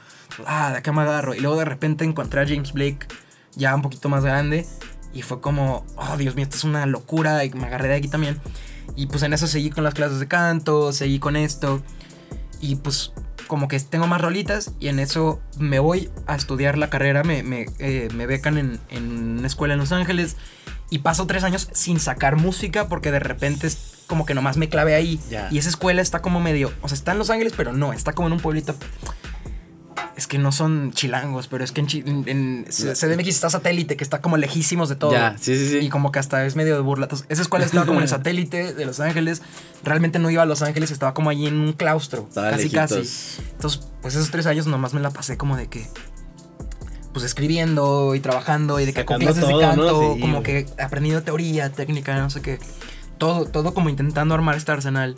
ah, 0.47 0.71
de 0.73 0.79
acá 0.79 0.93
me 0.93 1.03
agarro 1.03 1.35
y 1.35 1.41
luego 1.41 1.59
de 1.59 1.67
repente 1.67 2.05
encontré 2.07 2.41
a 2.41 2.47
James 2.47 2.73
Blake 2.73 3.07
ya 3.55 3.75
un 3.75 3.83
poquito 3.83 4.09
más 4.09 4.25
grande 4.25 4.67
y 5.13 5.23
fue 5.23 5.41
como, 5.41 5.85
oh 5.97 6.17
Dios 6.17 6.35
mío, 6.35 6.45
esto 6.45 6.57
es 6.57 6.65
una 6.65 6.87
locura 6.87 7.45
y 7.45 7.51
me 7.51 7.67
agarré 7.67 7.89
de 7.89 7.97
aquí 7.97 8.09
también. 8.09 8.41
Y 8.97 9.07
pues 9.07 9.23
en 9.23 9.33
eso 9.33 9.47
seguí 9.47 9.71
con 9.71 9.85
las 9.85 9.95
clases 9.95 10.19
de 10.21 10.29
canto, 10.29 10.93
seguí 10.93 11.19
con 11.19 11.37
esto 11.37 11.83
y 12.61 12.77
pues 12.77 13.13
como 13.47 13.69
que 13.69 13.79
tengo 13.81 14.07
más 14.07 14.21
rolitas 14.21 14.73
y 14.81 14.89
en 14.89 14.99
eso 14.99 15.41
me 15.59 15.79
voy 15.79 16.11
a 16.27 16.37
estudiar 16.37 16.79
la 16.79 16.89
carrera, 16.89 17.23
me, 17.23 17.43
me, 17.43 17.67
eh, 17.79 18.09
me 18.15 18.27
becan 18.27 18.57
en, 18.57 18.81
en 18.89 19.39
una 19.39 19.47
escuela 19.47 19.75
en 19.75 19.81
Los 19.81 19.93
Ángeles 19.93 20.37
y 20.91 20.99
paso 20.99 21.27
tres 21.27 21.45
años 21.45 21.69
sin 21.73 22.01
sacar 22.01 22.37
música 22.37 22.89
porque 22.89 23.11
de 23.11 23.19
repente 23.19 23.67
es 23.67 24.05
como 24.07 24.27
que 24.27 24.35
nomás 24.35 24.59
me 24.59 24.69
clavé 24.69 24.95
ahí. 24.95 25.19
Y 25.51 25.59
esa 25.59 25.71
escuela 25.71 26.03
está 26.03 26.21
como 26.21 26.39
medio, 26.39 26.71
o 26.83 26.89
sea, 26.89 26.97
está 26.97 27.13
en 27.13 27.19
Los 27.19 27.31
Ángeles, 27.31 27.55
pero 27.57 27.73
no, 27.73 27.93
está 27.95 28.13
como 28.13 28.29
en 28.29 28.35
un 28.35 28.41
pueblito 28.41 28.75
es 30.17 30.27
que 30.27 30.39
no 30.39 30.53
son 30.53 30.93
chilangos, 30.93 31.49
pero 31.49 31.65
es 31.65 31.73
que 31.73 31.81
en, 31.81 32.25
en, 32.27 32.65
CDMX 32.69 33.29
está 33.29 33.51
satélite, 33.51 33.97
que 33.97 34.05
está 34.05 34.21
como 34.21 34.37
lejísimos 34.37 34.89
de 34.89 34.97
todo. 34.97 35.13
Ya, 35.13 35.37
sí, 35.39 35.57
sí, 35.57 35.69
sí. 35.69 35.79
Y 35.79 35.89
como 35.89 36.13
que 36.13 36.19
hasta 36.19 36.45
es 36.45 36.57
medio 36.57 36.75
de 36.75 36.81
burla. 36.81 37.09
esa 37.29 37.43
escuela 37.43 37.65
estaba 37.65 37.87
como 37.87 37.99
en 37.99 38.05
el 38.05 38.09
satélite 38.11 38.75
de 38.75 38.85
Los 38.85 39.01
Ángeles. 39.01 39.43
Realmente 39.83 40.19
no 40.19 40.31
iba 40.31 40.43
a 40.43 40.47
Los 40.47 40.63
Ángeles, 40.63 40.91
estaba 40.91 41.15
como 41.15 41.31
allí 41.31 41.47
en 41.47 41.59
un 41.59 41.73
claustro. 41.73 42.29
casi, 42.35 42.71
casi. 42.71 43.03
Entonces, 43.53 43.81
pues 44.01 44.15
esos 44.15 44.31
tres 44.31 44.47
años 44.47 44.67
nomás 44.67 44.95
me 44.95 45.01
la 45.01 45.11
pasé 45.11 45.37
como 45.37 45.57
de 45.57 45.69
que. 45.69 45.89
Pues 47.13 47.27
escribiendo 47.27 48.15
y 48.15 48.21
trabajando 48.21 48.81
y 48.81 48.87
de 48.87 48.95
que 48.95 49.05
con 49.05 49.19
clases 49.19 49.47
de 49.47 49.59
canto, 49.59 50.17
como 50.19 50.43
que 50.43 50.67
aprendiendo 50.79 51.23
teoría, 51.23 51.71
técnica, 51.71 52.19
no 52.19 52.31
sé 52.31 52.41
qué. 52.41 52.59
Todo, 53.19 53.45
todo 53.45 53.75
como 53.75 53.91
intentando 53.91 54.35
armar 54.35 54.57
este 54.57 54.73
arsenal. 54.73 55.15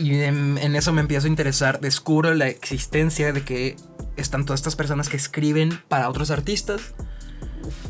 Y 0.00 0.22
en, 0.22 0.58
eso 0.74 0.92
me 0.92 1.02
empiezo 1.02 1.26
a 1.26 1.30
interesar. 1.30 1.80
Descubro 1.80 2.32
la 2.34 2.48
existencia 2.48 3.32
de 3.32 3.42
que 3.42 3.76
están 4.16 4.46
todas 4.46 4.60
estas 4.60 4.74
personas 4.74 5.10
que 5.10 5.16
escriben 5.18 5.78
para 5.88 6.08
otros 6.08 6.30
artistas. 6.30 6.94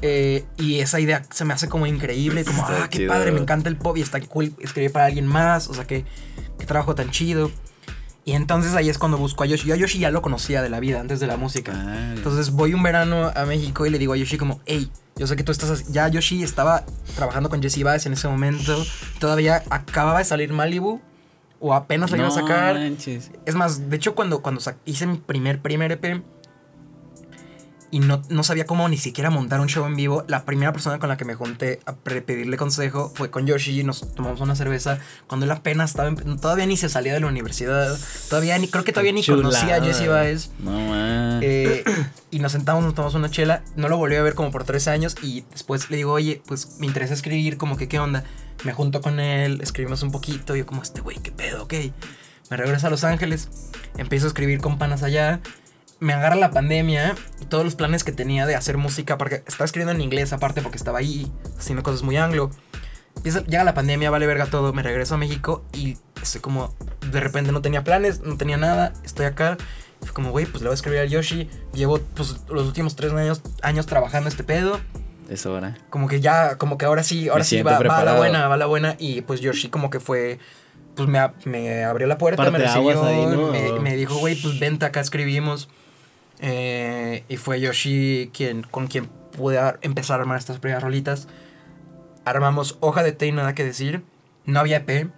Eh, 0.02 0.44
y 0.56 0.80
esa 0.80 0.98
idea 0.98 1.22
se 1.30 1.44
me 1.44 1.54
hace 1.54 1.68
como 1.68 1.86
increíble, 1.86 2.44
como, 2.44 2.64
ah, 2.66 2.88
qué 2.90 3.06
padre, 3.06 3.30
me 3.30 3.38
encanta 3.38 3.68
el 3.68 3.76
pop 3.76 3.96
y 3.96 4.02
está 4.02 4.20
cool 4.20 4.52
escribir 4.60 4.90
para 4.90 5.04
alguien 5.04 5.26
más, 5.26 5.68
o 5.68 5.74
sea, 5.74 5.86
qué, 5.86 6.04
qué 6.58 6.66
trabajo 6.66 6.96
tan 6.96 7.10
chido. 7.10 7.52
Y 8.24 8.32
entonces 8.32 8.74
ahí 8.74 8.88
es 8.88 8.98
cuando 8.98 9.16
busco 9.16 9.44
a 9.44 9.46
Yoshi. 9.46 9.68
Yo 9.68 9.74
a 9.74 9.76
Yoshi 9.76 10.00
ya 10.00 10.10
lo 10.10 10.20
conocía 10.20 10.62
de 10.62 10.70
la 10.70 10.80
vida, 10.80 11.00
antes 11.00 11.20
de 11.20 11.28
la 11.28 11.36
música. 11.36 11.72
Entonces 12.14 12.50
voy 12.50 12.74
un 12.74 12.82
verano 12.82 13.30
a 13.34 13.44
México 13.46 13.86
y 13.86 13.90
le 13.90 13.98
digo 13.98 14.12
a 14.12 14.16
Yoshi 14.16 14.36
como, 14.36 14.60
hey, 14.66 14.90
yo 15.16 15.26
sé 15.26 15.36
que 15.36 15.44
tú 15.44 15.52
estás... 15.52 15.90
Ya 15.92 16.08
Yoshi 16.08 16.42
estaba 16.42 16.84
trabajando 17.14 17.48
con 17.48 17.62
Jesse 17.62 17.82
Baez 17.82 18.06
en 18.06 18.12
ese 18.12 18.28
momento. 18.28 18.84
Todavía 19.20 19.62
acababa 19.70 20.18
de 20.18 20.24
salir 20.24 20.52
Malibu 20.52 21.00
o 21.60 21.74
apenas 21.74 22.10
la 22.10 22.18
iba 22.18 22.28
a 22.28 22.32
sacar. 22.32 22.76
Es 22.76 23.54
más, 23.54 23.88
de 23.88 23.96
hecho, 23.96 24.14
cuando, 24.14 24.42
cuando 24.42 24.60
hice 24.84 25.06
mi 25.06 25.18
primer, 25.18 25.60
primer 25.60 25.92
EP 25.92 26.22
y 27.90 28.00
no, 28.00 28.22
no, 28.28 28.42
sabía 28.42 28.66
cómo 28.66 28.88
ni 28.88 28.96
siquiera 28.96 29.30
montar 29.30 29.60
un 29.60 29.68
show 29.68 29.84
en 29.86 29.96
vivo, 29.96 30.24
la 30.28 30.44
primera 30.44 30.72
persona 30.72 30.98
con 30.98 31.08
la 31.08 31.16
que 31.16 31.24
me 31.24 31.34
junté 31.34 31.80
a 31.86 31.94
pedirle 31.94 32.56
consejo 32.56 33.12
fue 33.14 33.30
con 33.30 33.46
Yoshi. 33.46 33.82
Nos 33.82 34.14
tomamos 34.14 34.40
una 34.40 34.54
cerveza 34.54 34.98
cuando 35.26 35.46
él 35.46 35.52
apenas 35.52 35.90
estaba. 35.90 36.14
todavía 36.40 36.66
ni 36.66 36.76
se 36.76 36.88
salía 36.88 37.12
de 37.14 37.20
la 37.20 37.26
universidad. 37.26 37.98
Todavía 38.28 38.58
ni. 38.58 38.68
Creo 38.68 38.84
que 38.84 38.92
todavía 38.92 39.12
ni 39.12 39.24
conocía 39.24 39.76
a 39.76 39.82
Jesse 39.82 40.08
Baez. 40.08 40.50
No, 40.58 41.40
eh, 41.42 41.84
y 42.30 42.38
nos 42.38 42.52
sentamos, 42.52 42.84
nos 42.84 42.94
tomamos 42.94 43.14
una 43.14 43.30
chela. 43.30 43.62
No 43.76 43.88
lo 43.88 43.96
volví 43.96 44.16
a 44.16 44.22
ver 44.22 44.34
como 44.34 44.50
por 44.50 44.64
tres 44.64 44.86
años. 44.88 45.16
Y 45.22 45.44
después 45.50 45.90
le 45.90 45.96
digo, 45.96 46.12
oye, 46.12 46.42
pues 46.46 46.78
me 46.78 46.86
interesa 46.86 47.14
escribir, 47.14 47.56
como 47.56 47.76
que 47.76 47.88
qué 47.88 47.98
onda 47.98 48.24
me 48.64 48.72
junto 48.72 49.00
con 49.00 49.20
él, 49.20 49.60
escribimos 49.62 50.02
un 50.02 50.10
poquito, 50.10 50.56
yo 50.56 50.66
como, 50.66 50.82
este 50.82 51.00
güey, 51.00 51.18
qué 51.18 51.32
pedo, 51.32 51.64
ok. 51.64 51.74
Me 52.50 52.56
regreso 52.56 52.88
a 52.88 52.90
Los 52.90 53.04
Ángeles, 53.04 53.48
empiezo 53.96 54.26
a 54.26 54.28
escribir 54.28 54.60
con 54.60 54.78
panas 54.78 55.02
allá, 55.02 55.40
me 56.00 56.12
agarra 56.12 56.36
la 56.36 56.50
pandemia 56.50 57.14
y 57.40 57.46
todos 57.46 57.64
los 57.64 57.74
planes 57.74 58.04
que 58.04 58.12
tenía 58.12 58.46
de 58.46 58.56
hacer 58.56 58.76
música, 58.76 59.18
porque 59.18 59.42
estaba 59.46 59.64
escribiendo 59.64 59.92
en 59.92 60.00
inglés 60.00 60.32
aparte 60.32 60.62
porque 60.62 60.76
estaba 60.76 60.98
ahí 60.98 61.30
haciendo 61.58 61.82
cosas 61.82 62.02
muy 62.02 62.16
anglo. 62.16 62.50
llega 63.22 63.64
la 63.64 63.74
pandemia, 63.74 64.10
vale 64.10 64.26
verga 64.26 64.46
todo, 64.46 64.72
me 64.72 64.82
regreso 64.82 65.14
a 65.14 65.18
México 65.18 65.64
y 65.72 65.98
estoy 66.22 66.40
como, 66.40 66.74
de 67.10 67.20
repente 67.20 67.52
no 67.52 67.62
tenía 67.62 67.84
planes, 67.84 68.20
no 68.20 68.36
tenía 68.36 68.56
nada, 68.56 68.92
estoy 69.04 69.26
acá. 69.26 69.56
Fue 70.00 70.14
como, 70.14 70.30
güey, 70.30 70.46
pues 70.46 70.62
le 70.62 70.68
voy 70.68 70.72
a 70.72 70.74
escribir 70.74 71.00
a 71.00 71.04
Yoshi. 71.04 71.50
Llevo 71.74 71.98
pues, 71.98 72.36
los 72.48 72.66
últimos 72.66 72.96
tres 72.96 73.12
años, 73.12 73.42
años 73.62 73.84
trabajando 73.84 74.30
este 74.30 74.42
pedo 74.42 74.80
es 75.30 75.46
hora. 75.46 75.76
Como 75.90 76.08
que 76.08 76.20
ya, 76.20 76.56
como 76.58 76.76
que 76.76 76.86
ahora 76.86 77.04
sí, 77.04 77.28
ahora 77.28 77.44
sí 77.44 77.62
va, 77.62 77.78
va, 77.78 78.04
la 78.04 78.16
buena, 78.16 78.48
va 78.48 78.56
la 78.56 78.66
buena. 78.66 78.96
Y 78.98 79.20
pues 79.20 79.40
Yoshi 79.40 79.68
como 79.68 79.88
que 79.88 80.00
fue, 80.00 80.40
pues 80.96 81.08
me, 81.08 81.20
me 81.44 81.84
abrió 81.84 82.08
la 82.08 82.18
puerta, 82.18 82.50
me 82.50 82.58
recibió, 82.58 83.00
me, 83.80 83.96
dijo, 83.96 84.16
güey, 84.16 84.34
pues 84.34 84.58
vente 84.58 84.84
acá, 84.86 85.00
escribimos. 85.00 85.68
Eh, 86.40 87.24
y 87.28 87.36
fue 87.36 87.60
Yoshi 87.60 88.30
quien, 88.32 88.62
con 88.62 88.86
quien 88.86 89.06
pude 89.06 89.58
empezar 89.82 90.18
a 90.18 90.22
armar 90.22 90.38
estas 90.38 90.58
primeras 90.58 90.82
rolitas. 90.82 91.28
Armamos 92.24 92.78
hoja 92.80 93.02
de 93.02 93.12
té 93.12 93.26
y 93.26 93.32
nada 93.32 93.54
que 93.54 93.64
decir. 93.64 94.02
No 94.44 94.60
había 94.60 94.78
EP, 94.78 95.10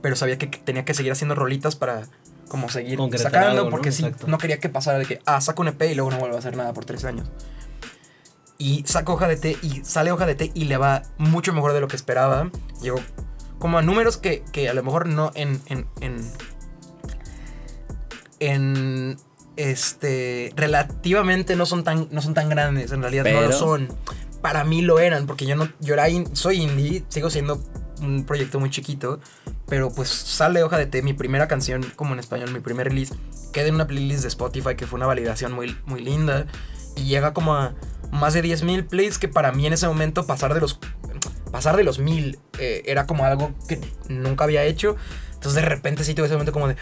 pero 0.00 0.16
sabía 0.16 0.38
que 0.38 0.46
tenía 0.46 0.84
que 0.84 0.94
seguir 0.94 1.12
haciendo 1.12 1.34
rolitas 1.34 1.76
para 1.76 2.02
como 2.48 2.70
seguir 2.70 2.98
sacando, 3.16 3.68
porque 3.68 3.92
sí, 3.92 4.06
no 4.26 4.38
quería 4.38 4.58
que 4.58 4.70
pasara 4.70 4.98
de 4.98 5.04
que, 5.04 5.20
ah, 5.26 5.40
saco 5.40 5.60
un 5.60 5.68
EP 5.68 5.82
y 5.82 5.94
luego 5.94 6.10
no 6.10 6.18
vuelvo 6.18 6.36
a 6.36 6.38
hacer 6.38 6.56
nada 6.56 6.72
por 6.72 6.86
tres 6.86 7.04
años 7.04 7.28
y 8.58 8.82
saca 8.86 9.12
hoja 9.12 9.28
de 9.28 9.36
té 9.36 9.56
y 9.62 9.84
sale 9.84 10.10
hoja 10.12 10.26
de 10.26 10.34
té 10.34 10.50
y 10.52 10.64
le 10.64 10.76
va 10.76 11.04
mucho 11.16 11.52
mejor 11.52 11.72
de 11.72 11.80
lo 11.80 11.88
que 11.88 11.96
esperaba. 11.96 12.50
Llegó 12.82 13.00
como 13.58 13.78
a 13.78 13.82
números 13.82 14.18
que, 14.18 14.42
a 14.68 14.74
lo 14.74 14.82
mejor 14.82 15.06
no 15.06 15.30
en, 15.34 15.60
en, 15.66 15.86
en, 18.40 19.16
este, 19.58 20.52
relativamente 20.54 21.56
no 21.56 21.66
son 21.66 21.82
tan, 21.82 22.06
no 22.12 22.22
son 22.22 22.32
tan 22.32 22.48
grandes, 22.48 22.92
en 22.92 23.02
realidad 23.02 23.26
no 23.30 23.42
lo 23.42 23.52
son. 23.52 23.88
Para 24.40 24.62
mí 24.62 24.82
lo 24.82 25.00
eran, 25.00 25.26
porque 25.26 25.46
yo 25.46 25.56
no, 25.56 25.68
yo 25.80 25.94
era 25.94 26.06
soy 26.32 26.62
indie, 26.62 27.04
sigo 27.08 27.28
siendo 27.28 27.60
un 28.00 28.24
proyecto 28.24 28.60
muy 28.60 28.70
chiquito, 28.70 29.18
pero 29.66 29.90
pues 29.90 30.08
sale 30.08 30.62
hoja 30.62 30.78
de 30.78 30.86
té, 30.86 31.02
mi 31.02 31.12
primera 31.12 31.48
canción 31.48 31.84
como 31.96 32.14
en 32.14 32.20
español, 32.20 32.52
mi 32.52 32.60
primer 32.60 32.86
release, 32.86 33.12
queda 33.52 33.66
en 33.66 33.74
una 33.74 33.88
playlist 33.88 34.22
de 34.22 34.28
Spotify 34.28 34.76
que 34.76 34.86
fue 34.86 34.96
una 34.96 35.06
validación 35.06 35.52
muy, 35.52 35.76
muy 35.86 36.04
linda 36.04 36.46
y 36.94 37.06
llega 37.06 37.34
como 37.34 37.56
a 37.56 37.74
más 38.12 38.34
de 38.34 38.44
10.000 38.44 38.86
plays 38.86 39.18
que 39.18 39.26
para 39.26 39.50
mí 39.50 39.66
en 39.66 39.72
ese 39.72 39.88
momento 39.88 40.24
pasar 40.24 40.54
de 40.54 40.60
los 40.60 40.78
pasar 41.50 41.76
de 41.76 41.82
los 41.82 41.98
1000 41.98 42.38
eh, 42.60 42.82
era 42.86 43.06
como 43.06 43.24
algo 43.24 43.52
que 43.66 43.80
nunca 44.08 44.44
había 44.44 44.62
hecho. 44.62 44.94
Entonces 45.34 45.54
de 45.54 45.68
repente 45.68 46.04
sí 46.04 46.14
tuve 46.14 46.26
ese 46.26 46.34
momento 46.34 46.52
como 46.52 46.68
de 46.68 46.76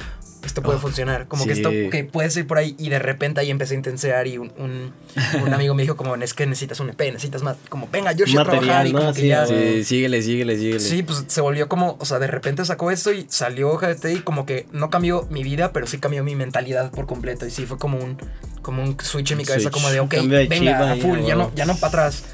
esto 0.46 0.62
puede 0.62 0.78
oh, 0.78 0.80
funcionar, 0.80 1.28
como 1.28 1.44
que 1.44 1.52
esto 1.52 1.70
que 1.90 2.04
puede 2.04 2.30
ser 2.30 2.46
por 2.46 2.58
ahí 2.58 2.74
y 2.78 2.88
de 2.88 2.98
repente 2.98 3.40
ahí 3.40 3.50
empecé 3.50 3.74
a 3.74 3.76
intensear 3.76 4.26
y 4.26 4.38
un, 4.38 4.52
un, 4.58 4.92
amigo 5.52 5.74
me 5.74 5.82
dijo 5.82 5.96
como 5.96 6.14
es 6.16 6.34
que 6.34 6.46
necesitas 6.46 6.80
un 6.80 6.90
EP, 6.90 7.00
necesitas 7.12 7.42
más 7.42 7.56
como 7.68 7.88
venga 7.90 8.12
yo 8.12 8.24
a 8.40 8.44
trabajar 8.44 8.86
y 8.86 8.92
como 8.92 9.12
que 9.12 9.26
ya 9.26 9.46
sí, 9.46 9.84
síguele, 9.84 10.22
síguele, 10.22 10.56
síguele. 10.56 10.80
Sí, 10.80 11.02
pues 11.02 11.24
se 11.26 11.40
volvió 11.40 11.68
como, 11.68 11.96
o 12.00 12.04
sea, 12.04 12.18
de 12.18 12.26
repente 12.26 12.64
sacó 12.64 12.90
esto 12.90 13.12
y 13.12 13.26
salió 13.28 13.78
té 14.00 14.14
y 14.14 14.18
como 14.20 14.46
que 14.46 14.66
no 14.72 14.90
cambió 14.90 15.26
mi 15.30 15.42
vida, 15.42 15.72
pero 15.72 15.86
sí 15.86 15.98
cambió 15.98 16.22
mi 16.24 16.34
mentalidad 16.34 16.90
por 16.90 17.06
completo 17.06 17.46
y 17.46 17.50
sí 17.50 17.66
fue 17.66 17.78
como 17.78 17.98
un 17.98 18.16
como 18.62 18.82
un 18.82 18.98
switch 19.00 19.30
en 19.30 19.38
mi 19.38 19.44
cabeza, 19.44 19.70
como 19.70 19.90
de, 19.90 20.00
ok, 20.00 20.14
venga, 20.48 20.92
a 20.92 20.96
full, 20.96 21.20
ya 21.20 21.36
no, 21.36 21.52
ya 21.54 21.66
no 21.66 21.76
para 21.76 21.88
atrás. 21.88 22.24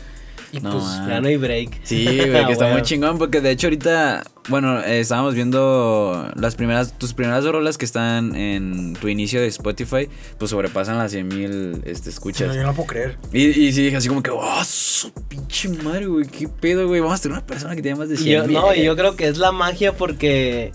Y 0.53 0.61
pues 0.61 0.85
ya 1.09 1.21
no 1.21 1.29
hay 1.29 1.37
break. 1.39 1.81
Sí, 1.83 2.05
güey, 2.31 2.47
que 2.47 2.53
está 2.53 2.69
muy 2.69 2.83
chingón 2.83 3.17
porque 3.17 3.41
de 3.41 3.51
hecho 3.51 3.69
ahorita, 3.69 4.23
bueno, 4.49 4.81
estábamos 4.81 5.35
viendo 5.35 6.31
las 6.37 6.57
primeras, 6.57 6.99
tus 6.99 7.15
primeras 7.15 7.45
rolas 7.45 7.79
que 7.79 7.87
están 7.87 8.37
en 8.37 8.93
tu 8.95 9.09
inicio 9.09 9.41
de 9.41 9.47
Spotify, 9.47 10.09
pues 10.39 10.51
sobrepasan 10.51 10.99
las 10.99 11.13
100 11.13 11.29
mil 11.29 11.83
este, 11.87 12.11
escuchas. 12.11 12.49
No, 12.49 12.55
yo 12.55 12.65
no 12.65 12.75
puedo 12.75 12.87
creer. 12.87 13.17
Y, 13.33 13.47
y 13.47 13.73
sí 13.73 13.83
dije 13.83 13.97
así 13.97 14.09
como 14.09 14.23
que, 14.23 14.31
oh, 14.31 14.65
su 14.65 15.11
pinche 15.13 15.71
madre, 15.71 16.07
güey, 16.07 16.27
qué 16.27 16.49
pedo, 16.49 16.87
güey, 16.87 17.01
vamos 17.01 17.19
a 17.19 17.23
tener 17.23 17.39
una 17.39 17.47
persona 17.47 17.75
que 17.75 17.81
tiene 17.81 17.99
más 17.99 18.11
de 18.11 18.19
100 18.19 18.47
mil. 18.47 18.53
No, 18.53 18.75
y 18.75 18.85
yo 18.85 18.95
creo 18.95 19.17
que 19.17 19.29
es 19.29 19.39
la 19.39 19.53
magia 19.53 19.95
porque 19.95 20.73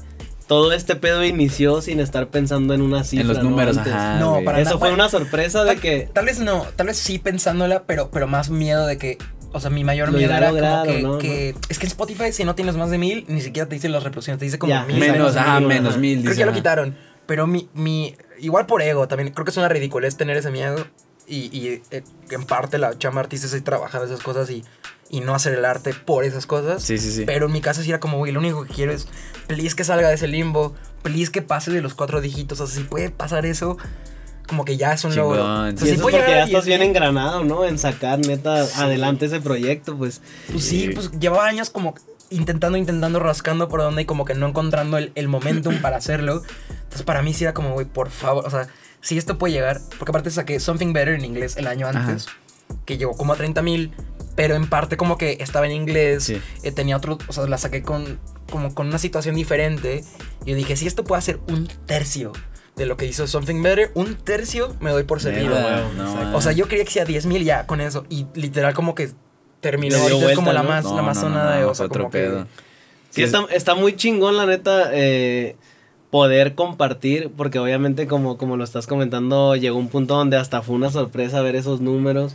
todo 0.47 0.71
este 0.71 0.95
pedo 0.95 1.23
inició 1.23 1.81
sin 1.81 1.99
estar 1.99 2.29
pensando 2.29 2.73
en 2.73 2.81
una 2.81 3.03
cifra. 3.03 3.21
En 3.21 3.27
los 3.27 3.43
números, 3.43 3.77
ajá. 3.77 4.17
No, 4.19 4.41
para 4.43 4.61
Eso 4.61 4.79
fue 4.79 4.93
una 4.93 5.09
sorpresa 5.09 5.63
de 5.63 5.75
que. 5.75 6.09
Tal 6.13 6.25
vez 6.25 6.39
no, 6.39 6.65
tal 6.75 6.87
vez 6.87 6.97
sí 6.97 7.19
pensándola, 7.19 7.83
pero, 7.83 8.09
pero 8.09 8.27
más 8.27 8.49
miedo 8.49 8.87
de 8.87 8.97
que. 8.97 9.17
O 9.53 9.59
sea, 9.59 9.69
mi 9.69 9.83
mayor 9.83 10.11
miedo 10.11 10.33
era 10.33 10.51
como 10.51 11.17
que, 11.17 11.55
Es 11.69 11.79
que 11.79 11.85
en 11.85 11.91
Spotify, 11.91 12.31
si 12.31 12.43
no 12.43 12.55
tienes 12.55 12.75
más 12.75 12.89
de 12.89 12.97
mil, 12.97 13.25
ni 13.27 13.41
siquiera 13.41 13.67
te 13.67 13.75
dice 13.75 13.89
las 13.89 14.03
reproducciones, 14.03 14.39
te 14.39 14.45
dice 14.45 14.59
como 14.59 14.85
mil. 14.85 14.99
Menos, 14.99 15.35
ajá, 15.35 15.59
menos 15.59 15.97
mil. 15.97 16.21
Creo 16.21 16.33
que 16.33 16.39
ya 16.39 16.45
lo 16.45 16.53
quitaron. 16.53 16.95
Pero 17.25 17.47
mi, 17.47 17.69
mi. 17.73 18.15
Igual 18.39 18.65
por 18.65 18.81
ego 18.81 19.07
también. 19.07 19.33
Creo 19.33 19.45
que 19.45 19.51
es 19.51 19.57
una 19.57 19.69
ridiculez 19.69 20.15
tener 20.17 20.37
ese 20.37 20.51
miedo. 20.51 20.87
Y, 21.29 21.49
y 21.57 21.81
eh, 21.91 22.03
en 22.29 22.45
parte 22.45 22.77
la 22.77 22.97
chamba 22.97 23.19
artista 23.19 23.47
es 23.47 23.63
trabajar 23.63 24.01
esas 24.05 24.21
cosas 24.21 24.49
y 24.49 24.63
y 25.09 25.21
no 25.21 25.35
hacer 25.35 25.53
el 25.53 25.65
arte 25.65 25.93
por 25.93 26.23
esas 26.23 26.45
cosas. 26.45 26.83
Sí, 26.83 26.97
sí, 26.97 27.11
sí. 27.11 27.23
Pero 27.25 27.47
en 27.47 27.51
mi 27.51 27.61
caso 27.61 27.81
sí 27.81 27.89
era 27.89 27.99
como, 27.99 28.17
güey, 28.17 28.31
lo 28.31 28.39
único 28.39 28.65
que 28.65 28.73
quiero 28.73 28.91
es, 28.91 29.07
please 29.47 29.75
que 29.75 29.83
salga 29.83 30.09
de 30.09 30.15
ese 30.15 30.27
limbo, 30.27 30.75
please 31.03 31.31
que 31.31 31.41
pase 31.41 31.71
de 31.71 31.81
los 31.81 31.93
cuatro 31.93 32.21
dígitos. 32.21 32.59
O 32.59 32.67
sea, 32.67 32.75
si 32.75 32.83
puede 32.83 33.09
pasar 33.09 33.45
eso, 33.45 33.77
como 34.47 34.65
que 34.65 34.77
ya 34.77 34.93
es 34.93 35.03
un 35.03 35.15
logro. 35.15 35.43
O 35.43 35.77
sea, 35.77 35.95
si 35.95 35.97
porque 35.97 36.17
ya 36.17 36.43
estás 36.43 36.65
bien 36.65 36.81
engranado, 36.81 37.43
¿no? 37.43 37.65
En 37.65 37.77
sacar 37.77 38.19
neta 38.19 38.65
adelante 38.75 39.25
ese 39.27 39.41
proyecto, 39.41 39.97
pues. 39.97 40.21
Pues 40.51 40.63
sí, 40.63 40.89
pues 40.93 41.11
llevaba 41.11 41.45
años 41.45 41.69
como 41.69 41.95
intentando, 42.29 42.77
intentando, 42.77 43.19
rascando 43.19 43.69
por 43.69 43.81
donde 43.81 44.01
y 44.01 44.05
como 44.05 44.25
que 44.25 44.35
no 44.35 44.47
encontrando 44.47 44.97
el, 44.97 45.11
el 45.15 45.27
momentum 45.27 45.77
para 45.81 45.97
hacerlo. 45.97 46.41
Entonces 46.69 47.03
para 47.03 47.21
mí 47.21 47.33
sí 47.33 47.43
era 47.43 47.53
como, 47.53 47.73
güey, 47.73 47.85
por 47.85 48.09
favor, 48.09 48.45
o 48.45 48.49
sea, 48.49 48.67
si 49.01 49.17
esto 49.17 49.37
puede 49.37 49.53
llegar, 49.53 49.81
porque 49.97 50.11
aparte 50.11 50.31
saqué 50.31 50.59
Something 50.59 50.93
Better 50.93 51.15
en 51.15 51.25
inglés 51.25 51.57
el 51.57 51.67
año 51.67 51.87
antes, 51.87 52.27
que 52.85 52.97
llegó 52.97 53.15
como 53.15 53.33
a 53.33 53.35
30 53.35 53.61
mil 53.61 53.91
pero 54.37 54.53
en 54.53 54.69
parte 54.69 54.97
como 54.97 55.17
que 55.17 55.37
estaba 55.39 55.65
en 55.65 55.71
inglés, 55.71 56.29
eh, 56.29 56.71
tenía 56.71 56.95
otro, 56.95 57.17
o 57.27 57.33
sea, 57.33 57.47
la 57.47 57.57
saqué 57.57 57.81
con, 57.81 58.19
como 58.51 58.75
con 58.75 58.85
una 58.85 58.99
situación 58.99 59.33
diferente. 59.33 60.03
Y 60.45 60.51
yo 60.51 60.55
dije, 60.55 60.75
si 60.75 60.85
esto 60.85 61.03
puede 61.03 61.23
ser 61.23 61.39
un 61.47 61.67
tercio 61.87 62.33
de 62.77 62.85
lo 62.85 62.95
que 62.95 63.05
hizo 63.05 63.27
Something 63.27 63.61
Better, 63.61 63.91
un 63.95 64.15
tercio 64.15 64.75
me 64.79 64.91
doy 64.91 65.03
por 65.03 65.19
servido. 65.19 65.55
o 66.33 66.41
sea, 66.41 66.51
yo 66.51 66.67
quería 66.67 66.85
que 66.85 66.91
sea 66.91 67.05
10 67.05 67.25
mil 67.25 67.43
ya 67.43 67.65
con 67.65 67.81
eso. 67.81 68.05
Y 68.09 68.27
literal 68.35 68.73
como 68.73 68.95
que 68.95 69.09
terminó. 69.59 69.97
Es 69.97 70.35
como 70.35 70.53
la 70.53 70.63
más, 70.63 70.85
la 70.85 71.01
más 71.01 71.19
sonada 71.19 71.57
de, 71.57 71.65
o 71.65 71.75
sea, 71.75 71.87
como 71.89 72.09
que... 72.09 72.45
Sí, 73.09 73.23
está, 73.23 73.45
está 73.51 73.73
muy 73.73 73.95
chingón, 73.95 74.37
la 74.37 74.45
neta, 74.45 74.89
eh, 74.91 75.55
poder 76.11 76.55
compartir, 76.55 77.31
porque 77.35 77.57
obviamente 77.57 78.05
como, 78.05 78.37
como 78.37 78.57
lo 78.57 78.63
estás 78.63 78.85
comentando, 78.85 79.55
llegó 79.55 79.77
un 79.77 79.87
punto 79.87 80.15
donde 80.15 80.37
hasta 80.37 80.61
fue 80.61 80.75
una 80.75 80.91
sorpresa 80.91 81.41
ver 81.41 81.55
esos 81.55 81.81
números. 81.81 82.33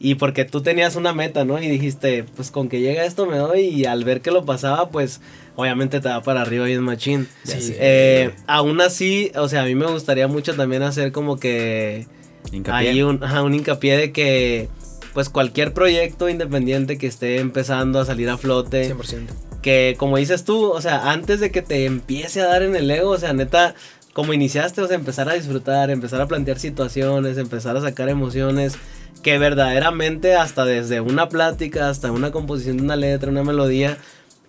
Y 0.00 0.14
porque 0.14 0.44
tú 0.44 0.62
tenías 0.62 0.94
una 0.94 1.12
meta, 1.12 1.44
¿no? 1.44 1.60
Y 1.60 1.68
dijiste, 1.68 2.24
pues 2.36 2.50
con 2.50 2.68
que 2.68 2.80
llega 2.80 3.04
esto 3.04 3.26
me 3.26 3.36
doy. 3.38 3.62
Y 3.62 3.84
al 3.84 4.04
ver 4.04 4.20
que 4.20 4.30
lo 4.30 4.44
pasaba, 4.44 4.90
pues 4.90 5.20
obviamente 5.56 6.00
te 6.00 6.08
va 6.08 6.22
para 6.22 6.42
arriba 6.42 6.66
bien 6.66 6.82
machín. 6.82 7.26
Sí. 7.42 7.74
Eh, 7.78 8.30
aún 8.46 8.80
así, 8.80 9.32
o 9.34 9.48
sea, 9.48 9.62
a 9.62 9.64
mí 9.64 9.74
me 9.74 9.86
gustaría 9.86 10.28
mucho 10.28 10.54
también 10.54 10.82
hacer 10.82 11.10
como 11.10 11.38
que... 11.38 12.06
Hincapié. 12.52 12.90
Hay 12.90 13.02
un, 13.02 13.22
un 13.22 13.54
hincapié 13.54 13.96
de 13.96 14.12
que 14.12 14.68
pues 15.14 15.28
cualquier 15.28 15.72
proyecto 15.72 16.28
independiente 16.28 16.96
que 16.96 17.08
esté 17.08 17.40
empezando 17.40 17.98
a 17.98 18.04
salir 18.04 18.30
a 18.30 18.38
flote. 18.38 18.94
100%. 18.94 19.26
Que 19.62 19.96
como 19.98 20.16
dices 20.16 20.44
tú, 20.44 20.70
o 20.70 20.80
sea, 20.80 21.10
antes 21.10 21.40
de 21.40 21.50
que 21.50 21.60
te 21.60 21.86
empiece 21.86 22.40
a 22.40 22.46
dar 22.46 22.62
en 22.62 22.76
el 22.76 22.88
ego, 22.88 23.10
o 23.10 23.18
sea, 23.18 23.32
neta, 23.32 23.74
como 24.12 24.32
iniciaste, 24.32 24.80
o 24.80 24.86
sea, 24.86 24.94
empezar 24.94 25.28
a 25.28 25.34
disfrutar, 25.34 25.90
empezar 25.90 26.20
a 26.20 26.28
plantear 26.28 26.60
situaciones, 26.60 27.36
empezar 27.36 27.76
a 27.76 27.80
sacar 27.80 28.08
emociones 28.08 28.78
que 29.22 29.38
verdaderamente 29.38 30.34
hasta 30.34 30.64
desde 30.64 31.00
una 31.00 31.28
plática, 31.28 31.88
hasta 31.88 32.12
una 32.12 32.30
composición 32.30 32.78
de 32.78 32.82
una 32.84 32.96
letra, 32.96 33.30
una 33.30 33.44
melodía, 33.44 33.98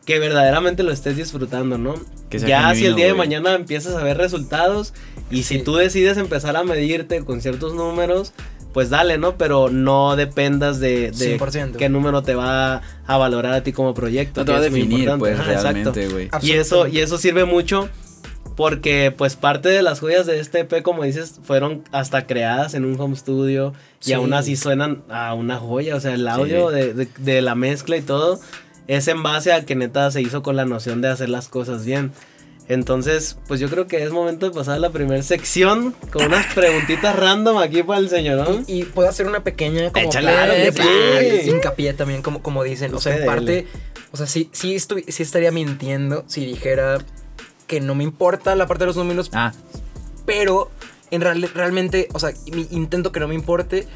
que 0.05 0.20
verdaderamente 0.20 0.84
lo 0.84 0.91
estés 0.91 1.17
disfrutando, 1.17 1.78
¿no? 1.78 1.95
ya 2.32 2.74
si 2.76 2.86
el 2.86 2.95
día 2.95 3.07
de 3.07 3.13
mañana 3.13 3.53
empiezas 3.53 3.95
a 3.95 4.03
ver 4.03 4.17
resultados 4.17 4.93
y 5.32 5.43
si 5.43 5.59
tú 5.59 5.76
decides 5.76 6.17
empezar 6.17 6.55
a 6.57 6.63
medirte 6.63 7.24
con 7.26 7.41
ciertos 7.41 7.74
números, 7.74 8.34
pues 8.74 8.89
dale, 8.89 9.17
¿no? 9.17 9.38
Pero 9.38 9.70
no 9.70 10.15
dependas 10.15 10.80
de, 10.80 11.11
qué 11.78 11.89
número 11.89 12.22
te 12.22 12.36
va 12.36 12.82
a 13.05 13.17
valorar 13.17 13.53
a 13.53 13.63
ti 13.63 13.74
como 13.74 13.93
proyecto. 13.93 14.41
No 14.41 14.45
te 14.45 14.51
va 14.51 14.57
a 14.59 14.61
definir, 14.61 15.09
pues, 15.17 15.43
realmente, 15.43 16.07
güey. 16.07 16.30
Y 16.41 16.51
eso, 16.51 16.88
y 16.88 16.99
eso 16.99 17.17
sirve 17.17 17.45
mucho 17.45 17.89
porque 18.60 19.14
pues 19.18 19.38
parte 19.38 19.70
de 19.70 19.82
las 19.82 20.01
joyas 20.01 20.26
de 20.26 20.41
este 20.41 20.60
EP, 20.60 20.84
como 20.84 21.03
dices, 21.03 21.39
fueron 21.43 21.86
hasta 21.93 22.28
creadas 22.28 22.74
en 22.74 22.84
un 22.84 22.99
home 22.99 23.16
studio 23.16 23.74
y 24.05 24.12
aún 24.12 24.34
así 24.34 24.57
suenan 24.57 25.01
a 25.07 25.34
una 25.34 25.60
joya, 25.60 25.95
o 25.95 25.99
sea, 26.01 26.14
el 26.14 26.28
audio 26.28 26.70
de, 26.70 27.41
la 27.41 27.55
mezcla 27.55 27.95
y 27.95 28.01
todo 28.01 28.38
es 28.88 29.07
en 29.07 29.24
base 29.24 29.53
a 29.53 29.64
que 29.64 29.76
neta 29.76 30.12
se 30.12 30.22
hizo 30.22 30.43
con 30.43 30.57
la 30.57 30.66
noción 30.66 30.99
de 30.99 31.07
hacer 31.07 31.30
las 31.30 31.47
cosas 31.47 31.86
bien. 31.86 32.12
Entonces, 32.68 33.38
pues 33.47 33.62
yo 33.62 33.70
creo 33.70 33.88
que 33.88 34.03
es 34.03 34.12
momento 34.12 34.49
de 34.49 34.53
pasar 34.53 34.76
a 34.76 34.80
la 34.80 34.89
primera 34.89 35.24
sección 35.24 35.95
con 36.12 36.26
unas 36.26 36.53
preguntitas 36.53 37.16
random 37.16 37.60
aquí 37.60 37.82
para 37.82 37.99
el 37.99 38.10
señor. 38.10 38.45
Y, 38.68 38.84
puedo 38.84 39.07
hacer 39.07 39.26
una 39.26 39.41
pequeña 39.41 39.89
como 39.93 40.10
claro, 40.10 40.53
hincapié 41.45 41.93
también, 41.93 42.22
como, 42.22 42.43
como 42.43 42.62
dicen. 42.66 42.93
O 42.93 42.99
sea, 42.99 43.16
en 43.16 43.26
parte, 43.26 43.68
o 44.12 44.18
sea, 44.18 44.28
sí, 44.28 44.49
sí, 44.51 44.78
sí 44.80 45.24
estaría 45.24 45.51
mintiendo 45.51 46.26
si 46.28 46.45
dijera 46.45 46.99
que 47.70 47.80
no 47.80 47.95
me 47.95 48.03
importa 48.03 48.55
la 48.55 48.67
parte 48.67 48.84
de 48.84 48.88
los 48.88 48.97
números. 48.97 49.30
Ah. 49.32 49.53
Pero 50.26 50.72
en 51.11 51.22
real, 51.22 51.49
realmente, 51.53 52.09
o 52.13 52.20
sea, 52.20 52.34
intento 52.72 53.13
que 53.13 53.22
no 53.22 53.30
me 53.30 53.36
importe. 53.36 53.88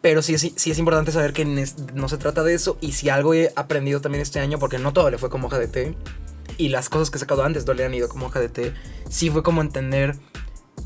Pero 0.00 0.22
sí, 0.22 0.38
sí, 0.38 0.52
sí 0.56 0.70
es 0.70 0.78
importante 0.78 1.10
saber 1.10 1.32
que 1.32 1.44
no 1.44 2.08
se 2.08 2.18
trata 2.18 2.44
de 2.44 2.54
eso. 2.54 2.78
Y 2.80 2.92
si 2.92 3.08
algo 3.08 3.34
he 3.34 3.52
aprendido 3.56 4.00
también 4.00 4.22
este 4.22 4.38
año, 4.38 4.58
porque 4.58 4.78
no 4.78 4.92
todo 4.92 5.10
le 5.10 5.18
fue 5.18 5.30
como 5.30 5.48
hoja 5.48 5.58
de 5.58 5.66
té. 5.66 5.96
Y 6.56 6.68
las 6.68 6.88
cosas 6.88 7.10
que 7.10 7.16
he 7.16 7.20
sacado 7.20 7.42
antes 7.42 7.66
no 7.66 7.74
le 7.74 7.84
han 7.84 7.94
ido 7.94 8.08
como 8.08 8.26
hoja 8.26 8.38
de 8.38 8.48
té. 8.48 8.74
Sí 9.08 9.30
fue 9.30 9.42
como 9.42 9.62
entender 9.62 10.16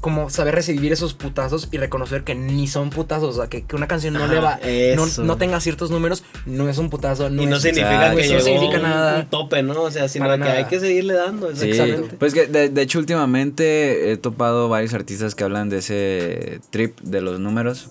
como 0.00 0.30
saber 0.30 0.54
recibir 0.54 0.92
esos 0.92 1.14
putazos 1.14 1.68
y 1.70 1.78
reconocer 1.78 2.24
que 2.24 2.34
ni 2.34 2.66
son 2.66 2.90
putazos, 2.90 3.36
o 3.36 3.40
sea, 3.40 3.48
que, 3.48 3.64
que 3.64 3.76
una 3.76 3.88
canción 3.88 4.14
no 4.14 4.26
le 4.26 4.38
va, 4.40 4.58
no, 4.96 5.24
no, 5.24 5.36
tenga 5.36 5.60
ciertos 5.60 5.90
números, 5.90 6.24
no 6.46 6.68
es 6.68 6.78
un 6.78 6.90
putazo. 6.90 7.30
No 7.30 7.42
y 7.42 7.46
no 7.46 7.58
significa 7.60 8.14
que 8.14 8.28
no 8.28 8.40
significa 8.40 8.78
nada. 8.78 9.20
un 9.20 9.26
tope, 9.26 9.62
¿no? 9.62 9.82
O 9.82 9.90
sea, 9.90 10.08
sino 10.08 10.36
que 10.38 10.44
hay 10.44 10.64
que 10.64 10.80
seguirle 10.80 11.14
dando. 11.14 11.50
Exactamente. 11.50 12.16
Pues 12.18 12.34
que 12.34 12.46
de, 12.46 12.68
de, 12.68 12.82
hecho 12.82 12.98
últimamente 12.98 14.12
he 14.12 14.16
topado 14.16 14.68
varios 14.68 14.94
artistas 14.94 15.34
que 15.34 15.44
hablan 15.44 15.68
de 15.68 15.78
ese 15.78 16.60
trip 16.70 17.00
de 17.00 17.20
los 17.20 17.40
números. 17.40 17.88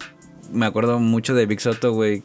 Me 0.52 0.66
acuerdo 0.66 1.00
mucho 1.00 1.34
de 1.34 1.46
Big 1.46 1.62
Soto, 1.62 1.94
güey, 1.94 2.24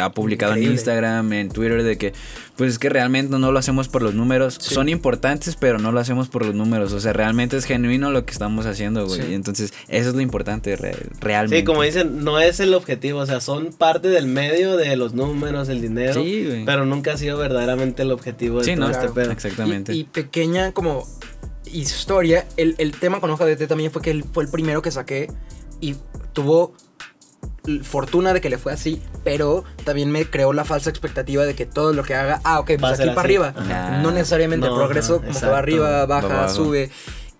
ha 0.00 0.12
publicado 0.12 0.54
en 0.54 0.64
Instagram, 0.64 1.32
en 1.32 1.48
Twitter, 1.48 1.82
de 1.82 1.98
que 1.98 2.12
pues 2.56 2.72
es 2.72 2.78
que 2.78 2.88
realmente 2.88 3.38
no 3.38 3.50
lo 3.50 3.58
hacemos 3.58 3.88
por 3.88 4.02
los 4.02 4.14
números. 4.14 4.56
Son 4.60 4.88
importantes, 4.88 5.56
pero 5.56 5.78
no 5.78 5.90
lo 5.90 6.00
hacemos 6.00 6.28
por 6.28 6.44
los 6.44 6.54
números. 6.54 6.92
O 6.92 7.00
sea, 7.00 7.12
realmente 7.12 7.56
es 7.56 7.64
genuino 7.64 8.10
lo 8.10 8.24
que 8.24 8.32
estamos 8.32 8.66
haciendo, 8.66 9.06
güey. 9.06 9.34
Entonces, 9.34 9.72
eso 9.88 10.10
es 10.10 10.14
lo 10.14 10.20
importante 10.20 10.76
realmente. 10.76 11.58
Sí, 11.58 11.64
como 11.64 11.82
dicen, 11.82 12.24
no 12.24 12.38
es 12.38 12.60
el 12.60 12.74
objetivo. 12.74 13.20
O 13.20 13.26
sea, 13.26 13.40
son 13.40 13.72
parte 13.72 14.08
del 14.08 14.26
medio 14.26 14.76
de 14.76 14.94
los 14.96 15.14
números, 15.14 15.68
el 15.68 15.80
dinero. 15.80 16.22
Sí, 16.22 16.44
güey. 16.46 16.64
Pero 16.64 16.86
nunca 16.86 17.14
ha 17.14 17.16
sido 17.16 17.38
verdaderamente 17.38 18.02
el 18.02 18.12
objetivo 18.12 18.62
de 18.62 18.76
todo 18.76 18.90
este 18.90 19.08
pedo. 19.08 19.32
Exactamente. 19.32 19.94
Y, 19.94 20.04
pequeña 20.04 20.72
como 20.72 21.06
historia, 21.72 22.46
el, 22.56 22.74
el 22.78 22.92
tema 22.92 23.20
con 23.20 23.30
hoja 23.30 23.46
de 23.46 23.56
té 23.56 23.66
también 23.66 23.90
fue 23.90 24.02
que 24.02 24.10
él 24.10 24.24
fue 24.30 24.44
el 24.44 24.50
primero 24.50 24.82
que 24.82 24.90
saqué 24.90 25.28
y 25.80 25.96
tuvo 26.32 26.74
fortuna 27.82 28.32
de 28.32 28.40
que 28.40 28.50
le 28.50 28.58
fue 28.58 28.72
así, 28.72 29.00
pero 29.24 29.64
también 29.84 30.10
me 30.10 30.24
creó 30.24 30.52
la 30.52 30.64
falsa 30.64 30.90
expectativa 30.90 31.44
de 31.44 31.54
que 31.54 31.66
todo 31.66 31.92
lo 31.92 32.02
que 32.02 32.14
haga, 32.14 32.40
ah, 32.44 32.60
ok, 32.60 32.72
pues 32.78 33.00
aquí 33.00 33.08
para 33.10 33.20
arriba. 33.20 33.54
No 34.02 34.10
necesariamente 34.10 34.66
el 34.66 34.74
progreso, 34.74 35.20
como 35.22 35.38
que 35.38 35.46
va 35.46 35.58
arriba, 35.58 36.06
baja, 36.06 36.48
sube. 36.48 36.90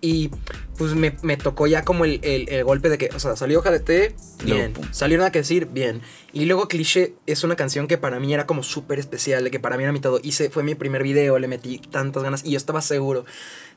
Y 0.01 0.31
pues 0.77 0.95
me, 0.95 1.37
tocó 1.37 1.65
ya 1.65 1.85
como 1.85 2.03
el, 2.03 2.63
golpe 2.65 2.89
de 2.89 2.97
que, 2.97 3.09
o 3.15 3.19
sea, 3.19 3.37
salió 3.37 3.59
hoja 3.59 3.71
de 3.71 4.13
bien. 4.43 4.73
salió 4.91 5.17
nada 5.17 5.31
que 5.31 5.39
decir, 5.39 5.67
bien. 5.67 6.01
Y 6.33 6.45
luego 6.45 6.67
Cliché 6.67 7.13
es 7.25 7.43
una 7.45 7.55
canción 7.55 7.87
que 7.87 7.97
para 7.97 8.19
mí 8.19 8.33
era 8.33 8.45
como 8.45 8.63
súper 8.63 8.99
especial, 8.99 9.45
de 9.45 9.51
que 9.51 9.59
para 9.61 9.77
mí 9.77 9.83
era 9.83 9.93
mi 9.93 10.01
todo. 10.01 10.19
Hice, 10.21 10.49
fue 10.49 10.63
mi 10.63 10.75
primer 10.75 11.03
video, 11.03 11.39
le 11.39 11.47
metí 11.47 11.77
tantas 11.77 12.21
ganas 12.23 12.43
y 12.43 12.51
yo 12.51 12.57
estaba 12.57 12.81
seguro. 12.81 13.25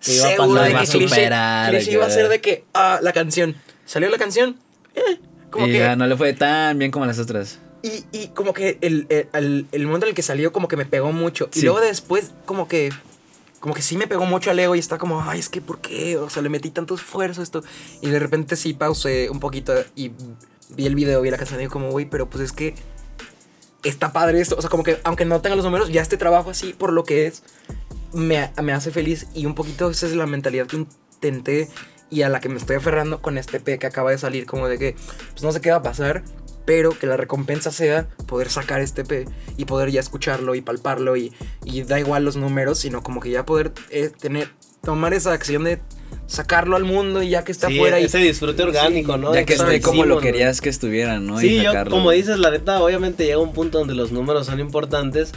seguro 0.00 0.62
de 0.62 0.74
que 0.74 0.86
Cliché, 0.86 1.92
iba 1.92 2.06
a 2.06 2.10
ser 2.10 2.28
de 2.28 2.40
que, 2.40 2.64
ah, 2.74 2.98
la 3.02 3.12
canción. 3.12 3.54
Salió 3.84 4.08
la 4.10 4.18
canción, 4.18 4.58
eh, 4.96 5.20
y 5.58 5.72
ya 5.72 5.96
no 5.96 6.06
le 6.06 6.16
fue 6.16 6.32
tan 6.32 6.78
bien 6.78 6.90
como 6.90 7.06
las 7.06 7.18
otras. 7.18 7.58
Y, 7.82 8.04
y 8.12 8.28
como 8.28 8.52
que 8.52 8.78
el, 8.80 9.06
el, 9.08 9.66
el, 9.70 9.86
momento 9.86 10.06
en 10.06 10.10
el 10.10 10.14
que 10.14 10.22
salió 10.22 10.52
como 10.52 10.66
que 10.68 10.76
me 10.76 10.86
pegó 10.86 11.12
mucho. 11.12 11.48
Y 11.54 11.62
luego 11.62 11.80
después 11.80 12.32
como 12.44 12.68
que... 12.68 12.90
Como 13.60 13.74
que 13.74 13.82
sí 13.82 13.96
me 13.96 14.06
pegó 14.06 14.26
mucho 14.26 14.50
al 14.50 14.58
ego 14.58 14.76
y 14.76 14.78
está 14.78 14.98
como, 14.98 15.22
ay, 15.22 15.40
es 15.40 15.48
que 15.48 15.60
¿por 15.60 15.80
qué? 15.80 16.18
O 16.18 16.30
sea, 16.30 16.42
le 16.42 16.48
metí 16.48 16.70
tanto 16.70 16.94
esfuerzo 16.94 17.40
a 17.40 17.44
esto. 17.44 17.64
Y 18.00 18.10
de 18.10 18.18
repente 18.18 18.54
sí 18.54 18.74
pausé 18.74 19.30
un 19.30 19.40
poquito 19.40 19.72
y 19.96 20.12
vi 20.70 20.86
el 20.86 20.94
video, 20.94 21.22
vi 21.22 21.30
la 21.30 21.38
canción 21.38 21.58
y 21.58 21.62
digo 21.62 21.72
como, 21.72 21.90
güey, 21.90 22.06
pero 22.06 22.28
pues 22.28 22.44
es 22.44 22.52
que 22.52 22.74
está 23.82 24.12
padre 24.12 24.40
esto. 24.40 24.56
O 24.56 24.60
sea, 24.60 24.70
como 24.70 24.84
que 24.84 24.98
aunque 25.04 25.24
no 25.24 25.40
tenga 25.40 25.56
los 25.56 25.64
números, 25.64 25.90
ya 25.90 26.02
este 26.02 26.16
trabajo 26.16 26.50
así 26.50 26.74
por 26.74 26.92
lo 26.92 27.04
que 27.04 27.26
es, 27.26 27.42
me, 28.12 28.52
me 28.62 28.72
hace 28.72 28.90
feliz. 28.90 29.26
Y 29.34 29.46
un 29.46 29.54
poquito 29.54 29.90
esa 29.90 30.06
es 30.06 30.14
la 30.14 30.26
mentalidad 30.26 30.66
que 30.66 30.76
intenté 30.76 31.68
y 32.10 32.22
a 32.22 32.28
la 32.28 32.40
que 32.40 32.48
me 32.48 32.56
estoy 32.56 32.76
aferrando 32.76 33.20
con 33.20 33.38
este 33.38 33.60
P 33.60 33.78
que 33.78 33.86
acaba 33.86 34.10
de 34.10 34.18
salir, 34.18 34.46
como 34.46 34.68
de 34.68 34.78
que 34.78 34.96
pues 35.32 35.42
no 35.42 35.52
sé 35.52 35.60
qué 35.60 35.70
va 35.70 35.76
a 35.76 35.82
pasar, 35.82 36.22
pero 36.64 36.90
que 36.98 37.06
la 37.06 37.16
recompensa 37.16 37.70
sea 37.70 38.08
poder 38.26 38.50
sacar 38.50 38.80
este 38.80 39.04
P 39.04 39.26
y 39.56 39.64
poder 39.64 39.90
ya 39.90 40.00
escucharlo 40.00 40.54
y 40.54 40.60
palparlo 40.60 41.16
y, 41.16 41.32
y 41.64 41.82
da 41.82 41.98
igual 41.98 42.24
los 42.24 42.36
números, 42.36 42.78
sino 42.78 43.02
como 43.02 43.20
que 43.20 43.30
ya 43.30 43.46
poder 43.46 43.72
eh, 43.90 44.10
tener, 44.10 44.50
tomar 44.82 45.14
esa 45.14 45.32
acción 45.32 45.64
de 45.64 45.80
sacarlo 46.26 46.76
al 46.76 46.84
mundo 46.84 47.22
y 47.22 47.30
ya 47.30 47.44
que 47.44 47.52
está 47.52 47.68
afuera. 47.68 47.98
Ese 47.98 48.18
disfrute 48.18 48.62
orgánico, 48.62 49.16
¿no? 49.16 49.32
Ya 49.34 49.44
que 49.44 49.54
esté 49.54 49.80
como 49.80 50.04
lo 50.04 50.18
querías 50.18 50.60
que 50.60 50.68
estuviera, 50.68 51.20
¿no? 51.20 51.38
Sí, 51.38 51.62
yo, 51.62 51.72
como 51.88 52.10
dices, 52.10 52.38
la 52.38 52.50
neta, 52.50 52.82
obviamente 52.82 53.24
llega 53.24 53.38
un 53.38 53.52
punto 53.52 53.78
donde 53.78 53.94
los 53.94 54.12
números 54.12 54.46
son 54.46 54.60
importantes, 54.60 55.32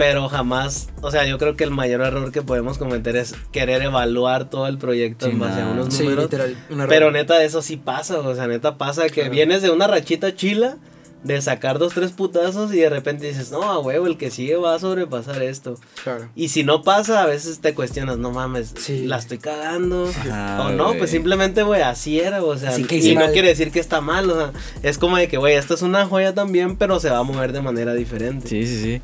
pero 0.00 0.30
jamás, 0.30 0.88
o 1.02 1.10
sea, 1.10 1.26
yo 1.26 1.36
creo 1.36 1.56
que 1.56 1.64
el 1.64 1.72
mayor 1.72 2.00
error 2.00 2.32
que 2.32 2.40
podemos 2.40 2.78
cometer 2.78 3.16
es 3.16 3.34
querer 3.52 3.82
evaluar 3.82 4.48
todo 4.48 4.66
el 4.66 4.78
proyecto 4.78 5.26
en 5.26 5.38
base 5.38 5.60
a 5.60 5.66
unos 5.66 5.92
números. 5.92 6.30
Sí, 6.30 6.38
literal, 6.38 6.56
pero 6.88 7.10
neta, 7.10 7.44
eso 7.44 7.60
sí 7.60 7.76
pasa, 7.76 8.18
o 8.18 8.34
sea, 8.34 8.46
neta 8.46 8.78
pasa 8.78 9.10
que 9.10 9.28
vienes 9.28 9.60
de 9.60 9.68
una 9.68 9.86
rachita 9.86 10.34
chila 10.34 10.78
de 11.22 11.42
sacar 11.42 11.78
dos, 11.78 11.92
tres 11.92 12.12
putazos 12.12 12.72
y 12.72 12.78
de 12.78 12.88
repente 12.88 13.26
dices, 13.26 13.50
no, 13.50 13.62
a 13.64 13.78
huevo, 13.78 14.06
el 14.06 14.16
que 14.16 14.30
sigue 14.30 14.56
va 14.56 14.74
a 14.74 14.78
sobrepasar 14.78 15.42
esto. 15.42 15.78
Claro. 16.02 16.30
Y 16.34 16.48
si 16.48 16.64
no 16.64 16.82
pasa, 16.82 17.22
a 17.22 17.26
veces 17.26 17.60
te 17.60 17.74
cuestionas, 17.74 18.16
no 18.16 18.30
mames, 18.30 18.72
la 18.88 19.18
estoy 19.18 19.36
cagando. 19.36 20.10
Ah, 20.30 20.64
o 20.66 20.72
no, 20.72 20.94
pues 20.94 21.10
simplemente, 21.10 21.62
güey, 21.62 21.82
así 21.82 22.20
era, 22.20 22.42
o 22.42 22.56
sea, 22.56 22.74
y 22.78 23.14
no 23.16 23.32
quiere 23.32 23.48
decir 23.48 23.70
que 23.70 23.80
está 23.80 24.00
mal, 24.00 24.30
o 24.30 24.34
sea, 24.34 24.52
es 24.82 24.96
como 24.96 25.18
de 25.18 25.28
que, 25.28 25.36
güey, 25.36 25.56
esta 25.56 25.74
es 25.74 25.82
una 25.82 26.06
joya 26.06 26.32
también, 26.32 26.76
pero 26.76 26.98
se 27.00 27.10
va 27.10 27.18
a 27.18 27.22
mover 27.22 27.52
de 27.52 27.60
manera 27.60 27.92
diferente. 27.92 28.48
Sí, 28.48 28.66
sí, 28.66 28.82
sí. 28.82 29.02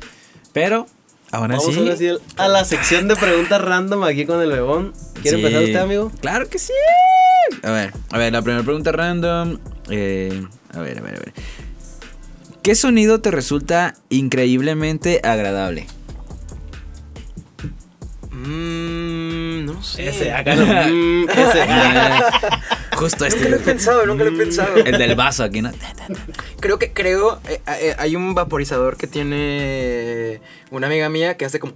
Pero 0.57 0.87
Ahora 1.29 1.57
Vamos 1.57 1.75
sí. 1.99 2.09
a 2.37 2.47
la 2.47 2.63
sección 2.65 3.07
de 3.07 3.15
preguntas 3.15 3.61
random 3.61 4.03
aquí 4.05 4.25
con 4.25 4.41
el 4.41 4.49
bebón. 4.49 4.93
¿Quiere 5.21 5.37
empezar 5.37 5.61
usted, 5.61 5.75
amigo? 5.75 6.11
Claro 6.21 6.49
que 6.49 6.57
sí. 6.57 6.73
A 7.63 7.69
ver, 7.69 7.93
a 8.11 8.17
ver, 8.17 8.33
la 8.33 8.41
primera 8.41 8.63
pregunta 8.63 8.91
random. 8.91 9.59
Eh, 9.89 10.43
a 10.73 10.79
ver, 10.79 10.97
a 10.97 11.01
ver, 11.01 11.15
a 11.15 11.19
ver. 11.19 11.33
¿Qué 12.63 12.73
sonido 12.75 13.19
te 13.19 13.29
resulta 13.29 13.93
increíblemente 14.09 15.19
agradable? 15.23 15.85
Mmm, 18.31 19.06
no 19.77 19.83
sé. 19.83 20.09
Ese, 20.09 20.31
acá 20.33 20.55
no. 20.55 20.65
Mm, 20.87 21.29
ese. 21.29 21.67
Justo 22.95 23.25
este. 23.25 23.41
Nunca 23.43 23.49
lo 23.49 23.55
he 23.57 23.59
pensado, 23.65 24.05
nunca 24.05 24.23
lo 24.23 24.29
he 24.31 24.37
pensado. 24.37 24.75
El 24.77 24.97
del 24.97 25.15
vaso 25.15 25.43
aquí, 25.43 25.61
¿no? 25.61 25.71
Creo 26.59 26.79
que, 26.79 26.93
creo, 26.93 27.39
eh, 27.47 27.61
eh, 27.79 27.95
hay 27.99 28.15
un 28.15 28.33
vaporizador 28.33 28.97
que 28.97 29.07
tiene 29.07 30.41
una 30.71 30.87
amiga 30.87 31.07
mía 31.09 31.37
que 31.37 31.45
hace 31.45 31.59
como... 31.59 31.73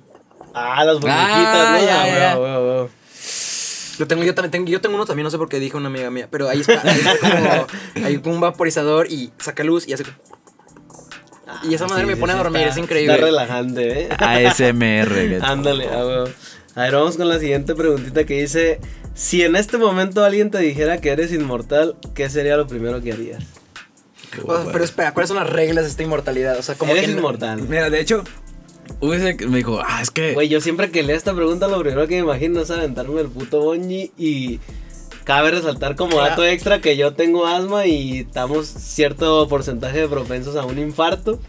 Ah, 0.53 0.83
las 0.83 0.95
burbujitas, 0.95 1.19
Ah, 1.29 1.77
¿no? 1.79 1.85
ya, 1.85 2.01
Ah, 2.33 2.37
ya. 2.37 2.87
Yo 3.99 4.07
tengo, 4.07 4.23
yo 4.23 4.33
también 4.33 4.51
tengo, 4.51 4.67
yo 4.67 4.81
tengo 4.81 4.95
uno 4.95 5.05
también, 5.05 5.23
no 5.25 5.29
sé 5.29 5.37
por 5.37 5.47
qué 5.47 5.59
dijo 5.59 5.77
una 5.77 5.87
amiga 5.87 6.09
mía, 6.09 6.27
pero 6.31 6.49
ahí 6.49 6.61
está, 6.61 6.81
ahí 6.83 6.99
está 6.99 7.17
como, 7.19 7.67
hay 8.05 8.17
como 8.17 8.35
un 8.35 8.41
vaporizador 8.41 9.05
y 9.11 9.31
saca 9.37 9.63
luz 9.63 9.87
y 9.87 9.93
hace 9.93 10.03
como- 10.05 10.17
Y 11.69 11.75
esa 11.75 11.85
madre 11.87 12.03
Sí, 12.03 12.07
me 12.07 12.15
pone 12.17 12.33
sí, 12.33 12.39
a 12.39 12.43
dormir, 12.43 12.61
está- 12.61 12.71
es 12.73 12.77
increíble. 12.83 13.13
Está 13.13 13.25
relajante, 13.25 14.01
¿eh? 14.03 14.09
ASMR. 14.17 15.39
Ándale, 15.43 15.87
a 15.87 15.97
huevo. 16.05 16.29
A 16.75 16.83
ver, 16.83 16.93
vamos 16.93 17.17
con 17.17 17.27
la 17.27 17.39
siguiente 17.39 17.75
preguntita 17.75 18.23
que 18.25 18.41
dice: 18.41 18.79
Si 19.13 19.41
en 19.43 19.55
este 19.55 19.77
momento 19.77 20.23
alguien 20.23 20.51
te 20.51 20.59
dijera 20.59 20.99
que 21.01 21.09
eres 21.09 21.31
inmortal, 21.33 21.95
¿qué 22.13 22.29
sería 22.29 22.55
lo 22.57 22.67
primero 22.67 23.01
que 23.01 23.11
harías? 23.13 23.43
O 24.45 24.55
sea, 24.63 24.71
pero 24.71 24.83
espera, 24.85 25.13
¿cuáles 25.13 25.27
son 25.27 25.37
las 25.37 25.49
reglas 25.49 25.83
de 25.83 25.89
esta 25.91 26.03
inmortalidad? 26.03 26.57
O 26.57 26.61
sea, 26.63 26.75
como 26.75 26.91
eres 26.93 27.05
que 27.05 27.11
no- 27.11 27.17
inmortal. 27.17 27.61
Mira, 27.63 27.89
de 27.89 27.99
hecho, 27.99 28.23
Use 29.01 29.35
me 29.47 29.57
dijo, 29.57 29.81
ah, 29.85 29.99
es 30.01 30.11
que. 30.11 30.33
Güey, 30.33 30.47
yo 30.47 30.61
siempre 30.61 30.89
que 30.91 31.03
leo 31.03 31.17
esta 31.17 31.33
pregunta, 31.33 31.67
lo 31.67 31.79
primero 31.79 32.07
que 32.07 32.15
me 32.15 32.21
imagino 32.21 32.61
es 32.61 32.71
aventarme 32.71 33.19
el 33.21 33.27
puto 33.27 33.59
bonji 33.61 34.11
y. 34.17 34.59
Cabe 35.23 35.51
resaltar 35.51 35.95
como 35.95 36.13
Claro. 36.13 36.29
dato 36.31 36.45
extra 36.45 36.81
que 36.81 36.97
yo 36.97 37.13
tengo 37.13 37.45
asma 37.45 37.85
y 37.85 38.21
estamos 38.21 38.65
cierto 38.67 39.47
porcentaje 39.47 39.99
de 39.99 40.07
propensos 40.07 40.55
a 40.55 40.65
un 40.65 40.79
infarto. 40.79 41.39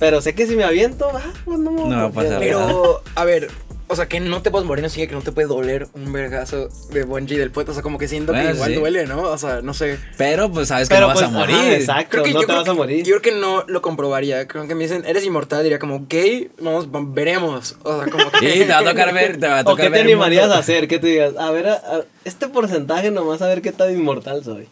Pero 0.00 0.20
sé 0.20 0.34
que 0.34 0.46
si 0.48 0.56
me 0.56 0.64
aviento, 0.64 1.08
ah, 1.14 1.32
pues 1.44 1.58
no 1.60 1.70
me 1.70 1.80
voy 1.82 1.90
No 1.90 1.96
va 1.96 2.04
a 2.06 2.10
pasar 2.10 2.38
Pero, 2.40 3.02
a 3.14 3.24
ver, 3.24 3.48
o 3.90 3.96
sea, 3.96 4.06
que 4.08 4.20
no 4.20 4.40
te 4.40 4.50
puedes 4.50 4.66
morir, 4.66 4.82
no 4.84 4.88
significa 4.88 5.10
que 5.10 5.16
no 5.16 5.22
te 5.22 5.32
puede 5.32 5.48
doler 5.48 5.88
un 5.94 6.12
vergazo 6.12 6.68
de 6.92 7.02
bungee 7.02 7.38
del 7.38 7.50
puente. 7.50 7.72
O 7.72 7.74
sea, 7.74 7.82
como 7.82 7.98
que 7.98 8.06
siento 8.08 8.32
Bueno, 8.32 8.48
que 8.50 8.54
igual 8.54 8.70
sí. 8.70 8.76
duele, 8.76 9.06
¿no? 9.06 9.22
O 9.22 9.36
sea, 9.36 9.60
no 9.62 9.74
sé. 9.74 9.98
Pero 10.16 10.50
pues 10.50 10.68
sabes 10.68 10.88
que 10.88 10.94
Pero 10.94 11.08
no 11.08 11.12
pues, 11.14 11.26
vas 11.26 11.34
a 11.34 11.38
morir. 11.38 11.56
ajá, 11.56 11.72
exacto, 11.74 12.08
Creo 12.10 12.22
que 12.24 12.30
no 12.30 12.34
yo 12.34 12.40
te 12.40 12.46
creo 12.46 12.58
vas 12.60 12.68
a 12.68 12.72
que- 12.72 12.76
morir. 12.78 13.04
Yo 13.04 13.20
creo 13.20 13.34
que 13.34 13.40
no 13.40 13.64
lo 13.66 13.82
comprobaría. 13.82 14.46
Creo 14.48 14.66
que 14.68 14.74
me 14.74 14.84
dicen, 14.84 15.04
eres 15.06 15.24
inmortal, 15.26 15.62
diría 15.64 15.78
como, 15.78 15.96
ok, 15.96 16.14
vamos, 16.60 16.86
va- 16.88 17.00
veremos. 17.04 17.76
O 17.82 18.00
sea, 18.02 18.10
como 18.10 18.30
que. 18.30 18.52
Sí, 18.52 18.58
te 18.60 18.68
va 18.68 18.78
a 18.78 18.84
tocar 18.84 19.12
ver, 19.12 19.38
te 19.38 19.48
va 19.48 19.58
a 19.58 19.60
¿O 19.62 19.64
tocar 19.64 19.76
qué 19.86 19.90
te 19.90 19.96
ver 19.98 20.00
animarías 20.06 20.50
a 20.50 20.58
hacer? 20.58 20.86
¿Qué 20.88 20.98
te 20.98 21.08
digas? 21.08 21.34
A 21.36 21.50
ver, 21.50 21.68
a- 21.68 21.74
a- 21.74 22.04
este 22.24 22.48
porcentaje 22.48 23.10
nomás 23.10 23.42
a 23.42 23.48
ver 23.48 23.60
qué 23.60 23.72
tan 23.72 23.90
inmortal 23.92 24.44
soy. 24.44 24.68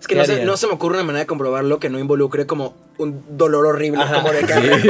Es 0.00 0.06
que 0.06 0.14
¿Qué 0.14 0.20
no 0.20 0.26
se, 0.26 0.44
no 0.44 0.56
se 0.56 0.66
me 0.66 0.74
ocurre 0.74 0.96
una 0.96 1.04
manera 1.04 1.20
de 1.20 1.26
comprobarlo 1.26 1.78
que 1.80 1.88
no 1.88 1.98
involucre 1.98 2.46
como 2.46 2.74
un 2.98 3.22
dolor 3.36 3.66
horrible, 3.66 4.02
Ajá. 4.02 4.16
como 4.22 4.30
de 4.32 4.40
que 4.40 4.54
Sí. 4.82 4.88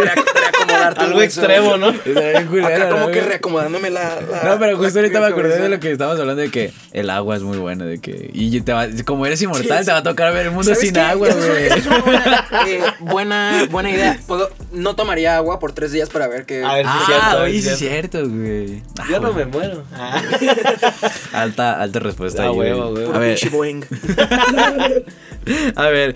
Algo 0.96 1.22
extremo, 1.22 1.76
¿no? 1.76 1.88
Acá 1.88 2.88
como 2.88 3.00
¿no, 3.02 3.06
que 3.08 3.18
güey? 3.18 3.28
reacomodándome 3.28 3.90
la, 3.90 4.20
la- 4.20 4.42
No, 4.44 4.58
pero 4.58 4.76
justo 4.76 4.94
la 4.94 5.00
ahorita 5.02 5.20
me 5.20 5.26
acordé 5.26 5.58
de 5.60 5.68
lo 5.68 5.80
que 5.80 5.92
estábamos 5.92 6.20
hablando 6.20 6.42
de 6.42 6.50
que 6.50 6.72
el 6.92 7.10
agua 7.10 7.36
es 7.36 7.42
muy 7.42 7.58
buena, 7.58 7.84
de 7.84 7.98
que 8.00 8.30
y 8.32 8.60
te 8.60 8.72
va, 8.72 8.86
como 9.04 9.26
eres 9.26 9.40
inmortal 9.42 9.78
Sí, 9.80 9.84
te 9.86 9.92
va 9.92 9.98
a 9.98 10.02
tocar 10.02 10.32
ver 10.32 10.46
el 10.46 10.50
mundo 10.52 10.64
¿Sabes 10.64 10.80
sin 10.80 10.92
qué? 10.94 11.00
agua, 11.00 11.28
güey. 11.28 11.66
es 11.66 11.86
una 11.86 11.98
buena, 12.00 12.46
eh, 12.66 12.80
buena, 13.00 13.66
buena 13.70 13.90
idea. 13.90 14.18
Puedo- 14.26 14.50
no 14.72 14.94
tomaría 14.96 15.36
agua 15.36 15.58
por 15.58 15.72
tres 15.72 15.92
días 15.92 16.08
para 16.10 16.28
ver 16.28 16.44
que. 16.44 16.62
A 16.64 16.74
ver, 16.74 16.86
sí, 16.86 16.92
Ah, 16.92 16.98
es 17.00 17.06
cierto, 17.06 17.42
oye, 17.42 17.58
es 17.58 17.78
cierto. 17.78 18.28
güey. 18.28 18.82
Ah, 18.98 19.04
Yo 19.10 19.20
no 19.20 19.32
güey. 19.32 19.44
me 19.46 19.52
muero. 19.52 19.84
Ah. 19.94 20.22
Alta, 21.32 21.80
alta 21.80 21.98
respuesta. 22.00 22.42
Ah, 22.44 22.46
ahí, 22.48 22.54
güey. 22.54 22.72
huevo, 22.72 22.90
huevo. 22.90 23.12
A 23.14 23.18
ver, 23.18 23.38
a 25.76 25.88
ver, 25.90 26.14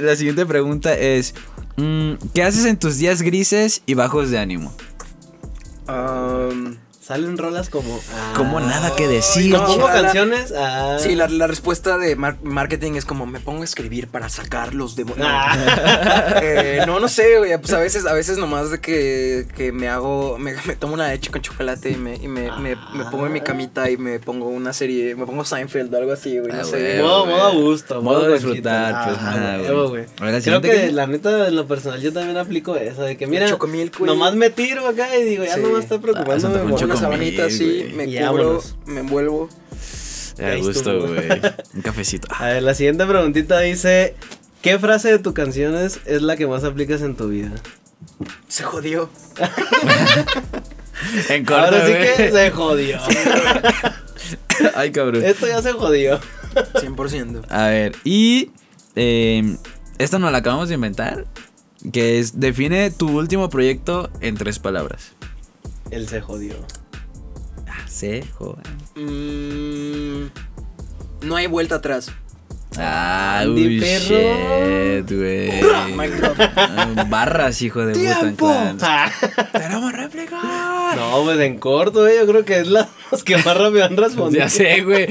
la 0.00 0.16
siguiente 0.16 0.46
pregunta 0.46 0.94
es 0.94 1.34
mm, 1.76 2.12
¿qué 2.34 2.42
haces 2.42 2.64
en 2.66 2.78
tus 2.78 2.98
días 2.98 3.22
grises 3.22 3.82
y 3.86 3.94
bajos 3.94 4.30
de 4.30 4.38
ánimo? 4.38 4.72
Um, 5.88 6.76
Salen 7.02 7.36
rolas 7.36 7.68
como. 7.68 8.00
ah. 8.14 8.34
Como 8.36 8.60
nada 8.60 8.94
que 8.94 9.08
decir. 9.08 9.50
no, 9.52 9.58
¿Compongo 9.64 9.88
la- 9.88 9.94
la- 9.96 10.02
canciones? 10.02 10.54
Ah. 10.56 10.98
Sí, 11.00 11.16
la, 11.16 11.26
la 11.28 11.48
respuesta 11.48 11.98
de 11.98 12.14
mar- 12.14 12.36
marketing 12.44 12.92
es 12.92 13.04
como 13.04 13.26
me 13.26 13.40
pongo 13.40 13.62
a 13.62 13.64
escribir 13.64 14.06
para 14.06 14.28
sacar 14.28 14.72
los 14.74 14.94
demonios. 14.94 15.26
Ah. 15.28 16.28
Eh, 16.42 16.82
no, 16.86 17.00
no 17.00 17.08
sé, 17.08 17.38
güey. 17.38 17.56
Pues 17.58 17.72
a 17.72 17.78
veces, 17.78 18.06
a 18.06 18.12
veces 18.14 18.38
nomás 18.38 18.70
de 18.70 18.80
que, 18.80 19.46
que 19.56 19.72
me 19.72 19.88
hago, 19.88 20.38
me, 20.38 20.54
me 20.66 20.76
tomo 20.76 20.94
una 20.94 21.08
leche 21.08 21.30
con 21.30 21.40
chocolate 21.42 21.90
y 21.90 21.96
me, 21.96 22.16
y 22.16 22.28
me, 22.28 22.50
me, 22.58 22.76
me 22.94 23.04
pongo 23.10 23.26
en 23.26 23.32
mi 23.32 23.40
camita 23.40 23.90
y 23.90 23.96
me 23.96 24.18
pongo 24.18 24.46
una 24.48 24.72
serie, 24.72 25.14
me 25.14 25.26
pongo 25.26 25.44
Seinfeld 25.44 25.92
o 25.94 25.98
algo 25.98 26.12
así, 26.12 26.38
güey. 26.38 26.52
No 26.52 26.60
Ah, 26.60 26.64
sé. 26.64 26.78
güey. 26.80 27.02
Modo, 27.02 27.24
güey. 27.24 27.36
modo 27.36 27.46
a 27.46 27.50
gusto. 27.52 28.02
Modo 28.02 28.20
Modo 28.20 28.32
disfrutar, 28.32 29.04
pues, 29.08 29.18
Ah, 29.20 29.34
nada, 29.36 29.56
güey. 29.88 30.04
Creo 30.42 30.60
que 30.60 30.70
que- 30.70 30.92
la 30.92 31.06
neta, 31.06 31.48
en 31.48 31.56
lo 31.56 31.66
personal, 31.66 32.00
yo 32.00 32.12
también 32.12 32.36
aplico 32.36 32.76
esa 32.76 33.02
de 33.02 33.16
que, 33.16 33.26
mira, 33.26 33.46
nomás 34.00 34.34
me 34.34 34.50
tiro 34.50 34.86
acá 34.86 35.16
y 35.16 35.24
digo, 35.24 35.44
ya 35.44 35.54
Sí. 35.56 35.60
no 35.62 35.70
me 35.70 35.78
está 35.80 35.96
Ah, 35.96 36.00
preocupándome. 36.00 36.72
Una 36.92 37.00
sabanita 37.00 37.44
así, 37.46 37.90
me 37.94 38.04
Y 38.04 38.16
cubro, 38.16 38.26
vámonos. 38.32 38.76
me 38.86 39.00
envuelvo. 39.00 39.48
A 40.42 40.56
gusto, 40.56 41.06
güey. 41.08 41.28
Un 41.74 41.82
cafecito. 41.82 42.26
A 42.30 42.46
ver, 42.46 42.62
la 42.62 42.74
siguiente 42.74 43.04
preguntita 43.06 43.60
dice: 43.60 44.14
¿Qué 44.62 44.78
frase 44.78 45.10
de 45.10 45.18
tus 45.18 45.34
canciones 45.34 46.00
es 46.06 46.22
la 46.22 46.36
que 46.36 46.46
más 46.46 46.64
aplicas 46.64 47.02
en 47.02 47.16
tu 47.16 47.28
vida? 47.28 47.50
Se 48.48 48.62
jodió. 48.62 49.10
En 51.28 51.44
corto, 51.44 51.64
Ahora 51.64 51.86
sí 51.86 51.92
que 51.94 52.30
se 52.30 52.50
jodió. 52.52 52.98
Ay, 54.74 54.92
cabrón. 54.92 55.24
Esto 55.24 55.48
ya 55.48 55.60
se 55.60 55.72
jodió. 55.72 56.20
100%. 56.74 57.44
A 57.48 57.66
ver, 57.66 57.96
y 58.04 58.50
eh, 58.94 59.56
esta 59.98 60.18
nos 60.20 60.30
la 60.30 60.38
acabamos 60.38 60.68
de 60.68 60.76
inventar. 60.76 61.26
Que 61.92 62.20
es, 62.20 62.38
define 62.38 62.92
tu 62.92 63.18
último 63.18 63.48
proyecto 63.48 64.10
en 64.20 64.36
tres 64.36 64.60
palabras. 64.60 65.12
Él 65.90 66.08
se 66.08 66.20
jodió. 66.20 66.54
Ah, 67.74 67.88
se 67.88 68.24
joder. 68.38 68.66
Mm, 68.96 70.30
no 71.22 71.36
hay 71.36 71.46
vuelta 71.46 71.76
atrás. 71.76 72.10
Ah, 72.78 73.40
Andy 73.40 73.66
uy, 73.66 73.80
Perro. 73.80 74.00
shit, 74.00 75.10
güey. 75.12 75.60
Ah, 76.56 77.04
Barras, 77.08 77.60
hijo 77.62 77.84
de 77.84 77.94
puta. 77.94 78.20
¡Tiempo! 78.20 78.52
No, 81.10 81.24
pues 81.24 81.38
en 81.40 81.58
corto, 81.58 82.06
eh, 82.06 82.16
yo 82.20 82.26
creo 82.26 82.44
que 82.44 82.60
es 82.60 82.66
la 82.68 82.88
los 83.10 83.24
que 83.24 83.36
más 83.36 83.56
rápido 83.56 83.84
han 83.84 83.96
respondido. 83.96 84.44
Ya 84.44 84.48
sé, 84.48 84.82
güey. 84.82 85.06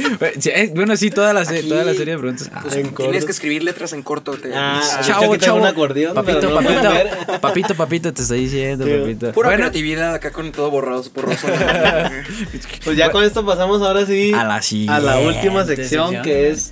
Eh, 0.45 0.71
Bueno, 0.75 0.95
sí, 0.97 1.09
toda 1.11 1.33
la, 1.33 1.41
Aquí, 1.41 1.67
toda 1.67 1.83
la 1.83 1.93
serie 1.93 2.13
de 2.13 2.19
preguntas. 2.19 2.49
Ah, 2.53 2.59
Pues, 2.63 2.75
en 2.75 2.81
tienes 2.93 2.93
corto. 2.95 3.25
que 3.25 3.31
escribir 3.31 3.63
letras 3.63 3.93
en 3.93 4.01
corto. 4.03 4.31
Te, 4.33 4.51
Ah, 4.55 4.81
chavo, 5.05 5.35
chavo. 5.37 5.59
un 5.59 5.65
acordeón, 5.67 6.13
papito, 6.13 6.49
no 6.49 6.55
papito, 6.55 7.39
papito, 7.41 7.75
papito, 7.75 8.13
te 8.13 8.21
estoy 8.21 8.41
diciendo, 8.41 8.85
Sí. 8.85 8.91
papito. 8.99 9.31
Pura 9.33 9.49
Bueno, 9.49 9.63
creatividad 9.63 10.13
acá 10.15 10.31
con 10.31 10.51
todo 10.51 10.69
borroso. 10.71 11.11
borroso 11.13 11.47
Pues 12.83 12.97
ya 12.97 13.11
con 13.11 13.23
esto 13.23 13.45
pasamos 13.45 13.81
ahora 13.81 14.05
sí 14.05 14.33
A 14.33 14.43
la 14.43 14.61
siguiente 14.61 14.93
a 14.93 14.99
la 14.99 15.19
última 15.19 15.65
sección, 15.65 16.07
sección. 16.11 16.23
que 16.23 16.49
es 16.49 16.71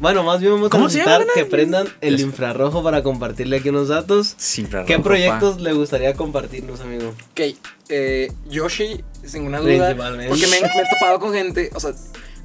bueno, 0.00 0.22
más 0.22 0.40
bien 0.40 0.52
vamos 0.52 0.68
a 0.68 0.70
¿Cómo 0.70 0.88
se 0.88 0.98
necesitar 0.98 1.26
que 1.34 1.44
prendan 1.44 1.88
el 2.00 2.20
infrarrojo 2.20 2.82
para 2.82 3.02
compartirle 3.02 3.58
aquí 3.58 3.68
unos 3.70 3.88
datos. 3.88 4.34
Sí, 4.36 4.64
claro, 4.64 4.86
¿Qué 4.86 4.98
proyectos 4.98 5.60
le 5.60 5.72
gustaría 5.72 6.14
compartirnos, 6.14 6.80
amigo? 6.80 7.14
ok, 7.30 7.40
eh, 7.88 8.32
Yoshi, 8.48 9.02
sin 9.24 9.42
ninguna 9.42 9.60
duda. 9.60 9.96
Porque 10.28 10.46
me, 10.46 10.60
me 10.60 10.66
he 10.66 10.90
topado 10.98 11.20
con 11.20 11.32
gente, 11.32 11.70
o 11.74 11.80
sea, 11.80 11.92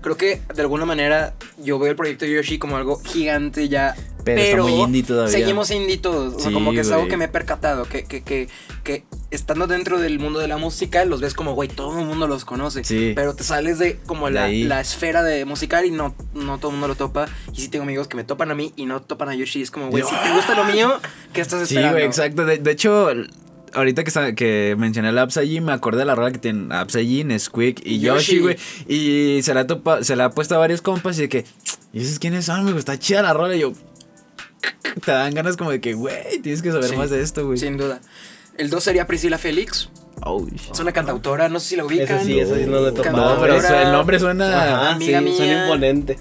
creo 0.01 0.17
que 0.17 0.41
de 0.53 0.61
alguna 0.61 0.85
manera 0.85 1.33
yo 1.57 1.79
veo 1.79 1.91
el 1.91 1.95
proyecto 1.95 2.25
de 2.25 2.33
Yoshi 2.35 2.57
como 2.57 2.77
algo 2.77 2.99
gigante 3.03 3.69
ya. 3.69 3.95
Pero 4.23 4.41
Pero, 4.41 4.63
está 4.67 4.75
muy 4.75 4.81
indie 4.83 5.03
todavía. 5.03 5.31
seguimos 5.31 5.71
indie 5.71 5.97
todos. 5.97 6.35
O 6.35 6.39
sea, 6.39 6.49
Sí, 6.49 6.53
como 6.53 6.71
que 6.73 6.81
es 6.81 6.91
algo 6.91 7.07
que 7.07 7.17
me 7.17 7.25
he 7.25 7.27
percatado. 7.27 7.85
Que, 7.85 8.03
que, 8.05 8.21
que, 8.23 8.47
que 8.83 9.03
estando 9.31 9.65
dentro 9.67 9.99
del 9.99 10.19
mundo 10.19 10.39
de 10.39 10.47
la 10.47 10.57
música, 10.57 11.03
los 11.05 11.21
ves 11.21 11.33
como, 11.33 11.53
güey, 11.55 11.69
todo 11.69 11.99
el 11.99 12.05
mundo 12.05 12.27
los 12.27 12.45
conoce. 12.45 12.83
Sí. 12.83 13.13
Pero 13.15 13.33
te 13.35 13.43
sales 13.43 13.79
de 13.79 13.97
como 14.05 14.27
De 14.27 14.33
la, 14.33 14.47
la 14.49 14.81
esfera 14.81 15.23
de 15.23 15.45
musical 15.45 15.85
y 15.85 15.91
no, 15.91 16.13
no 16.33 16.57
todo 16.59 16.69
el 16.69 16.73
mundo 16.77 16.87
lo 16.89 16.95
topa. 16.95 17.27
Y 17.53 17.61
sí 17.61 17.67
tengo 17.69 17.83
amigos 17.83 18.07
que 18.07 18.15
me 18.17 18.23
topan 18.23 18.51
a 18.51 18.55
mí 18.55 18.73
y 18.75 18.85
no 18.85 19.01
topan 19.01 19.29
a 19.29 19.35
Yoshi. 19.35 19.61
Es 19.61 19.71
como, 19.71 19.89
güey, 19.89 20.03
si 20.03 20.09
te 20.15 20.31
gusta 20.33 20.53
lo 20.55 20.65
mío, 20.65 20.93
¿qué 21.33 21.41
estás 21.41 21.59
Sí, 21.67 21.75
esperando? 21.75 21.95
güey, 21.97 22.05
exacto. 22.05 22.45
De, 22.45 22.57
de 22.59 22.71
hecho, 22.71 23.07
ahorita 23.73 24.03
que, 24.03 24.35
que 24.35 24.75
mencioné 24.77 25.09
el 25.09 25.17
Absallin, 25.17 25.63
me 25.65 25.71
acordé 25.71 25.99
de 25.99 26.05
la 26.05 26.13
rola 26.15 26.31
que 26.31 26.37
tienen 26.39 26.71
Absallin, 26.71 27.39
Squeak 27.39 27.81
y 27.85 27.99
Yoshi, 27.99 28.39
güey. 28.39 28.57
Y 28.87 29.41
se 29.43 29.53
la, 29.53 29.61
ha 29.61 29.67
topa- 29.67 30.03
se 30.03 30.15
la 30.15 30.25
ha 30.25 30.29
puesto 30.31 30.55
a 30.55 30.57
varios 30.57 30.81
compas 30.81 31.17
y 31.17 31.21
de 31.21 31.29
que, 31.29 31.45
¿y 31.93 32.01
esos 32.01 32.19
quiénes 32.19 32.45
son? 32.45 32.65
Me 32.65 32.73
gusta 32.73 32.99
chida 32.99 33.21
la 33.21 33.33
rola. 33.33 33.55
Y 33.55 33.59
yo, 33.61 33.71
te 35.05 35.11
dan 35.11 35.33
ganas 35.33 35.57
como 35.57 35.71
de 35.71 35.81
que, 35.81 35.93
güey, 35.93 36.39
tienes 36.41 36.61
que 36.61 36.71
saber 36.71 36.89
Sí, 36.89 36.95
más 36.95 37.09
de 37.09 37.21
esto, 37.21 37.45
güey. 37.45 37.57
Sin 37.57 37.77
duda. 37.77 37.99
El 38.57 38.69
2 38.69 38.83
sería 38.83 39.07
Priscila 39.07 39.37
Félix. 39.37 39.89
Oh. 40.23 40.45
Es 40.71 40.79
una 40.79 40.91
cantautora, 40.91 41.49
no 41.49 41.59
sé 41.59 41.69
si 41.69 41.75
la 41.75 41.85
ubican. 41.85 42.17
Ese 42.19 42.25
sí, 42.25 42.33
sí 42.45 42.65
no 42.67 42.81
le 42.81 42.89
he 42.89 42.91
topado. 42.91 43.35
No, 43.35 43.41
pero 43.41 43.55
eso- 43.55 43.75
el 43.79 43.91
nombre 43.91 44.19
suena. 44.19 44.63
Ajá, 44.63 44.91
amiga 44.91 45.19
sí, 45.19 45.25
mía. 45.25 45.35
suena 45.37 45.63
imponente. 45.63 46.17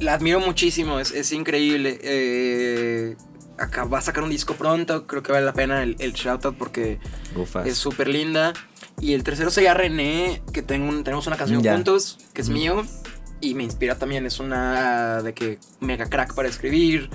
La 0.00 0.14
admiro 0.14 0.40
muchísimo, 0.40 1.00
es, 1.00 1.12
es 1.12 1.32
increíble. 1.32 1.98
Eh, 2.02 3.16
acá 3.58 3.84
va 3.84 3.98
a 3.98 4.02
sacar 4.02 4.22
un 4.22 4.28
disco 4.30 4.54
pronto, 4.54 5.06
creo 5.06 5.22
que 5.22 5.32
vale 5.32 5.46
la 5.46 5.54
pena 5.54 5.82
el, 5.82 5.96
el 5.98 6.12
shoutout 6.12 6.56
porque 6.58 6.98
Ufas. 7.34 7.66
es 7.66 7.78
súper 7.78 8.08
linda. 8.08 8.52
Y 9.00 9.14
el 9.14 9.22
tercero 9.24 9.50
sería 9.50 9.72
René, 9.72 10.42
que 10.52 10.62
tengo 10.62 10.88
un- 10.88 11.04
tenemos 11.04 11.26
una 11.26 11.36
canción 11.36 11.62
Ya. 11.62 11.72
juntos, 11.74 12.18
que 12.34 12.42
es 12.42 12.48
mío. 12.50 12.84
Y 13.40 13.54
me 13.54 13.62
inspira 13.64 13.96
también, 13.96 14.26
es 14.26 14.40
una 14.40 15.22
de 15.22 15.32
que 15.32 15.58
mega 15.80 16.06
crack 16.10 16.34
para 16.34 16.48
escribir. 16.48 17.08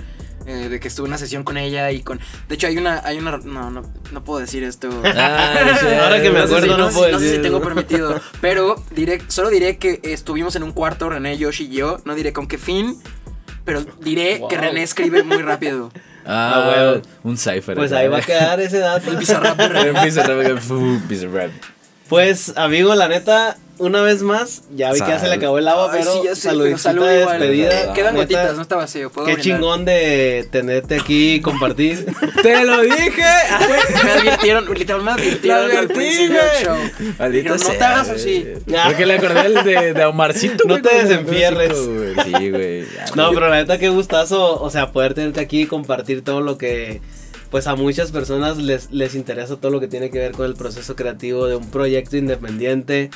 Eh, 0.46 0.68
de 0.68 0.80
que 0.80 0.88
estuve 0.88 1.06
en 1.06 1.10
una 1.12 1.18
sesión 1.18 1.44
con 1.44 1.56
ella 1.56 1.90
y 1.90 2.02
con... 2.02 2.18
De 2.48 2.54
hecho 2.54 2.66
hay 2.66 2.76
una... 2.78 3.00
Hay 3.04 3.18
una 3.18 3.38
no, 3.38 3.70
no, 3.70 3.82
no 4.12 4.24
puedo 4.24 4.40
decir 4.40 4.62
esto. 4.64 4.88
Ah, 5.04 5.76
sí, 5.80 5.86
Ahora 6.02 6.20
que 6.22 6.30
me 6.30 6.40
No 6.40 6.46
sé 6.46 6.54
acuerdo, 6.56 6.74
si- 6.76 6.80
no 6.82 6.88
puedo 6.90 7.06
si- 7.06 7.12
no 7.12 7.18
sé 7.20 7.36
si 7.36 7.42
tengo 7.42 7.60
permitido. 7.62 8.20
Pero 8.40 8.76
diré, 8.90 9.20
solo 9.28 9.50
diré 9.50 9.76
que 9.78 10.00
estuvimos 10.04 10.56
en 10.56 10.62
un 10.62 10.72
cuarto, 10.72 11.08
René, 11.08 11.36
Yoshi 11.38 11.64
y 11.64 11.76
yo. 11.76 11.98
No 12.04 12.14
diré 12.14 12.32
con 12.32 12.46
qué 12.48 12.58
fin. 12.58 12.96
Pero 13.64 13.84
diré 14.00 14.38
Wow. 14.38 14.48
que 14.48 14.56
René 14.56 14.82
escribe 14.82 15.22
muy 15.22 15.42
rápido. 15.42 15.90
Ah, 16.24 16.52
Ah, 16.54 16.90
güey. 16.92 17.02
Un 17.24 17.36
cipher. 17.36 17.74
Pues 17.74 17.90
ahí 17.90 18.06
va 18.06 18.18
a 18.18 18.20
quedar 18.22 18.60
ese 18.60 18.78
dato. 18.78 19.10
El 19.10 19.16
Bizarrap 19.16 19.60
fu, 20.60 21.00
Bizarrap. 21.08 21.50
Pues, 22.08 22.52
amigo, 22.56 22.94
la 22.94 23.08
neta, 23.08 23.56
una 23.78 24.02
vez 24.02 24.22
más, 24.22 24.62
ya 24.76 24.92
vi 24.92 25.00
que 25.00 25.08
ya 25.08 25.18
se 25.18 25.28
le 25.28 25.34
acabó 25.34 25.58
el 25.58 25.66
agua, 25.66 25.90
pero 25.90 26.12
sí, 26.12 26.28
saludita 26.34 26.92
de 26.92 27.18
despedida. 27.18 27.92
Quedan 27.92 28.16
gotitas, 28.16 28.54
no 28.56 28.62
está 28.62 28.76
vacío. 28.76 29.10
qué 29.24 29.36
chingón 29.36 29.84
de 29.84 30.46
tenerte 30.50 30.96
aquí 30.96 31.34
y 31.34 31.40
compartir. 31.40 32.06
¡Te 32.42 32.64
lo 32.64 32.82
dije! 32.82 33.22
me 34.04 34.10
advirtieron, 34.10 34.72
literalmente 34.72 35.22
me 35.22 35.22
advirtieron 35.22 35.88
del 35.88 36.28
show. 36.62 36.76
Maldito 37.18 37.56
no 37.56 37.70
te 37.70 37.84
hagas 37.84 38.08
así. 38.10 38.46
Porque 38.84 39.06
le 39.06 39.14
acordé 39.14 39.46
el 39.46 39.54
de, 39.64 39.94
de 39.94 40.04
Omarcito. 40.04 40.64
No 40.72 40.80
te 40.80 40.94
desenfierres. 41.02 41.76
Sí, 42.24 42.50
güey. 42.50 42.84
No, 43.14 43.30
pero 43.32 43.48
la 43.48 43.56
neta, 43.56 43.78
qué 43.78 43.88
gustazo, 43.88 44.62
o 44.62 44.70
sea, 44.70 44.92
poder 44.92 45.12
tenerte 45.12 45.40
aquí 45.40 45.62
y 45.62 45.66
compartir 45.66 46.22
todo 46.22 46.40
lo 46.40 46.56
que 46.56 47.00
pues 47.50 47.66
a 47.66 47.74
muchas 47.74 48.12
personas 48.12 48.56
les, 48.56 48.90
les 48.92 49.14
interesa 49.14 49.56
todo 49.56 49.70
lo 49.70 49.78
que 49.78 49.86
tiene 49.86 50.08
que 50.08 50.18
ver 50.18 50.32
con 50.32 50.46
el 50.46 50.54
proceso 50.54 50.96
creativo 50.96 51.46
de 51.46 51.56
un 51.56 51.70
proyecto 51.70 52.16
independiente 52.16 53.10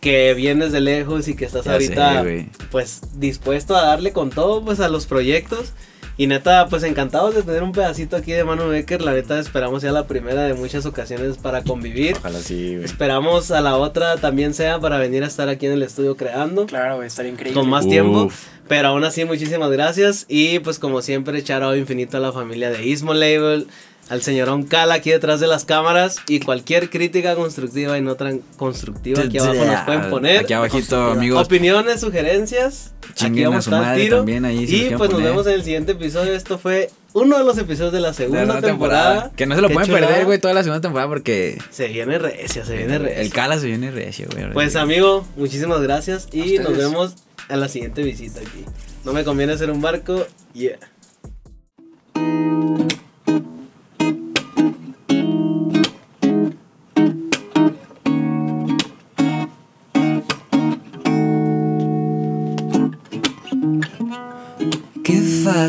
que 0.00 0.34
vienes 0.34 0.72
de 0.72 0.80
lejos 0.80 1.28
y 1.28 1.34
que 1.34 1.44
estás 1.44 1.66
ahorita 1.66 2.24
pues 2.70 3.00
dispuesto 3.14 3.76
a 3.76 3.82
darle 3.82 4.12
con 4.12 4.30
todo 4.30 4.64
pues 4.64 4.80
a 4.80 4.88
los 4.88 5.06
proyectos 5.06 5.72
y 6.20 6.26
neta, 6.26 6.66
pues 6.68 6.82
encantados 6.82 7.32
de 7.36 7.44
tener 7.44 7.62
un 7.62 7.70
pedacito 7.70 8.16
aquí 8.16 8.32
de 8.32 8.42
Manu 8.42 8.68
Becker. 8.68 9.00
La 9.02 9.12
neta, 9.12 9.38
esperamos 9.38 9.82
ya 9.82 9.92
la 9.92 10.08
primera 10.08 10.42
de 10.42 10.54
muchas 10.54 10.84
ocasiones 10.84 11.38
para 11.38 11.62
convivir. 11.62 12.16
Ojalá 12.18 12.40
sí, 12.40 12.74
güey. 12.74 12.84
Esperamos 12.84 13.52
a 13.52 13.60
la 13.60 13.76
otra 13.76 14.16
también 14.16 14.52
sea 14.52 14.80
para 14.80 14.98
venir 14.98 15.22
a 15.22 15.28
estar 15.28 15.48
aquí 15.48 15.66
en 15.66 15.72
el 15.74 15.82
estudio 15.84 16.16
creando. 16.16 16.66
Claro, 16.66 16.96
güey, 16.96 17.06
estaría 17.06 17.30
increíble. 17.30 17.54
Con 17.58 17.70
más 17.70 17.88
tiempo. 17.88 18.32
Pero 18.66 18.88
aún 18.88 19.04
así, 19.04 19.24
muchísimas 19.24 19.70
gracias. 19.70 20.26
Y 20.28 20.58
pues 20.58 20.80
como 20.80 21.02
siempre, 21.02 21.38
echar 21.38 21.62
infinito 21.76 22.16
a 22.16 22.20
la 22.20 22.32
familia 22.32 22.70
de 22.70 22.84
Ismo 22.84 23.14
Label 23.14 23.68
al 24.08 24.22
señorón 24.22 24.64
Cal 24.64 24.90
aquí 24.92 25.10
detrás 25.10 25.40
de 25.40 25.46
las 25.46 25.64
cámaras 25.64 26.16
y 26.28 26.40
cualquier 26.40 26.90
crítica 26.90 27.34
constructiva 27.34 27.98
y 27.98 28.02
no 28.02 28.14
tan 28.14 28.40
constructiva 28.56 29.22
aquí 29.22 29.38
abajo 29.38 29.64
nos 29.64 29.80
pueden 29.82 30.10
poner. 30.10 30.40
Aquí 30.40 30.52
abajito, 30.52 31.12
amigos. 31.12 31.46
Opiniones, 31.46 32.00
sugerencias. 32.00 32.92
aquí 33.20 33.44
vamos 33.44 33.68
a 33.68 33.76
estar 33.76 33.96
tiro. 33.96 34.24
ahí 34.44 34.64
y 34.68 34.94
pues 34.96 35.10
nos 35.10 35.22
vemos 35.22 35.46
en 35.46 35.54
el 35.54 35.62
siguiente 35.62 35.92
episodio. 35.92 36.32
Esto 36.32 36.58
fue 36.58 36.90
uno 37.12 37.38
de 37.38 37.44
los 37.44 37.58
episodios 37.58 37.92
de 37.92 38.00
la 38.00 38.12
segunda 38.12 38.60
temporada. 38.60 39.30
Que 39.36 39.46
no 39.46 39.54
se 39.54 39.60
lo 39.60 39.70
pueden 39.70 39.90
perder, 39.90 40.24
güey, 40.24 40.38
toda 40.38 40.54
la 40.54 40.62
segunda 40.62 40.80
temporada 40.80 41.08
porque... 41.08 41.58
Se 41.70 41.88
viene 41.88 42.18
recia, 42.18 42.64
se 42.64 42.76
viene 42.76 42.98
recia. 42.98 43.20
El 43.20 43.30
Cala 43.30 43.58
se 43.58 43.66
viene 43.66 43.90
recia, 43.90 44.26
güey. 44.32 44.52
Pues 44.52 44.76
amigo, 44.76 45.26
muchísimas 45.36 45.80
gracias 45.82 46.28
y 46.32 46.58
nos 46.58 46.76
vemos 46.76 47.14
en 47.48 47.60
la 47.60 47.68
siguiente 47.68 48.02
visita 48.02 48.40
aquí. 48.40 48.64
No 49.04 49.12
me 49.12 49.24
conviene 49.24 49.52
hacer 49.52 49.70
un 49.70 49.80
barco, 49.80 50.26
yeah. 50.54 50.78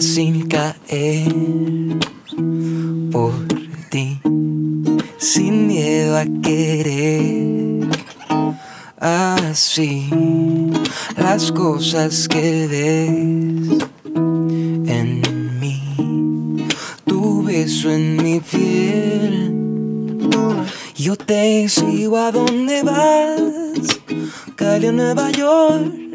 Sin 0.02 0.48
caer 0.48 1.28
por 3.12 3.34
ti, 3.90 4.20
sin 5.18 5.68
miedo 5.68 6.18
a 6.18 6.26
querer. 6.42 7.90
Así 8.98 10.10
las 11.18 11.52
cosas 11.52 12.28
que 12.28 12.68
ves 12.68 13.88
en 14.88 15.60
mí, 15.60 16.68
tu 17.06 17.44
beso 17.44 17.92
en 17.92 18.24
mi 18.24 18.40
piel. 18.40 19.56
Yo 20.96 21.16
te 21.16 21.68
sigo 21.68 22.18
a 22.18 22.32
donde 22.32 22.84
vas, 22.84 24.00
Cali 24.56 24.92
Nueva 24.92 25.32
York 25.32 26.09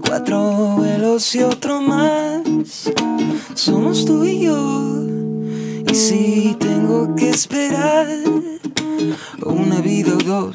Cuatro 0.00 0.76
vuelos 0.76 1.34
y 1.34 1.42
otro 1.42 1.80
más. 1.80 2.42
Somos 3.54 4.04
tú 4.04 4.24
y 4.24 4.40
yo. 4.40 5.04
Y 5.90 5.94
si 5.94 6.56
tengo 6.58 7.14
que 7.14 7.30
esperar 7.30 8.06
una 9.44 9.80
vida 9.80 10.12
o 10.14 10.18
dos, 10.18 10.54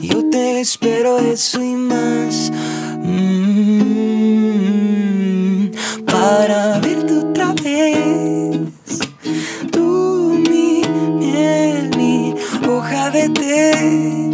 yo 0.00 0.28
te 0.30 0.60
espero 0.60 1.18
eso 1.18 1.62
y 1.62 1.74
más. 1.74 2.52
Mm, 3.02 3.76
para 6.04 6.78
verte 6.80 7.18
otra 7.18 7.54
vez. 7.54 8.58
Tú, 9.70 10.38
mi 10.50 10.82
miel, 11.18 11.90
mi 11.96 12.34
hoja 12.68 13.10
de 13.10 13.28
té. 13.30 14.25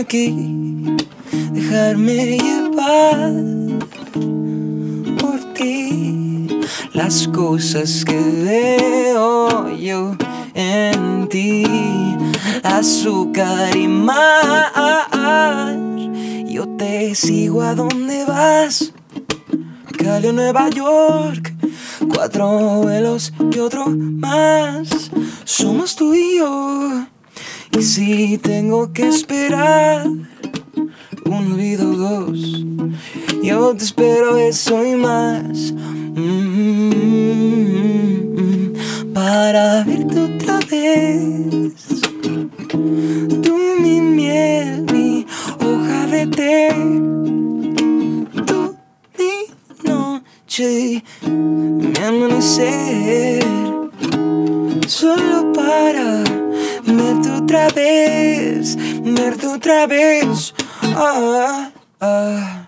Aquí, 0.00 0.96
dejarme 1.52 2.38
llevar 2.38 3.32
por 5.18 5.54
ti. 5.54 6.48
Las 6.92 7.28
cosas 7.28 8.04
que 8.04 8.18
veo 8.18 9.76
yo 9.76 10.16
en 10.54 11.28
ti, 11.28 11.64
azúcar 12.62 13.76
y 13.76 13.88
mar. 13.88 15.78
Yo 16.46 16.68
te 16.76 17.14
sigo 17.14 17.62
a 17.62 17.74
donde 17.74 18.24
vas, 18.24 18.92
Cali 19.96 20.32
Nueva 20.32 20.68
York, 20.68 21.54
cuatro 22.12 22.82
vuelos 22.82 23.32
y 23.52 23.58
otro 23.58 23.86
más. 23.88 25.10
Somos 25.52 25.96
tú 25.96 26.14
y 26.14 26.38
yo, 26.38 27.06
y 27.76 27.82
si 27.82 28.38
tengo 28.38 28.92
que 28.92 29.08
esperar 29.08 30.06
un 30.06 31.56
vida 31.56 31.84
o 31.84 31.96
dos, 31.96 32.64
yo 33.42 33.74
te 33.76 33.84
espero 33.84 34.36
eso 34.36 34.84
y 34.84 34.94
más. 34.94 35.74
Mm-hmm 36.14 37.10
para 39.20 39.84
verte 39.84 40.18
otra 40.18 40.58
vez. 40.70 41.74
Tú 43.42 43.54
mi 43.80 44.00
miel, 44.00 44.86
mi 44.92 45.26
hoja 45.60 46.06
de 46.06 46.26
té. 46.26 46.68
Tú 48.46 48.76
mi 49.18 49.34
noche, 49.84 51.02
mi 51.26 51.92
amanecer. 52.02 53.59
Solo 54.90 55.52
para 55.52 56.24
verte 56.82 57.30
otra 57.30 57.68
vez, 57.68 58.76
verte 59.04 59.46
otra 59.46 59.86
vez. 59.86 60.52
Ah, 60.96 61.70
ah. 62.00 62.59